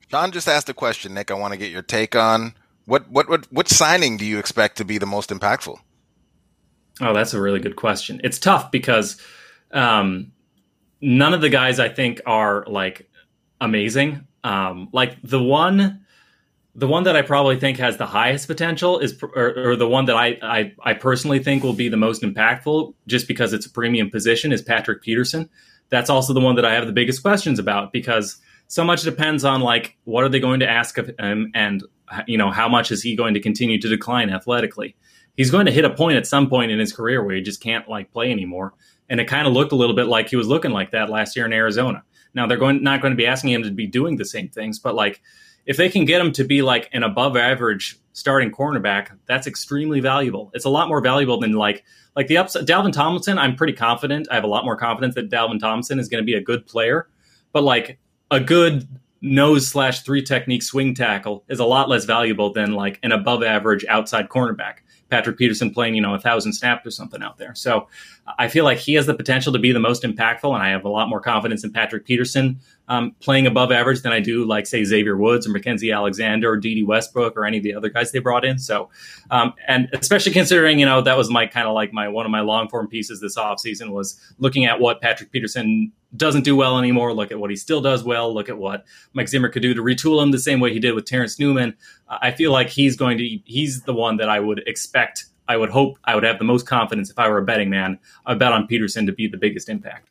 John 0.10 0.32
just 0.32 0.48
asked 0.48 0.70
a 0.70 0.74
question, 0.74 1.14
Nick. 1.14 1.30
I 1.30 1.34
want 1.34 1.52
to 1.52 1.58
get 1.58 1.70
your 1.70 1.82
take 1.82 2.16
on 2.16 2.54
what 2.86 3.10
what 3.10 3.30
what 3.30 3.52
what 3.52 3.68
signing 3.68 4.16
do 4.16 4.26
you 4.26 4.40
expect 4.40 4.78
to 4.78 4.86
be 4.86 4.98
the 4.98 5.06
most 5.06 5.30
impactful? 5.30 5.78
Oh, 7.02 7.14
that's 7.14 7.34
a 7.34 7.42
really 7.42 7.60
good 7.60 7.76
question. 7.76 8.22
It's 8.24 8.40
tough 8.40 8.72
because 8.72 9.22
um, 9.72 10.32
none 11.02 11.34
of 11.34 11.42
the 11.42 11.50
guys 11.50 11.80
I 11.80 11.90
think 11.90 12.22
are 12.26 12.64
like 12.66 13.10
amazing. 13.60 14.26
Um, 14.44 14.88
like 14.94 15.18
the 15.22 15.44
one, 15.44 16.06
the 16.78 16.88
one 16.88 17.04
that 17.04 17.16
I 17.16 17.24
probably 17.24 17.60
think 17.60 17.78
has 17.80 17.98
the 17.98 18.06
highest 18.06 18.48
potential 18.48 19.00
is, 19.00 19.22
or, 19.22 19.72
or 19.72 19.76
the 19.76 19.88
one 19.88 20.06
that 20.06 20.16
I, 20.16 20.38
I, 20.42 20.74
I 20.84 20.94
personally 20.94 21.40
think 21.40 21.64
will 21.64 21.74
be 21.74 21.90
the 21.90 21.98
most 21.98 22.22
impactful, 22.22 22.94
just 23.08 23.28
because 23.28 23.52
it's 23.52 23.66
a 23.66 23.70
premium 23.70 24.10
position, 24.10 24.52
is 24.52 24.62
Patrick 24.62 25.02
Peterson. 25.02 25.50
That's 25.90 26.10
also 26.10 26.34
the 26.34 26.40
one 26.40 26.56
that 26.56 26.66
I 26.66 26.74
have 26.74 26.86
the 26.86 26.94
biggest 26.94 27.22
questions 27.22 27.60
about 27.60 27.92
because 27.92 28.38
so 28.68 28.84
much 28.84 29.02
depends 29.04 29.44
on 29.44 29.62
like 29.62 29.98
what 30.04 30.24
are 30.24 30.30
they 30.30 30.40
going 30.40 30.60
to 30.60 30.70
ask 30.70 30.98
of 30.98 31.10
him 31.18 31.52
and 31.56 31.84
you 32.26 32.38
know 32.38 32.52
how 32.52 32.70
much 32.70 32.92
is 32.92 33.02
he 33.02 33.16
going 33.16 33.34
to 33.34 33.40
continue 33.40 33.80
to 33.80 33.88
decline 33.88 34.30
athletically 34.30 34.96
he's 35.38 35.52
going 35.52 35.68
to 35.68 35.72
hit 35.72 35.86
a 35.86 35.90
point 35.90 36.18
at 36.18 36.28
some 36.28 36.50
point 36.50 36.72
in 36.72 36.80
his 36.80 36.92
career 36.92 37.24
where 37.24 37.36
he 37.36 37.42
just 37.42 37.62
can't 37.62 37.88
like 37.88 38.12
play 38.12 38.32
anymore. 38.32 38.74
And 39.08 39.22
it 39.22 39.26
kind 39.26 39.48
of 39.48 39.54
looked 39.54 39.72
a 39.72 39.76
little 39.76 39.96
bit 39.96 40.08
like 40.08 40.30
he 40.30 40.36
was 40.36 40.48
looking 40.48 40.72
like 40.72 40.92
that 40.92 41.10
last 41.10 41.38
year 41.38 41.46
in 41.46 41.54
Arizona. 41.54 42.04
Now 42.34 42.48
they're 42.48 42.58
going 42.58 42.84
not 42.84 43.02
going 43.02 43.12
to 43.12 43.18
be 43.18 43.26
asking 43.26 43.52
him 43.52 43.64
to 43.64 43.72
be 43.72 43.88
doing 43.88 44.18
the 44.18 44.26
same 44.26 44.50
things, 44.50 44.80
but 44.80 44.96
like 44.96 45.22
if 45.68 45.76
they 45.78 45.90
can 45.90 46.06
get 46.06 46.20
him 46.20 46.32
to 46.32 46.44
be 46.46 46.62
like 46.62 46.90
an 46.94 47.04
above 47.04 47.36
average 47.38 48.00
starting 48.14 48.50
cornerback, 48.50 49.10
that's 49.28 49.46
extremely 49.46 50.00
valuable. 50.00 50.50
It's 50.54 50.66
a 50.66 50.70
lot 50.70 50.88
more 50.88 51.02
valuable 51.02 51.40
than 51.40 51.54
like 51.54 51.84
like 52.16 52.28
the 52.28 52.38
upside 52.38 52.66
Dalvin 52.66 52.94
Tomlinson. 52.94 53.38
I'm 53.38 53.56
pretty 53.56 53.74
confident. 53.74 54.28
I 54.32 54.36
have 54.36 54.46
a 54.46 54.48
lot 54.48 54.66
more 54.66 54.78
confidence 54.78 55.14
that 55.16 55.30
Dalvin 55.30 55.60
Tomlinson 55.60 56.00
is 56.00 56.08
going 56.08 56.24
to 56.24 56.26
be 56.26 56.34
a 56.34 56.42
good 56.42 56.66
player, 56.66 57.10
but 57.52 57.64
like 57.64 58.00
a 58.32 58.40
good 58.40 58.88
nose 59.22 59.68
slash 59.68 60.02
three 60.02 60.24
technique 60.24 60.64
swing 60.64 60.96
tackle 60.96 61.44
is 61.50 61.60
a 61.60 61.66
lot 61.66 61.90
less 61.90 62.06
valuable 62.06 62.54
than 62.54 62.74
like 62.74 63.00
an 63.04 63.12
above 63.12 63.44
average 63.44 63.86
outside 63.90 64.30
cornerback. 64.30 64.78
Patrick 65.10 65.38
Peterson 65.38 65.72
playing, 65.72 65.96
you 65.96 66.02
know, 66.02 66.14
a 66.14 66.20
thousand 66.20 66.54
snaps 66.54 66.86
or 66.86 66.92
something 66.92 67.22
out 67.22 67.38
there. 67.38 67.56
So 67.56 67.88
I 68.38 68.48
feel 68.48 68.66
like 68.66 68.78
he 68.78 68.96
has 68.96 69.06
the 69.06 69.14
potential 69.14 69.54
to 69.54 69.60
be 69.60 69.72
the 69.72 69.80
most 69.80 70.04
impactful, 70.04 70.54
and 70.54 70.62
I 70.62 70.70
have 70.70 70.84
a 70.84 70.90
lot 70.90 71.08
more 71.08 71.22
confidence 71.22 71.64
in 71.64 71.72
Patrick 71.72 72.06
Peterson 72.06 72.60
um, 72.90 73.16
playing 73.20 73.48
above 73.48 73.72
average 73.72 74.02
than 74.02 74.12
I 74.12 74.20
do, 74.20 74.46
like 74.46 74.66
say 74.66 74.84
Xavier 74.84 75.18
Woods 75.18 75.48
or 75.48 75.52
Mackensie 75.52 75.94
Alexander 75.94 76.52
or 76.52 76.58
Dede 76.58 76.88
Westbrook 76.88 77.36
or 77.38 77.46
any 77.46 77.58
of 77.58 77.64
the 77.64 77.74
other 77.74 77.90
guys 77.90 78.12
they 78.12 78.20
brought 78.20 78.46
in. 78.46 78.60
So, 78.60 78.90
um, 79.30 79.54
and 79.68 79.90
especially 79.94 80.32
considering, 80.32 80.80
you 80.80 80.86
know, 80.86 81.02
that 81.02 81.18
was 81.18 81.30
my 81.30 81.48
kind 81.48 81.68
of 81.68 81.74
like 81.74 81.92
my 81.94 82.08
one 82.08 82.26
of 82.26 82.32
my 82.32 82.42
long 82.42 82.70
form 82.70 82.88
pieces 82.88 83.20
this 83.20 83.38
offseason 83.38 83.92
was 83.92 84.20
looking 84.40 84.66
at 84.66 84.80
what 84.80 85.02
Patrick 85.02 85.32
Peterson 85.32 85.92
doesn't 86.16 86.44
do 86.44 86.56
well 86.56 86.78
anymore. 86.80 87.14
Look 87.14 87.32
at 87.32 87.40
what 87.40 87.50
he 87.50 87.56
still 87.56 87.82
does 87.82 88.04
well. 88.04 88.34
Look 88.34 88.48
at 88.48 88.58
what 88.58 88.86
Mike 89.14 89.28
Zimmer 89.28 89.50
could 89.50 89.62
do 89.62 89.74
to 89.74 89.82
retool 89.82 90.22
him 90.24 90.32
the 90.32 90.40
same 90.40 90.60
way 90.60 90.72
he 90.72 90.80
did 90.80 90.94
with 90.94 91.06
Terrence 91.06 91.38
Newman. 91.38 91.76
I 92.08 92.32
feel 92.32 92.52
like 92.52 92.70
he's 92.70 92.96
going 92.96 93.18
to 93.18 93.40
he's 93.46 93.84
the 93.84 93.94
one 93.94 94.18
that 94.18 94.30
I 94.30 94.40
would 94.40 94.64
expect. 94.66 95.26
I 95.48 95.58
would 95.58 95.70
hope 95.70 95.98
I 96.04 96.16
would 96.16 96.24
have 96.24 96.40
the 96.40 96.46
most 96.46 96.66
confidence 96.66 97.10
if 97.10 97.18
I 97.18 97.30
were 97.30 97.40
a 97.40 97.46
betting 97.46 97.70
man. 97.70 98.00
I 98.26 98.36
bet 98.36 98.52
on 98.52 98.68
Peterson 98.68 99.06
to 99.06 99.14
be 99.14 99.28
the 99.28 99.38
biggest 99.38 99.70
impact. 99.70 100.10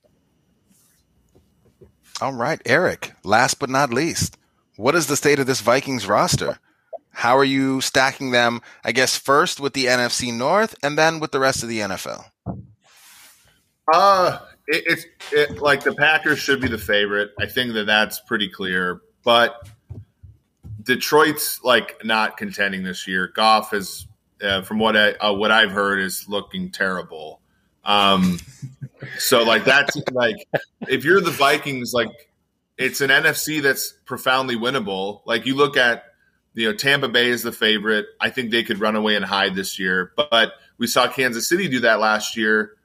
All 2.20 2.32
right, 2.32 2.60
Eric. 2.64 3.12
Last 3.24 3.58
but 3.58 3.68
not 3.68 3.92
least, 3.92 4.38
what 4.76 4.94
is 4.94 5.06
the 5.06 5.16
state 5.16 5.38
of 5.38 5.46
this 5.46 5.60
Vikings 5.60 6.06
roster? 6.06 6.58
How 7.10 7.36
are 7.36 7.44
you 7.44 7.80
stacking 7.80 8.30
them? 8.30 8.60
I 8.84 8.92
guess 8.92 9.16
first 9.16 9.60
with 9.60 9.72
the 9.72 9.86
NFC 9.86 10.32
North, 10.32 10.74
and 10.82 10.98
then 10.98 11.20
with 11.20 11.32
the 11.32 11.40
rest 11.40 11.62
of 11.62 11.68
the 11.68 11.80
NFL. 11.80 12.24
Uh 13.92 14.38
it, 14.68 14.84
it's 14.86 15.04
it, 15.32 15.58
like 15.60 15.84
the 15.84 15.94
Packers 15.94 16.38
should 16.38 16.60
be 16.60 16.68
the 16.68 16.78
favorite. 16.78 17.30
I 17.38 17.46
think 17.46 17.74
that 17.74 17.86
that's 17.86 18.20
pretty 18.20 18.48
clear. 18.48 19.02
But 19.22 19.68
Detroit's 20.82 21.62
like 21.62 22.04
not 22.04 22.36
contending 22.36 22.82
this 22.82 23.06
year. 23.06 23.28
Goff 23.34 23.72
is, 23.72 24.06
uh, 24.42 24.62
from 24.62 24.78
what 24.78 24.96
I 24.96 25.12
uh, 25.12 25.32
what 25.32 25.50
I've 25.50 25.70
heard, 25.70 26.00
is 26.00 26.26
looking 26.28 26.70
terrible. 26.70 27.40
Um, 27.84 28.38
so 29.18 29.42
like 29.42 29.64
that's 29.64 29.96
like 30.12 30.48
if 30.88 31.04
you're 31.04 31.20
the 31.20 31.30
Vikings, 31.30 31.92
like 31.92 32.30
it's 32.76 33.00
an 33.00 33.10
NFC 33.10 33.62
that's 33.62 33.92
profoundly 34.04 34.56
winnable. 34.56 35.20
Like 35.24 35.46
you 35.46 35.54
look 35.54 35.76
at 35.76 36.04
you 36.54 36.68
know 36.68 36.76
Tampa 36.76 37.08
Bay 37.08 37.28
is 37.28 37.42
the 37.42 37.52
favorite. 37.52 38.06
I 38.20 38.30
think 38.30 38.50
they 38.50 38.62
could 38.62 38.80
run 38.80 38.96
away 38.96 39.16
and 39.16 39.24
hide 39.24 39.54
this 39.54 39.78
year, 39.78 40.12
but 40.16 40.52
we 40.78 40.86
saw 40.86 41.08
Kansas 41.08 41.48
City 41.48 41.68
do 41.68 41.80
that 41.80 42.00
last 42.00 42.36
year 42.36 42.76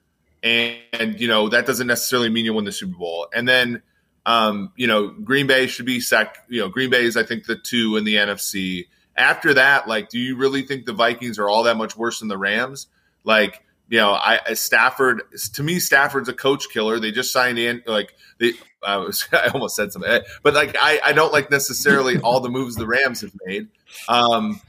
and, 0.44 0.78
and 0.94 1.20
you 1.20 1.28
know 1.28 1.50
that 1.50 1.66
doesn't 1.66 1.88
necessarily 1.88 2.30
mean 2.30 2.46
you 2.46 2.54
win 2.54 2.66
the 2.66 2.72
Super 2.72 2.98
Bowl. 2.98 3.28
And 3.34 3.48
then 3.48 3.82
um, 4.26 4.72
you 4.76 4.88
know 4.88 5.10
Green 5.10 5.48
Bay 5.48 5.68
should 5.68 5.86
be 5.86 6.00
sec. 6.00 6.38
You 6.48 6.62
know 6.62 6.70
Green 6.70 6.90
Bay 6.90 7.06
is 7.06 7.18
I 7.18 7.24
think 7.24 7.46
the 7.46 7.56
two 7.56 7.98
in 7.98 8.04
the 8.04 8.16
NFC. 8.16 8.88
After 9.16 9.54
that, 9.56 9.88
like, 9.88 10.10
do 10.10 10.20
you 10.20 10.38
really 10.38 10.62
think 10.62 10.86
the 10.86 10.94
Vikings 10.94 11.38
are 11.38 11.50
all 11.50 11.64
that 11.64 11.78
much 11.78 11.98
worse 11.98 12.20
than 12.20 12.28
the 12.28 12.38
Rams? 12.38 12.88
Like, 13.24 13.64
you 13.90 13.98
know, 13.98 14.14
I 14.14 14.54
Stafford 14.54 15.24
to 15.54 15.64
me, 15.64 15.80
Stafford's 15.80 16.30
a 16.30 16.34
coach 16.34 16.70
killer. 16.70 17.00
They 17.00 17.12
just 17.12 17.32
signed 17.32 17.60
in 17.60 17.84
like 17.86 18.16
they. 18.40 18.54
I, 18.82 18.98
was, 18.98 19.28
I 19.34 19.48
almost 19.50 19.76
said 19.76 19.92
something, 19.92 20.22
but 20.42 20.54
like 20.54 20.76
I, 20.80 21.00
I 21.04 21.12
don't 21.12 21.34
like 21.34 21.52
necessarily 21.52 22.18
all 22.20 22.40
the 22.40 22.50
moves 22.50 22.76
the 22.76 22.88
Rams 22.88 23.22
have 23.22 23.34
made. 23.46 23.68
Um, 24.08 24.62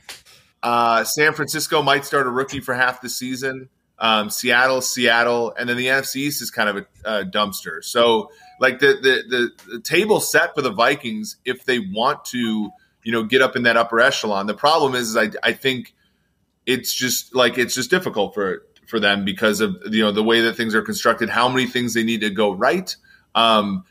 uh, 0.62 1.04
San 1.04 1.34
Francisco 1.34 1.82
might 1.82 2.04
start 2.04 2.26
a 2.26 2.30
rookie 2.30 2.60
for 2.60 2.74
half 2.74 3.00
the 3.00 3.08
season. 3.08 3.68
Um, 3.98 4.28
Seattle, 4.30 4.80
Seattle, 4.82 5.54
and 5.56 5.68
then 5.68 5.76
the 5.76 5.86
NFC 5.86 6.16
East 6.16 6.42
is 6.42 6.50
kind 6.50 6.68
of 6.68 6.76
a, 6.78 6.86
a 7.04 7.24
dumpster. 7.24 7.84
So, 7.84 8.32
like 8.58 8.80
the, 8.80 8.94
the, 9.00 9.22
the 9.28 9.72
the 9.74 9.80
table 9.80 10.18
set 10.18 10.56
for 10.56 10.62
the 10.62 10.72
Vikings 10.72 11.36
if 11.44 11.64
they 11.64 11.78
want 11.78 12.24
to, 12.26 12.70
you 13.02 13.12
know, 13.12 13.22
get 13.22 13.42
up 13.42 13.56
in 13.56 13.64
that 13.64 13.76
upper 13.76 14.00
echelon. 14.00 14.46
The 14.46 14.54
problem 14.54 14.94
is, 14.94 15.10
is 15.10 15.16
I 15.16 15.30
I 15.42 15.52
think 15.52 15.94
it's 16.66 16.92
just 16.92 17.34
like 17.34 17.58
it's 17.58 17.74
just 17.74 17.90
difficult 17.90 18.34
for 18.34 18.64
for 18.86 19.00
them 19.00 19.24
because 19.24 19.60
of 19.60 19.76
you 19.90 20.02
know 20.02 20.12
the 20.12 20.22
way 20.22 20.42
that 20.42 20.56
things 20.56 20.74
are 20.74 20.82
constructed, 20.82 21.28
how 21.28 21.48
many 21.48 21.66
things 21.66 21.94
they 21.94 22.04
need 22.04 22.20
to 22.20 22.30
go 22.30 22.52
right. 22.52 22.94
Um, 23.34 23.84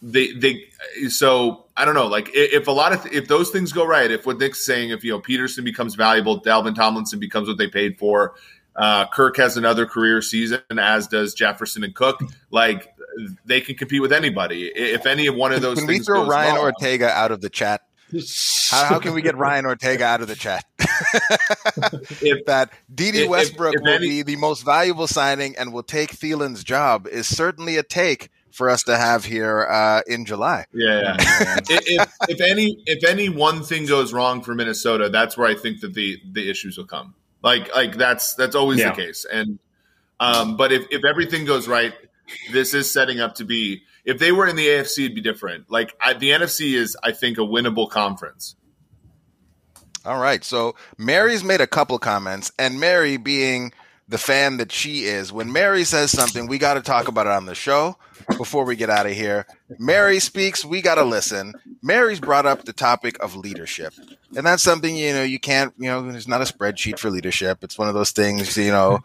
they 0.00 0.32
they 0.32 0.64
so 1.08 1.66
I 1.76 1.84
don't 1.84 1.94
know. 1.94 2.08
Like 2.08 2.30
if 2.34 2.66
a 2.66 2.72
lot 2.72 2.92
of 2.92 3.06
if 3.12 3.28
those 3.28 3.50
things 3.50 3.72
go 3.72 3.86
right, 3.86 4.10
if 4.10 4.26
what 4.26 4.38
Nick's 4.38 4.64
saying, 4.64 4.90
if 4.90 5.04
you 5.04 5.12
know 5.12 5.20
Peterson 5.20 5.64
becomes 5.64 5.94
valuable, 5.94 6.40
Dalvin 6.40 6.74
Tomlinson 6.74 7.20
becomes 7.20 7.48
what 7.48 7.58
they 7.58 7.68
paid 7.68 7.98
for, 7.98 8.34
uh, 8.74 9.06
Kirk 9.08 9.36
has 9.36 9.56
another 9.56 9.86
career 9.86 10.20
season, 10.20 10.60
as 10.76 11.06
does 11.06 11.34
Jefferson 11.34 11.84
and 11.84 11.94
Cook. 11.94 12.20
Like 12.50 12.92
they 13.44 13.60
can 13.60 13.76
compete 13.76 14.02
with 14.02 14.12
anybody. 14.12 14.66
If 14.74 15.06
any 15.06 15.26
of 15.26 15.36
one 15.36 15.52
of 15.52 15.62
those, 15.62 15.78
can 15.78 15.86
we 15.86 16.00
throw 16.00 16.26
Ryan 16.26 16.56
wrong, 16.56 16.64
Ortega 16.64 17.08
out 17.08 17.30
of 17.30 17.40
the 17.40 17.50
chat? 17.50 17.82
How, 18.70 18.84
how, 18.84 18.98
can 18.98 19.14
we 19.14 19.22
get 19.22 19.36
Ryan 19.38 19.66
Ortega 19.66 20.04
out 20.04 20.20
of 20.22 20.28
the 20.28 20.36
chat? 20.36 20.64
if 22.20 22.44
that 22.46 22.70
Dede 22.92 23.28
Westbrook 23.28 23.74
if, 23.74 23.80
if 23.80 23.84
will 23.84 23.92
any, 23.92 24.08
be 24.08 24.22
the 24.22 24.36
most 24.36 24.64
valuable 24.64 25.06
signing 25.06 25.56
and 25.56 25.72
will 25.72 25.82
take 25.82 26.10
Thielen's 26.10 26.64
job 26.64 27.06
is 27.06 27.26
certainly 27.26 27.76
a 27.76 27.82
take 27.82 28.30
for 28.50 28.68
us 28.68 28.82
to 28.84 28.96
have 28.96 29.24
here 29.24 29.66
uh, 29.68 30.02
in 30.06 30.24
July. 30.24 30.66
Yeah, 30.72 31.16
yeah. 31.18 31.58
if, 31.70 32.12
if 32.28 32.40
any 32.40 32.82
if 32.86 33.04
any 33.04 33.28
one 33.28 33.62
thing 33.62 33.86
goes 33.86 34.12
wrong 34.12 34.42
for 34.42 34.54
Minnesota, 34.54 35.08
that's 35.08 35.36
where 35.36 35.48
I 35.48 35.54
think 35.54 35.80
that 35.80 35.94
the 35.94 36.20
the 36.30 36.48
issues 36.50 36.76
will 36.76 36.86
come. 36.86 37.14
Like 37.42 37.74
like 37.74 37.96
that's 37.96 38.34
that's 38.34 38.54
always 38.54 38.78
yeah. 38.78 38.90
the 38.90 38.96
case. 38.96 39.24
And 39.30 39.58
um, 40.20 40.56
but 40.56 40.72
if 40.72 40.86
if 40.90 41.04
everything 41.04 41.44
goes 41.44 41.66
right, 41.66 41.94
this 42.52 42.74
is 42.74 42.92
setting 42.92 43.20
up 43.20 43.36
to 43.36 43.44
be. 43.44 43.82
If 44.04 44.18
they 44.18 44.32
were 44.32 44.46
in 44.46 44.56
the 44.56 44.66
AFC, 44.66 45.04
it'd 45.04 45.14
be 45.14 45.20
different. 45.20 45.70
Like 45.70 45.94
I, 46.00 46.14
the 46.14 46.30
NFC 46.30 46.74
is, 46.74 46.96
I 47.02 47.12
think, 47.12 47.38
a 47.38 47.42
winnable 47.42 47.88
conference. 47.88 48.56
All 50.04 50.18
right. 50.18 50.42
So 50.42 50.74
Mary's 50.98 51.44
made 51.44 51.60
a 51.60 51.66
couple 51.66 51.98
comments, 51.98 52.50
and 52.58 52.80
Mary 52.80 53.16
being 53.16 53.72
the 54.12 54.18
fan 54.18 54.58
that 54.58 54.70
she 54.70 55.04
is, 55.04 55.32
when 55.32 55.50
Mary 55.50 55.84
says 55.84 56.10
something, 56.10 56.46
we 56.46 56.58
got 56.58 56.74
to 56.74 56.82
talk 56.82 57.08
about 57.08 57.26
it 57.26 57.32
on 57.32 57.46
the 57.46 57.54
show 57.54 57.96
before 58.36 58.66
we 58.66 58.76
get 58.76 58.90
out 58.90 59.06
of 59.06 59.12
here. 59.12 59.46
Mary 59.78 60.20
speaks, 60.20 60.66
we 60.66 60.82
got 60.82 60.96
to 60.96 61.02
listen. 61.02 61.54
Mary's 61.80 62.20
brought 62.20 62.44
up 62.44 62.64
the 62.64 62.74
topic 62.74 63.20
of 63.22 63.34
leadership. 63.34 63.94
And 64.36 64.44
that's 64.46 64.62
something, 64.62 64.94
you 64.94 65.14
know, 65.14 65.22
you 65.22 65.40
can't, 65.40 65.72
you 65.78 65.88
know, 65.88 66.12
there's 66.12 66.28
not 66.28 66.42
a 66.42 66.44
spreadsheet 66.44 66.98
for 66.98 67.10
leadership. 67.10 67.64
It's 67.64 67.78
one 67.78 67.88
of 67.88 67.94
those 67.94 68.10
things, 68.10 68.54
you 68.58 68.70
know, 68.70 69.00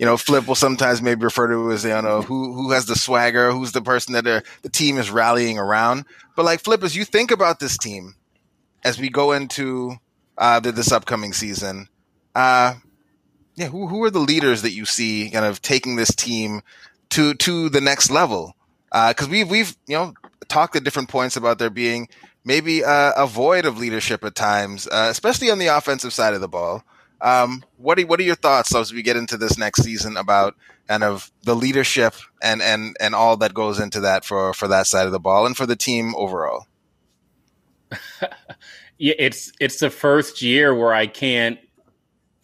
you 0.00 0.06
know, 0.06 0.16
Flip 0.16 0.48
will 0.48 0.56
sometimes 0.56 1.00
maybe 1.00 1.22
refer 1.24 1.46
to 1.46 1.70
as, 1.70 1.84
you 1.84 1.90
know, 2.02 2.22
who, 2.22 2.52
who 2.52 2.72
has 2.72 2.86
the 2.86 2.96
swagger, 2.96 3.52
who's 3.52 3.70
the 3.70 3.80
person 3.80 4.14
that 4.14 4.24
the 4.62 4.68
team 4.68 4.98
is 4.98 5.08
rallying 5.08 5.56
around. 5.56 6.04
But 6.34 6.44
like 6.44 6.60
Flip, 6.60 6.82
as 6.82 6.96
you 6.96 7.04
think 7.04 7.30
about 7.30 7.60
this 7.60 7.78
team, 7.78 8.16
as 8.82 8.98
we 8.98 9.08
go 9.08 9.30
into 9.30 9.98
uh, 10.36 10.58
this 10.58 10.90
upcoming 10.90 11.32
season, 11.32 11.88
uh, 12.34 12.74
Yeah, 13.58 13.66
who 13.66 13.88
who 13.88 14.04
are 14.04 14.10
the 14.10 14.20
leaders 14.20 14.62
that 14.62 14.70
you 14.70 14.84
see 14.84 15.30
kind 15.30 15.44
of 15.44 15.60
taking 15.60 15.96
this 15.96 16.14
team 16.14 16.62
to 17.10 17.34
to 17.34 17.68
the 17.68 17.80
next 17.80 18.08
level? 18.08 18.54
Because 18.92 19.26
uh, 19.26 19.30
we've 19.30 19.50
we've 19.50 19.76
you 19.88 19.96
know 19.96 20.14
talked 20.46 20.76
at 20.76 20.84
different 20.84 21.08
points 21.08 21.36
about 21.36 21.58
there 21.58 21.68
being 21.68 22.08
maybe 22.44 22.82
a, 22.82 23.12
a 23.16 23.26
void 23.26 23.64
of 23.64 23.76
leadership 23.76 24.22
at 24.22 24.36
times, 24.36 24.86
uh, 24.86 25.08
especially 25.10 25.50
on 25.50 25.58
the 25.58 25.66
offensive 25.66 26.12
side 26.12 26.34
of 26.34 26.40
the 26.40 26.46
ball. 26.46 26.84
Um, 27.20 27.64
what 27.78 27.98
are 27.98 28.06
what 28.06 28.20
are 28.20 28.22
your 28.22 28.36
thoughts 28.36 28.72
as 28.76 28.92
we 28.92 29.02
get 29.02 29.16
into 29.16 29.36
this 29.36 29.58
next 29.58 29.82
season 29.82 30.16
about 30.16 30.54
kind 30.86 31.02
of 31.02 31.32
the 31.42 31.56
leadership 31.56 32.14
and 32.40 32.62
and 32.62 32.96
and 33.00 33.12
all 33.12 33.36
that 33.38 33.54
goes 33.54 33.80
into 33.80 33.98
that 34.02 34.24
for 34.24 34.54
for 34.54 34.68
that 34.68 34.86
side 34.86 35.06
of 35.06 35.12
the 35.12 35.18
ball 35.18 35.46
and 35.46 35.56
for 35.56 35.66
the 35.66 35.74
team 35.74 36.14
overall? 36.14 36.68
yeah, 38.98 39.14
it's 39.18 39.50
it's 39.58 39.80
the 39.80 39.90
first 39.90 40.42
year 40.42 40.72
where 40.72 40.94
I 40.94 41.08
can't 41.08 41.58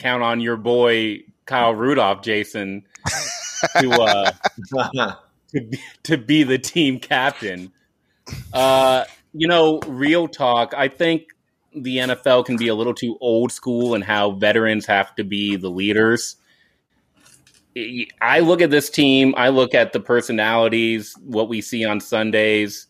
count 0.05 0.23
on 0.23 0.39
your 0.39 0.59
boy 0.59 1.19
Kyle 1.47 1.75
Rudolph, 1.75 2.21
Jason, 2.23 2.85
to 3.81 3.91
uh, 3.91 4.33
to, 5.49 5.61
be, 5.63 5.81
to 6.03 6.19
be 6.19 6.43
the 6.43 6.59
team 6.59 7.01
captain. 7.01 7.73
Uh, 8.53 9.05
you 9.33 9.49
know, 9.49 9.81
real 9.87 10.29
talk. 10.29 10.75
I 10.77 10.89
think 10.89 11.29
the 11.75 11.97
NFL 11.97 12.45
can 12.45 12.57
be 12.57 12.69
a 12.69 12.75
little 12.75 12.93
too 12.93 13.17
old 13.23 13.51
school 13.51 13.95
and 13.95 14.05
how 14.05 14.33
veterans 14.33 14.85
have 14.87 15.15
to 15.17 15.25
be 15.25 15.57
the 15.57 15.71
leaders. 15.71 16.37
I 18.21 18.41
look 18.41 18.61
at 18.61 18.71
this 18.71 18.91
team, 18.91 19.35
I 19.37 19.49
look 19.49 19.75
at 19.75 19.93
the 19.93 20.01
personalities, 20.01 21.15
what 21.25 21.49
we 21.49 21.61
see 21.61 21.85
on 21.85 22.01
Sundays. 22.01 22.87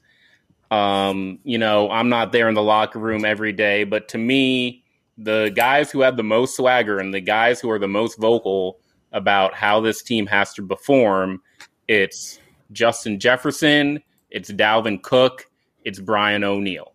Um, 0.70 1.38
you 1.44 1.58
know, 1.58 1.90
I'm 1.90 2.08
not 2.08 2.32
there 2.32 2.48
in 2.48 2.54
the 2.54 2.62
locker 2.62 2.98
room 2.98 3.24
every 3.24 3.52
day, 3.52 3.84
but 3.84 4.08
to 4.08 4.18
me, 4.18 4.83
the 5.18 5.52
guys 5.54 5.90
who 5.90 6.00
have 6.00 6.16
the 6.16 6.22
most 6.22 6.56
swagger 6.56 6.98
and 6.98 7.12
the 7.12 7.20
guys 7.20 7.60
who 7.60 7.70
are 7.70 7.78
the 7.78 7.88
most 7.88 8.18
vocal 8.18 8.78
about 9.12 9.54
how 9.54 9.80
this 9.80 10.02
team 10.02 10.26
has 10.26 10.52
to 10.54 10.66
perform, 10.66 11.40
it's 11.88 12.40
Justin 12.72 13.20
Jefferson, 13.20 14.02
it's 14.30 14.50
Dalvin 14.50 15.02
Cook, 15.02 15.46
it's 15.84 16.00
Brian 16.00 16.42
O'Neill. 16.42 16.94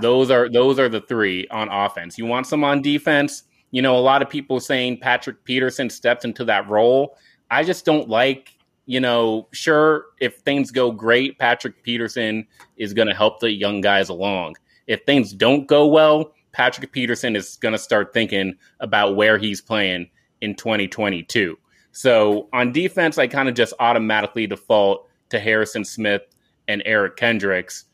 Those 0.00 0.30
are 0.30 0.50
those 0.50 0.78
are 0.78 0.88
the 0.88 1.00
three 1.00 1.48
on 1.48 1.68
offense. 1.70 2.18
You 2.18 2.26
want 2.26 2.46
some 2.46 2.64
on 2.64 2.82
defense. 2.82 3.44
You 3.70 3.82
know, 3.82 3.96
a 3.96 4.00
lot 4.00 4.20
of 4.20 4.28
people 4.28 4.60
saying 4.60 4.98
Patrick 5.00 5.42
Peterson 5.44 5.88
steps 5.88 6.24
into 6.24 6.44
that 6.44 6.68
role. 6.68 7.16
I 7.50 7.64
just 7.64 7.84
don't 7.84 8.08
like. 8.08 8.52
You 8.88 9.00
know, 9.00 9.48
sure, 9.52 10.06
if 10.20 10.36
things 10.38 10.70
go 10.70 10.92
great, 10.92 11.38
Patrick 11.40 11.82
Peterson 11.82 12.46
is 12.76 12.94
going 12.94 13.08
to 13.08 13.14
help 13.14 13.40
the 13.40 13.50
young 13.50 13.80
guys 13.80 14.10
along. 14.10 14.54
If 14.86 15.02
things 15.04 15.32
don't 15.32 15.66
go 15.66 15.86
well, 15.86 16.32
Patrick 16.56 16.90
Peterson 16.90 17.36
is 17.36 17.58
going 17.58 17.72
to 17.72 17.78
start 17.78 18.14
thinking 18.14 18.56
about 18.80 19.14
where 19.14 19.36
he's 19.36 19.60
playing 19.60 20.08
in 20.40 20.54
2022. 20.54 21.54
So 21.92 22.48
on 22.54 22.72
defense, 22.72 23.18
I 23.18 23.26
kind 23.26 23.50
of 23.50 23.54
just 23.54 23.74
automatically 23.78 24.46
default 24.46 25.06
to 25.28 25.38
Harrison 25.38 25.84
Smith 25.84 26.22
and 26.66 26.82
Eric 26.86 27.16
Kendricks. 27.16 27.84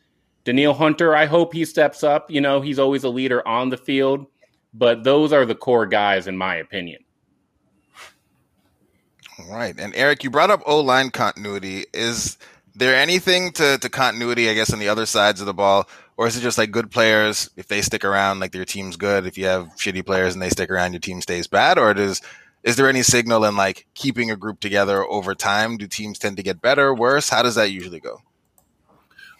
Danielle 0.45 0.75
Hunter, 0.75 1.17
I 1.17 1.27
hope 1.27 1.53
he 1.53 1.65
steps 1.65 2.05
up. 2.05 2.31
You 2.31 2.41
know, 2.41 2.61
he's 2.61 2.79
always 2.79 3.03
a 3.03 3.09
leader 3.09 3.47
on 3.49 3.69
the 3.69 3.77
field, 3.77 4.27
but 4.73 5.03
those 5.03 5.33
are 5.33 5.45
the 5.45 5.57
core 5.57 5.87
guys, 5.87 6.29
in 6.29 6.37
my 6.37 6.55
opinion. 6.55 7.03
All 9.41 9.51
right. 9.51 9.75
And 9.77 9.93
Eric, 9.97 10.23
you 10.23 10.31
brought 10.31 10.51
up 10.51 10.63
O 10.67 10.79
line 10.79 11.11
continuity. 11.11 11.87
Is 11.93 12.39
there 12.77 12.95
anything 12.95 13.51
to, 13.55 13.79
to 13.79 13.89
continuity, 13.89 14.49
I 14.49 14.55
guess, 14.55 14.73
on 14.73 14.79
the 14.79 14.89
other 14.89 15.07
sides 15.07 15.41
of 15.41 15.47
the 15.47 15.55
ball? 15.55 15.89
Or 16.17 16.27
is 16.27 16.37
it 16.37 16.41
just 16.43 16.59
like 16.59 16.71
good 16.71 16.91
players, 16.91 17.51
if 17.57 17.69
they 17.69 17.83
stick 17.83 18.05
around, 18.05 18.41
like 18.41 18.53
their 18.53 18.65
team's 18.65 18.97
good? 18.97 19.27
If 19.27 19.39
you 19.39 19.47
have 19.47 19.69
shitty 19.77 20.05
players 20.05 20.35
and 20.35 20.43
they 20.43 20.51
stick 20.51 20.71
around, 20.71 20.93
your 20.93 21.01
team 21.01 21.21
stays 21.21 21.47
bad? 21.47 21.79
Or 21.79 21.95
does 21.95 22.21
is 22.63 22.77
there 22.77 22.89
any 22.89 23.03
signal 23.03 23.45
in 23.45 23.57
like 23.57 23.87
keeping 23.95 24.31
a 24.31 24.37
group 24.37 24.61
together 24.61 25.05
over 25.05 25.35
time? 25.35 25.79
Do 25.79 25.87
teams 25.87 26.19
tend 26.19 26.37
to 26.37 26.43
get 26.43 26.61
better, 26.61 26.95
worse? 26.95 27.29
How 27.29 27.43
does 27.43 27.57
that 27.57 27.71
usually 27.71 28.01
go? 28.01 28.21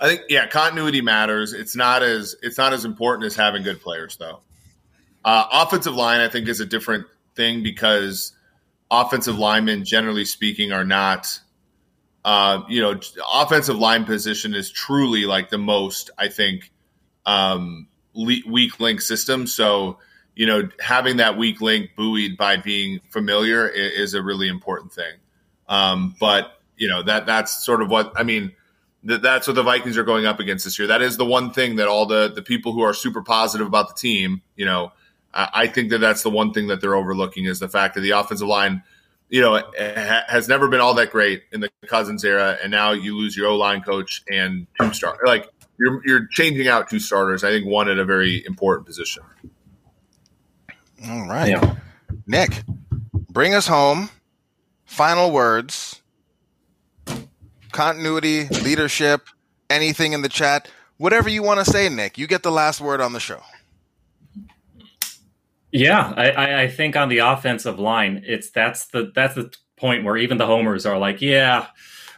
I 0.01 0.09
think 0.09 0.23
yeah, 0.29 0.47
continuity 0.49 1.01
matters. 1.01 1.53
It's 1.53 1.77
not 1.77 2.03
as 2.03 2.35
it's 2.43 2.59
not 2.59 2.73
as 2.73 2.85
important 2.85 3.27
as 3.27 3.37
having 3.37 3.63
good 3.63 3.81
players 3.81 4.17
though. 4.17 4.41
Uh, 5.25 5.45
offensive 5.53 5.95
line, 5.95 6.21
I 6.21 6.29
think, 6.29 6.49
is 6.49 6.59
a 6.59 6.67
different 6.67 7.07
thing 7.37 7.63
because 7.63 8.33
offensive 8.91 9.39
linemen, 9.39 9.85
generally 9.85 10.25
speaking, 10.25 10.73
are 10.73 10.85
not. 10.85 11.39
Uh, 12.25 12.63
you 12.69 12.81
know, 12.81 12.99
offensive 13.33 13.77
line 13.77 14.05
position 14.05 14.55
is 14.55 14.71
truly 14.71 15.25
like 15.25 15.51
the 15.51 15.59
most, 15.59 16.11
I 16.17 16.29
think, 16.29 16.71
um, 17.27 17.89
le- 18.15 18.47
weak 18.47 18.79
link 18.79 19.01
system. 19.01 19.47
So, 19.47 19.99
you 20.37 20.47
know, 20.47 20.69
having 20.81 21.17
that 21.17 21.37
weak 21.37 21.61
link 21.61 21.91
buoyed 21.97 22.37
by 22.37 22.59
being 22.59 23.01
familiar 23.11 23.69
is, 23.69 23.93
is 23.93 24.15
a 24.15 24.23
really 24.23 24.49
important 24.49 24.93
thing. 24.93 25.15
Um, 25.69 26.15
but 26.21 26.59
you 26.77 26.89
know 26.89 27.03
that 27.03 27.27
that's 27.27 27.65
sort 27.65 27.81
of 27.81 27.91
what 27.91 28.13
I 28.17 28.25
mean 28.25 28.53
that 29.05 29.23
that's 29.23 29.47
what 29.47 29.55
the 29.55 29.63
Vikings 29.63 29.97
are 29.99 30.05
going 30.05 30.27
up 30.27 30.41
against 30.41 30.65
this 30.65 30.79
year. 30.79 30.89
That 30.89 31.01
is 31.01 31.17
the 31.17 31.25
one 31.25 31.53
thing 31.53 31.77
that 31.77 31.89
all 31.89 32.07
the 32.07 32.33
the 32.35 32.43
people 32.43 32.73
who 32.73 32.83
are 32.83 32.93
super 32.93 33.23
positive 33.23 33.67
about 33.67 33.89
the 33.89 33.95
team, 33.95 34.43
you 34.57 34.65
know, 34.65 34.93
I, 35.33 35.49
I 35.55 35.67
think 35.69 35.91
that 35.91 35.99
that's 35.99 36.23
the 36.23 36.31
one 36.31 36.53
thing 36.53 36.69
that 36.69 36.81
they're 36.81 36.95
overlooking 36.97 37.45
is 37.45 37.61
the 37.61 37.69
fact 37.69 37.95
that 37.95 38.01
the 38.01 38.11
offensive 38.11 38.49
line, 38.49 38.83
you 39.33 39.41
know, 39.41 39.57
ha, 39.57 40.23
has 40.29 40.47
never 40.47 40.69
been 40.69 40.81
all 40.81 40.93
that 40.93 41.11
great 41.11 41.45
in 41.53 41.61
the 41.61 41.71
Cousins 41.87 42.23
era, 42.23 42.59
and 42.63 42.71
now 42.71 42.93
you 42.93 43.17
lose 43.17 43.35
your 43.35 43.49
O 43.49 43.57
line 43.57 43.81
coach 43.81 44.23
and 44.31 44.67
two 44.79 44.93
star 44.93 45.19
like 45.25 45.49
you're 45.79 46.07
you're 46.07 46.27
changing 46.27 46.69
out 46.69 46.91
two 46.91 46.99
starters. 46.99 47.43
I 47.43 47.51
think 47.51 47.67
one 47.67 47.89
at 47.89 47.99
a 47.99 48.05
very 48.05 48.45
important 48.45 48.87
position. 48.87 49.23
All 51.09 51.27
right, 51.27 51.49
yeah. 51.49 51.77
Nick, 52.27 52.63
bring 53.31 53.55
us 53.55 53.67
home. 53.67 54.11
Final 54.85 55.33
words 55.33 56.03
continuity, 57.73 58.49
leadership, 58.49 59.29
anything 59.71 60.13
in 60.13 60.21
the 60.21 60.29
chat, 60.29 60.69
whatever 60.99 61.31
you 61.31 61.43
want 61.43 61.59
to 61.65 61.65
say, 61.65 61.89
Nick. 61.89 62.19
You 62.19 62.27
get 62.27 62.43
the 62.43 62.53
last 62.53 62.83
word 62.83 63.01
on 63.01 63.15
the 63.15 63.21
show. 63.21 63.41
Yeah, 65.73 66.13
I, 66.17 66.63
I 66.63 66.69
think 66.69 66.97
on 66.97 67.09
the 67.09 67.19
offensive 67.19 67.79
line, 67.79 68.23
it's 68.27 68.51
that's 68.51 68.89
the 68.89 69.11
that's 69.15 69.35
the 69.35 69.53
point 69.77 70.05
where 70.05 70.19
even 70.19 70.37
the 70.37 70.47
homers 70.47 70.85
are 70.85 70.99
like, 70.99 71.23
yeah, 71.23 71.67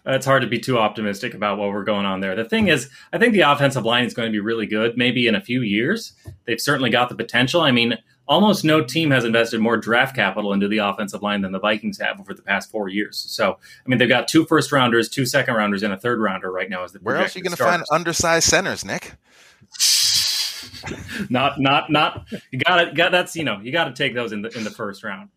it's 0.04 0.26
hard 0.26 0.42
to 0.42 0.48
be 0.48 0.58
too 0.58 0.76
optimistic 0.76 1.34
about 1.34 1.56
what 1.56 1.70
we're 1.70 1.84
going 1.84 2.04
on 2.04 2.20
there. 2.20 2.34
The 2.34 2.44
thing 2.44 2.68
is, 2.68 2.90
I 3.12 3.18
think 3.18 3.32
the 3.32 3.40
offensive 3.40 3.84
line 3.84 4.04
is 4.04 4.12
going 4.12 4.28
to 4.28 4.32
be 4.32 4.40
really 4.40 4.66
good. 4.66 4.98
Maybe 4.98 5.26
in 5.26 5.34
a 5.34 5.40
few 5.40 5.62
years, 5.62 6.12
they've 6.44 6.60
certainly 6.60 6.90
got 6.90 7.08
the 7.08 7.14
potential. 7.14 7.62
I 7.62 7.70
mean, 7.70 7.96
almost 8.26 8.64
no 8.64 8.82
team 8.82 9.10
has 9.12 9.24
invested 9.24 9.60
more 9.60 9.76
draft 9.76 10.14
capital 10.16 10.52
into 10.52 10.68
the 10.68 10.78
offensive 10.78 11.22
line 11.22 11.42
than 11.42 11.52
the 11.52 11.60
Vikings 11.60 11.98
have 11.98 12.20
over 12.20 12.34
the 12.34 12.42
past 12.42 12.70
four 12.70 12.88
years. 12.88 13.16
So, 13.16 13.52
I 13.52 13.88
mean, 13.88 13.98
they've 13.98 14.08
got 14.08 14.28
two 14.28 14.44
first 14.44 14.72
rounders, 14.72 15.08
two 15.08 15.26
second 15.26 15.54
rounders, 15.54 15.82
and 15.82 15.92
a 15.92 15.98
third 15.98 16.20
rounder 16.20 16.50
right 16.50 16.68
now. 16.68 16.84
As 16.84 16.92
the 16.92 16.98
where 16.98 17.16
else 17.16 17.34
are 17.34 17.38
you 17.38 17.44
going 17.44 17.56
to 17.56 17.62
find 17.62 17.82
undersized 17.90 18.48
centers, 18.48 18.84
Nick? 18.84 19.12
not, 21.30 21.60
not, 21.60 21.90
not. 21.90 22.26
You 22.50 22.58
got 22.58 22.84
to 22.84 22.92
got 22.92 23.12
that's 23.12 23.36
you 23.36 23.44
know 23.44 23.60
you 23.60 23.72
got 23.72 23.84
to 23.84 23.92
take 23.92 24.14
those 24.14 24.32
in 24.32 24.42
the 24.42 24.56
in 24.56 24.64
the 24.64 24.70
first 24.70 25.04
round. 25.04 25.30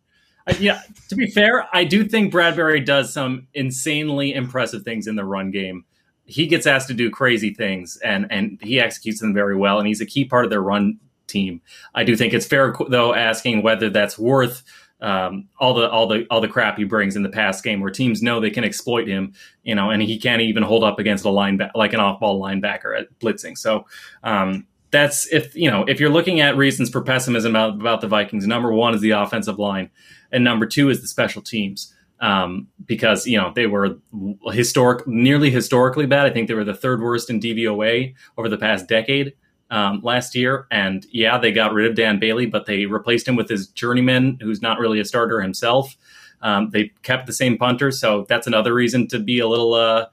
Uh, 0.46 0.54
yeah, 0.58 0.80
to 1.08 1.16
be 1.16 1.26
fair, 1.26 1.68
I 1.72 1.84
do 1.84 2.04
think 2.04 2.32
Bradbury 2.32 2.80
does 2.80 3.12
some 3.12 3.48
insanely 3.54 4.34
impressive 4.34 4.82
things 4.82 5.06
in 5.06 5.16
the 5.16 5.24
run 5.24 5.50
game. 5.50 5.84
He 6.24 6.46
gets 6.46 6.66
asked 6.66 6.88
to 6.88 6.94
do 6.94 7.10
crazy 7.10 7.54
things, 7.54 7.96
and 7.98 8.26
and 8.30 8.58
he 8.62 8.80
executes 8.80 9.20
them 9.20 9.34
very 9.34 9.56
well, 9.56 9.78
and 9.78 9.86
he's 9.86 10.00
a 10.00 10.06
key 10.06 10.24
part 10.24 10.44
of 10.44 10.50
their 10.50 10.62
run 10.62 10.98
team. 11.26 11.60
I 11.94 12.04
do 12.04 12.16
think 12.16 12.32
it's 12.32 12.46
fair 12.46 12.74
though 12.88 13.14
asking 13.14 13.62
whether 13.62 13.90
that's 13.90 14.18
worth 14.18 14.62
um, 15.00 15.48
all 15.60 15.74
the 15.74 15.88
all 15.88 16.08
the 16.08 16.26
all 16.30 16.40
the 16.40 16.48
crap 16.48 16.76
he 16.76 16.84
brings 16.84 17.14
in 17.14 17.22
the 17.22 17.28
past 17.28 17.62
game, 17.62 17.80
where 17.80 17.90
teams 17.90 18.22
know 18.22 18.40
they 18.40 18.50
can 18.50 18.64
exploit 18.64 19.06
him, 19.06 19.34
you 19.62 19.74
know, 19.74 19.90
and 19.90 20.02
he 20.02 20.18
can't 20.18 20.42
even 20.42 20.62
hold 20.62 20.82
up 20.82 20.98
against 20.98 21.24
a 21.24 21.28
linebacker 21.28 21.70
like 21.74 21.92
an 21.92 22.00
off-ball 22.00 22.40
linebacker 22.40 22.98
at 22.98 23.06
blitzing. 23.20 23.56
So 23.56 23.86
um, 24.24 24.66
that's 24.90 25.26
if 25.32 25.54
you 25.54 25.70
know 25.70 25.84
if 25.86 26.00
you're 26.00 26.10
looking 26.10 26.40
at 26.40 26.56
reasons 26.56 26.90
for 26.90 27.02
pessimism 27.02 27.54
about, 27.54 27.74
about 27.74 28.00
the 28.00 28.08
Vikings. 28.08 28.46
Number 28.46 28.72
one 28.72 28.94
is 28.94 29.00
the 29.00 29.10
offensive 29.10 29.58
line, 29.58 29.90
and 30.32 30.44
number 30.44 30.66
two 30.66 30.90
is 30.90 31.00
the 31.00 31.08
special 31.08 31.42
teams. 31.42 31.94
Um, 32.20 32.66
because 32.84 33.28
you 33.28 33.38
know 33.38 33.52
they 33.54 33.68
were 33.68 33.98
historic, 34.46 35.06
nearly 35.06 35.50
historically 35.50 36.06
bad. 36.06 36.26
I 36.26 36.30
think 36.30 36.48
they 36.48 36.54
were 36.54 36.64
the 36.64 36.74
third 36.74 37.00
worst 37.00 37.30
in 37.30 37.38
DVOA 37.38 38.14
over 38.36 38.48
the 38.48 38.58
past 38.58 38.88
decade 38.88 39.34
um, 39.70 40.00
last 40.02 40.34
year. 40.34 40.66
And 40.70 41.06
yeah, 41.10 41.38
they 41.38 41.52
got 41.52 41.72
rid 41.72 41.88
of 41.88 41.96
Dan 41.96 42.18
Bailey, 42.18 42.46
but 42.46 42.66
they 42.66 42.86
replaced 42.86 43.28
him 43.28 43.36
with 43.36 43.48
his 43.48 43.68
journeyman, 43.68 44.38
who's 44.40 44.62
not 44.62 44.78
really 44.78 45.00
a 45.00 45.04
starter 45.04 45.40
himself. 45.40 45.96
Um, 46.40 46.70
they 46.70 46.92
kept 47.02 47.26
the 47.26 47.32
same 47.32 47.58
punter, 47.58 47.90
so 47.90 48.24
that's 48.28 48.46
another 48.46 48.72
reason 48.72 49.08
to 49.08 49.18
be 49.18 49.40
a 49.40 49.48
little 49.48 49.74
uh, 49.74 50.06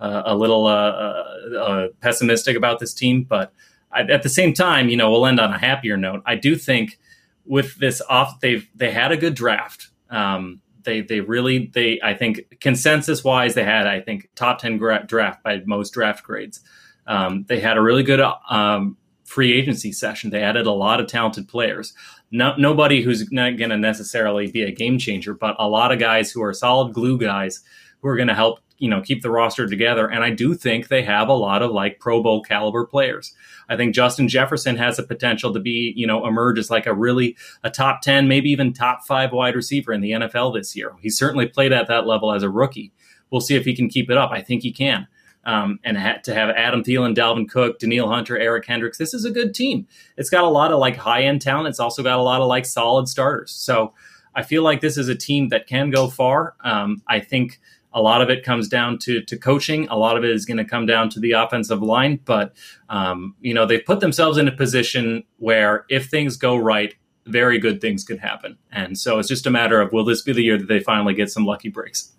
uh, 0.00 0.22
a 0.26 0.36
little 0.36 0.66
uh, 0.66 0.90
uh, 0.90 1.56
uh 1.56 1.88
pessimistic 2.00 2.56
about 2.56 2.78
this 2.78 2.94
team. 2.94 3.24
But 3.24 3.52
I, 3.92 4.02
at 4.02 4.22
the 4.22 4.28
same 4.28 4.54
time, 4.54 4.88
you 4.88 4.96
know, 4.96 5.10
we'll 5.10 5.26
end 5.26 5.40
on 5.40 5.52
a 5.52 5.58
happier 5.58 5.96
note. 5.96 6.22
I 6.26 6.36
do 6.36 6.56
think 6.56 6.98
with 7.44 7.76
this 7.76 8.00
off, 8.08 8.40
they've 8.40 8.68
they 8.74 8.90
had 8.90 9.12
a 9.12 9.16
good 9.16 9.34
draft. 9.34 9.88
Um, 10.10 10.60
they 10.84 11.00
they 11.00 11.20
really 11.20 11.70
they 11.72 12.00
I 12.02 12.14
think 12.14 12.58
consensus 12.60 13.22
wise 13.22 13.54
they 13.54 13.64
had 13.64 13.86
I 13.86 14.00
think 14.00 14.28
top 14.34 14.58
ten 14.58 14.78
gra- 14.78 15.04
draft 15.06 15.42
by 15.42 15.62
most 15.66 15.92
draft 15.92 16.24
grades. 16.24 16.60
Um, 17.06 17.44
they 17.48 17.60
had 17.60 17.76
a 17.76 17.82
really 17.82 18.02
good 18.02 18.20
um, 18.48 18.96
free 19.24 19.52
agency 19.52 19.92
session. 19.92 20.30
They 20.30 20.42
added 20.42 20.66
a 20.66 20.72
lot 20.72 21.00
of 21.00 21.06
talented 21.06 21.48
players. 21.48 21.94
No, 22.30 22.54
nobody 22.56 23.02
who's 23.02 23.30
not 23.32 23.56
going 23.56 23.70
to 23.70 23.76
necessarily 23.76 24.50
be 24.50 24.62
a 24.62 24.70
game 24.70 24.98
changer, 24.98 25.34
but 25.34 25.56
a 25.58 25.68
lot 25.68 25.92
of 25.92 25.98
guys 25.98 26.30
who 26.30 26.42
are 26.42 26.54
solid 26.54 26.92
glue 26.92 27.18
guys 27.18 27.60
who 28.00 28.08
are 28.08 28.16
going 28.16 28.28
to 28.28 28.34
help 28.34 28.60
you 28.82 28.88
know 28.88 29.00
keep 29.00 29.22
the 29.22 29.30
roster 29.30 29.68
together. 29.68 30.10
And 30.10 30.24
I 30.24 30.30
do 30.30 30.54
think 30.54 30.88
they 30.88 31.02
have 31.04 31.28
a 31.28 31.34
lot 31.34 31.62
of 31.62 31.70
like 31.70 32.00
Pro 32.00 32.20
Bowl 32.20 32.42
caliber 32.42 32.84
players. 32.84 33.32
I 33.68 33.76
think 33.76 33.94
Justin 33.94 34.26
Jefferson 34.26 34.76
has 34.76 34.98
a 34.98 35.04
potential 35.04 35.52
to 35.52 35.60
be 35.60 35.92
you 35.96 36.04
know 36.04 36.26
emerge 36.26 36.58
as 36.58 36.68
like 36.68 36.86
a 36.86 36.92
really 36.92 37.36
a 37.62 37.70
top 37.70 38.02
ten, 38.02 38.26
maybe 38.26 38.50
even 38.50 38.72
top 38.72 39.06
five 39.06 39.32
wide 39.32 39.54
receiver 39.54 39.92
in 39.92 40.00
the 40.00 40.10
NFL 40.10 40.54
this 40.54 40.74
year. 40.74 40.94
He 41.00 41.10
certainly 41.10 41.46
played 41.46 41.72
at 41.72 41.86
that 41.86 42.08
level 42.08 42.32
as 42.32 42.42
a 42.42 42.50
rookie. 42.50 42.92
We'll 43.30 43.40
see 43.40 43.54
if 43.54 43.64
he 43.64 43.76
can 43.76 43.88
keep 43.88 44.10
it 44.10 44.16
up. 44.16 44.32
I 44.32 44.42
think 44.42 44.62
he 44.62 44.72
can. 44.72 45.06
Um, 45.44 45.78
and 45.84 45.96
to 46.24 46.34
have 46.34 46.50
Adam 46.50 46.82
Thielen, 46.82 47.16
Dalvin 47.16 47.48
Cook, 47.48 47.78
Danielle 47.78 48.08
Hunter, 48.08 48.38
Eric 48.38 48.64
Kendricks. 48.64 48.98
this 48.98 49.14
is 49.14 49.24
a 49.24 49.30
good 49.30 49.54
team. 49.54 49.86
It's 50.16 50.30
got 50.30 50.44
a 50.44 50.48
lot 50.48 50.72
of 50.72 50.78
like 50.78 50.96
high 50.96 51.22
end 51.22 51.40
talent. 51.40 51.68
It's 51.68 51.80
also 51.80 52.02
got 52.02 52.18
a 52.18 52.22
lot 52.22 52.40
of 52.40 52.48
like 52.48 52.66
solid 52.66 53.08
starters. 53.08 53.52
So 53.52 53.92
I 54.34 54.42
feel 54.42 54.62
like 54.62 54.80
this 54.80 54.96
is 54.96 55.08
a 55.08 55.14
team 55.14 55.48
that 55.48 55.66
can 55.66 55.90
go 55.90 56.08
far. 56.08 56.54
Um, 56.62 57.02
I 57.08 57.20
think 57.20 57.60
a 57.94 58.00
lot 58.00 58.22
of 58.22 58.30
it 58.30 58.44
comes 58.44 58.68
down 58.68 58.98
to 58.98 59.22
to 59.22 59.36
coaching. 59.36 59.88
A 59.88 59.96
lot 59.96 60.16
of 60.16 60.24
it 60.24 60.30
is 60.30 60.44
going 60.44 60.58
to 60.58 60.64
come 60.64 60.86
down 60.86 61.10
to 61.10 61.20
the 61.20 61.32
offensive 61.32 61.82
line. 61.82 62.20
But 62.24 62.54
um, 62.88 63.34
you 63.40 63.54
know 63.54 63.66
they've 63.66 63.84
put 63.84 64.00
themselves 64.00 64.38
in 64.38 64.48
a 64.48 64.52
position 64.52 65.24
where 65.38 65.84
if 65.88 66.06
things 66.06 66.36
go 66.36 66.56
right, 66.56 66.94
very 67.26 67.58
good 67.58 67.80
things 67.80 68.04
could 68.04 68.18
happen. 68.18 68.58
And 68.70 68.98
so 68.98 69.18
it's 69.18 69.28
just 69.28 69.46
a 69.46 69.50
matter 69.50 69.80
of 69.80 69.92
will 69.92 70.04
this 70.04 70.22
be 70.22 70.32
the 70.32 70.42
year 70.42 70.58
that 70.58 70.68
they 70.68 70.80
finally 70.80 71.14
get 71.14 71.30
some 71.30 71.44
lucky 71.44 71.68
breaks? 71.68 72.12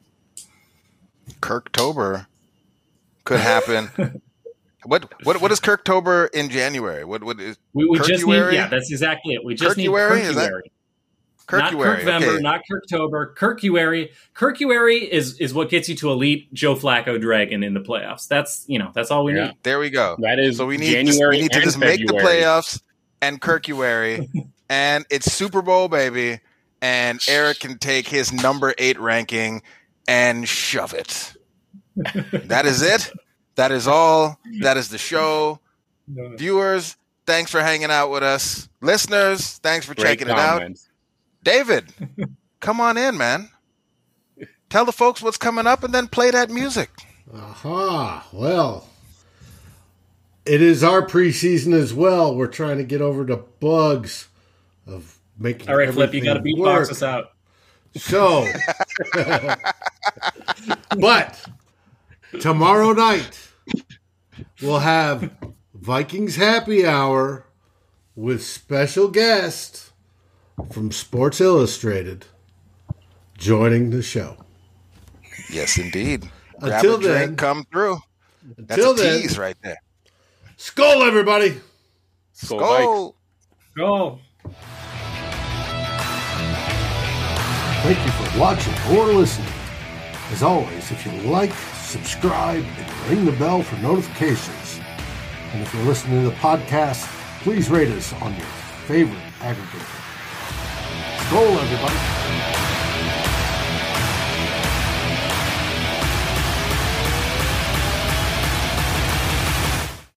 Kirktober 1.41 2.27
could 3.23 3.39
happen. 3.39 3.89
what 4.85 5.11
what 5.23 5.41
what 5.41 5.51
is 5.51 5.59
Kirktober 5.59 6.29
in 6.33 6.49
January? 6.49 7.03
What 7.03 7.23
what 7.23 7.39
is 7.39 7.57
we, 7.73 7.85
we 7.85 7.99
just 7.99 8.25
need 8.25 8.53
yeah, 8.53 8.67
that's 8.67 8.91
exactly 8.91 9.33
it. 9.33 9.43
We 9.43 9.55
just 9.55 9.77
Kirkuary? 9.77 10.27
need 10.27 10.35
Kirkuary. 10.35 10.61
Not 11.51 11.73
Kirkvember, 11.73 12.35
okay. 12.35 12.41
not 12.41 12.61
Kirktober. 12.69 13.35
Kirkuary. 13.35 14.09
Kirkuary 14.35 15.07
is 15.07 15.39
is 15.39 15.53
what 15.53 15.69
gets 15.69 15.89
you 15.89 15.95
to 15.95 16.11
elite 16.11 16.53
Joe 16.53 16.75
Flacco 16.75 17.19
Dragon 17.19 17.63
in 17.63 17.73
the 17.73 17.81
playoffs. 17.81 18.27
That's 18.27 18.63
you 18.67 18.79
know 18.79 18.91
that's 18.93 19.11
all 19.11 19.23
we 19.23 19.35
yeah. 19.35 19.47
need. 19.47 19.57
There 19.63 19.79
we 19.79 19.89
go. 19.89 20.15
That 20.19 20.39
is 20.39 20.57
so 20.57 20.65
we 20.65 20.77
need 20.77 20.91
January 20.91 21.37
we 21.37 21.41
need 21.43 21.51
to 21.51 21.61
just 21.61 21.77
February. 21.77 21.97
make 21.97 22.07
the 22.07 22.13
playoffs 22.13 22.81
and 23.21 23.41
Kirkuary, 23.41 24.29
and 24.69 25.05
it's 25.09 25.31
Super 25.31 25.61
Bowl 25.61 25.87
baby, 25.87 26.39
and 26.81 27.19
Eric 27.27 27.59
can 27.59 27.77
take 27.77 28.07
his 28.07 28.31
number 28.31 28.73
eight 28.77 28.99
ranking 28.99 29.61
and 30.07 30.47
shove 30.47 30.93
it 30.93 31.33
that 31.95 32.65
is 32.65 32.81
it. 32.81 33.11
That 33.55 33.71
is 33.71 33.87
all. 33.87 34.39
That 34.61 34.77
is 34.77 34.89
the 34.89 34.97
show. 34.97 35.59
No. 36.07 36.35
Viewers, 36.37 36.97
thanks 37.25 37.51
for 37.51 37.61
hanging 37.61 37.91
out 37.91 38.09
with 38.09 38.23
us. 38.23 38.67
Listeners, 38.81 39.59
thanks 39.59 39.85
for 39.85 39.93
Great 39.95 40.19
checking 40.19 40.27
comments. 40.27 40.83
it 40.83 40.87
out. 40.87 40.92
David, 41.43 41.93
come 42.59 42.79
on 42.79 42.97
in, 42.97 43.17
man. 43.17 43.49
Tell 44.69 44.85
the 44.85 44.91
folks 44.91 45.21
what's 45.21 45.37
coming 45.37 45.67
up 45.67 45.83
and 45.83 45.93
then 45.93 46.07
play 46.07 46.31
that 46.31 46.49
music. 46.49 46.89
Aha. 47.33 48.17
Uh-huh. 48.17 48.37
Well, 48.37 48.89
it 50.45 50.61
is 50.61 50.83
our 50.83 51.05
preseason 51.05 51.73
as 51.73 51.93
well. 51.93 52.35
We're 52.35 52.47
trying 52.47 52.77
to 52.77 52.83
get 52.83 53.01
over 53.01 53.23
the 53.23 53.37
bugs 53.37 54.27
of 54.87 55.19
making. 55.37 55.69
All 55.69 55.77
right, 55.77 55.93
Flip, 55.93 56.13
you 56.13 56.23
got 56.23 56.33
to 56.35 56.39
beatbox 56.39 56.89
us 56.91 57.03
out. 57.03 57.33
So, 57.95 58.47
but 60.97 61.45
tomorrow 62.39 62.91
night 62.93 63.51
we'll 64.61 64.79
have 64.79 65.31
Vikings 65.75 66.35
happy 66.35 66.87
hour 66.87 67.45
with 68.15 68.43
special 68.43 69.09
guest 69.09 69.92
from 70.71 70.91
Sports 70.91 71.41
Illustrated 71.41 72.25
joining 73.37 73.89
the 73.89 74.01
show. 74.01 74.37
Yes, 75.51 75.77
indeed. 75.77 76.29
Grab 76.59 76.73
until 76.73 76.99
then, 76.99 77.35
come 77.35 77.65
through. 77.71 77.97
That's 78.57 78.83
until 78.83 78.93
a 78.93 78.97
tease 78.97 79.31
then, 79.31 79.41
right 79.41 79.57
there. 79.63 79.81
Skol, 80.57 81.07
everybody. 81.07 81.59
Skol. 82.35 83.15
Skol. 83.75 84.19
Thank 87.83 88.05
you 88.05 88.11
for 88.11 88.39
watching 88.39 88.73
or 88.95 89.07
listening. 89.07 89.47
As 90.31 90.41
always, 90.41 90.91
if 90.91 91.05
you 91.05 91.11
like 91.29 91.51
subscribe, 91.93 92.63
and 92.63 93.07
ring 93.07 93.23
the 93.23 93.31
bell 93.33 93.61
for 93.61 93.75
notifications. 93.77 94.79
And 95.51 95.61
if 95.61 95.71
you're 95.73 95.83
listening 95.83 96.23
to 96.23 96.29
the 96.29 96.35
podcast, 96.37 97.05
please 97.43 97.69
rate 97.69 97.89
us 97.89 98.11
on 98.13 98.33
your 98.33 98.47
favorite 98.87 99.21
aggregator. 99.39 100.02
Skol, 101.33 101.57
everybody. 101.57 102.62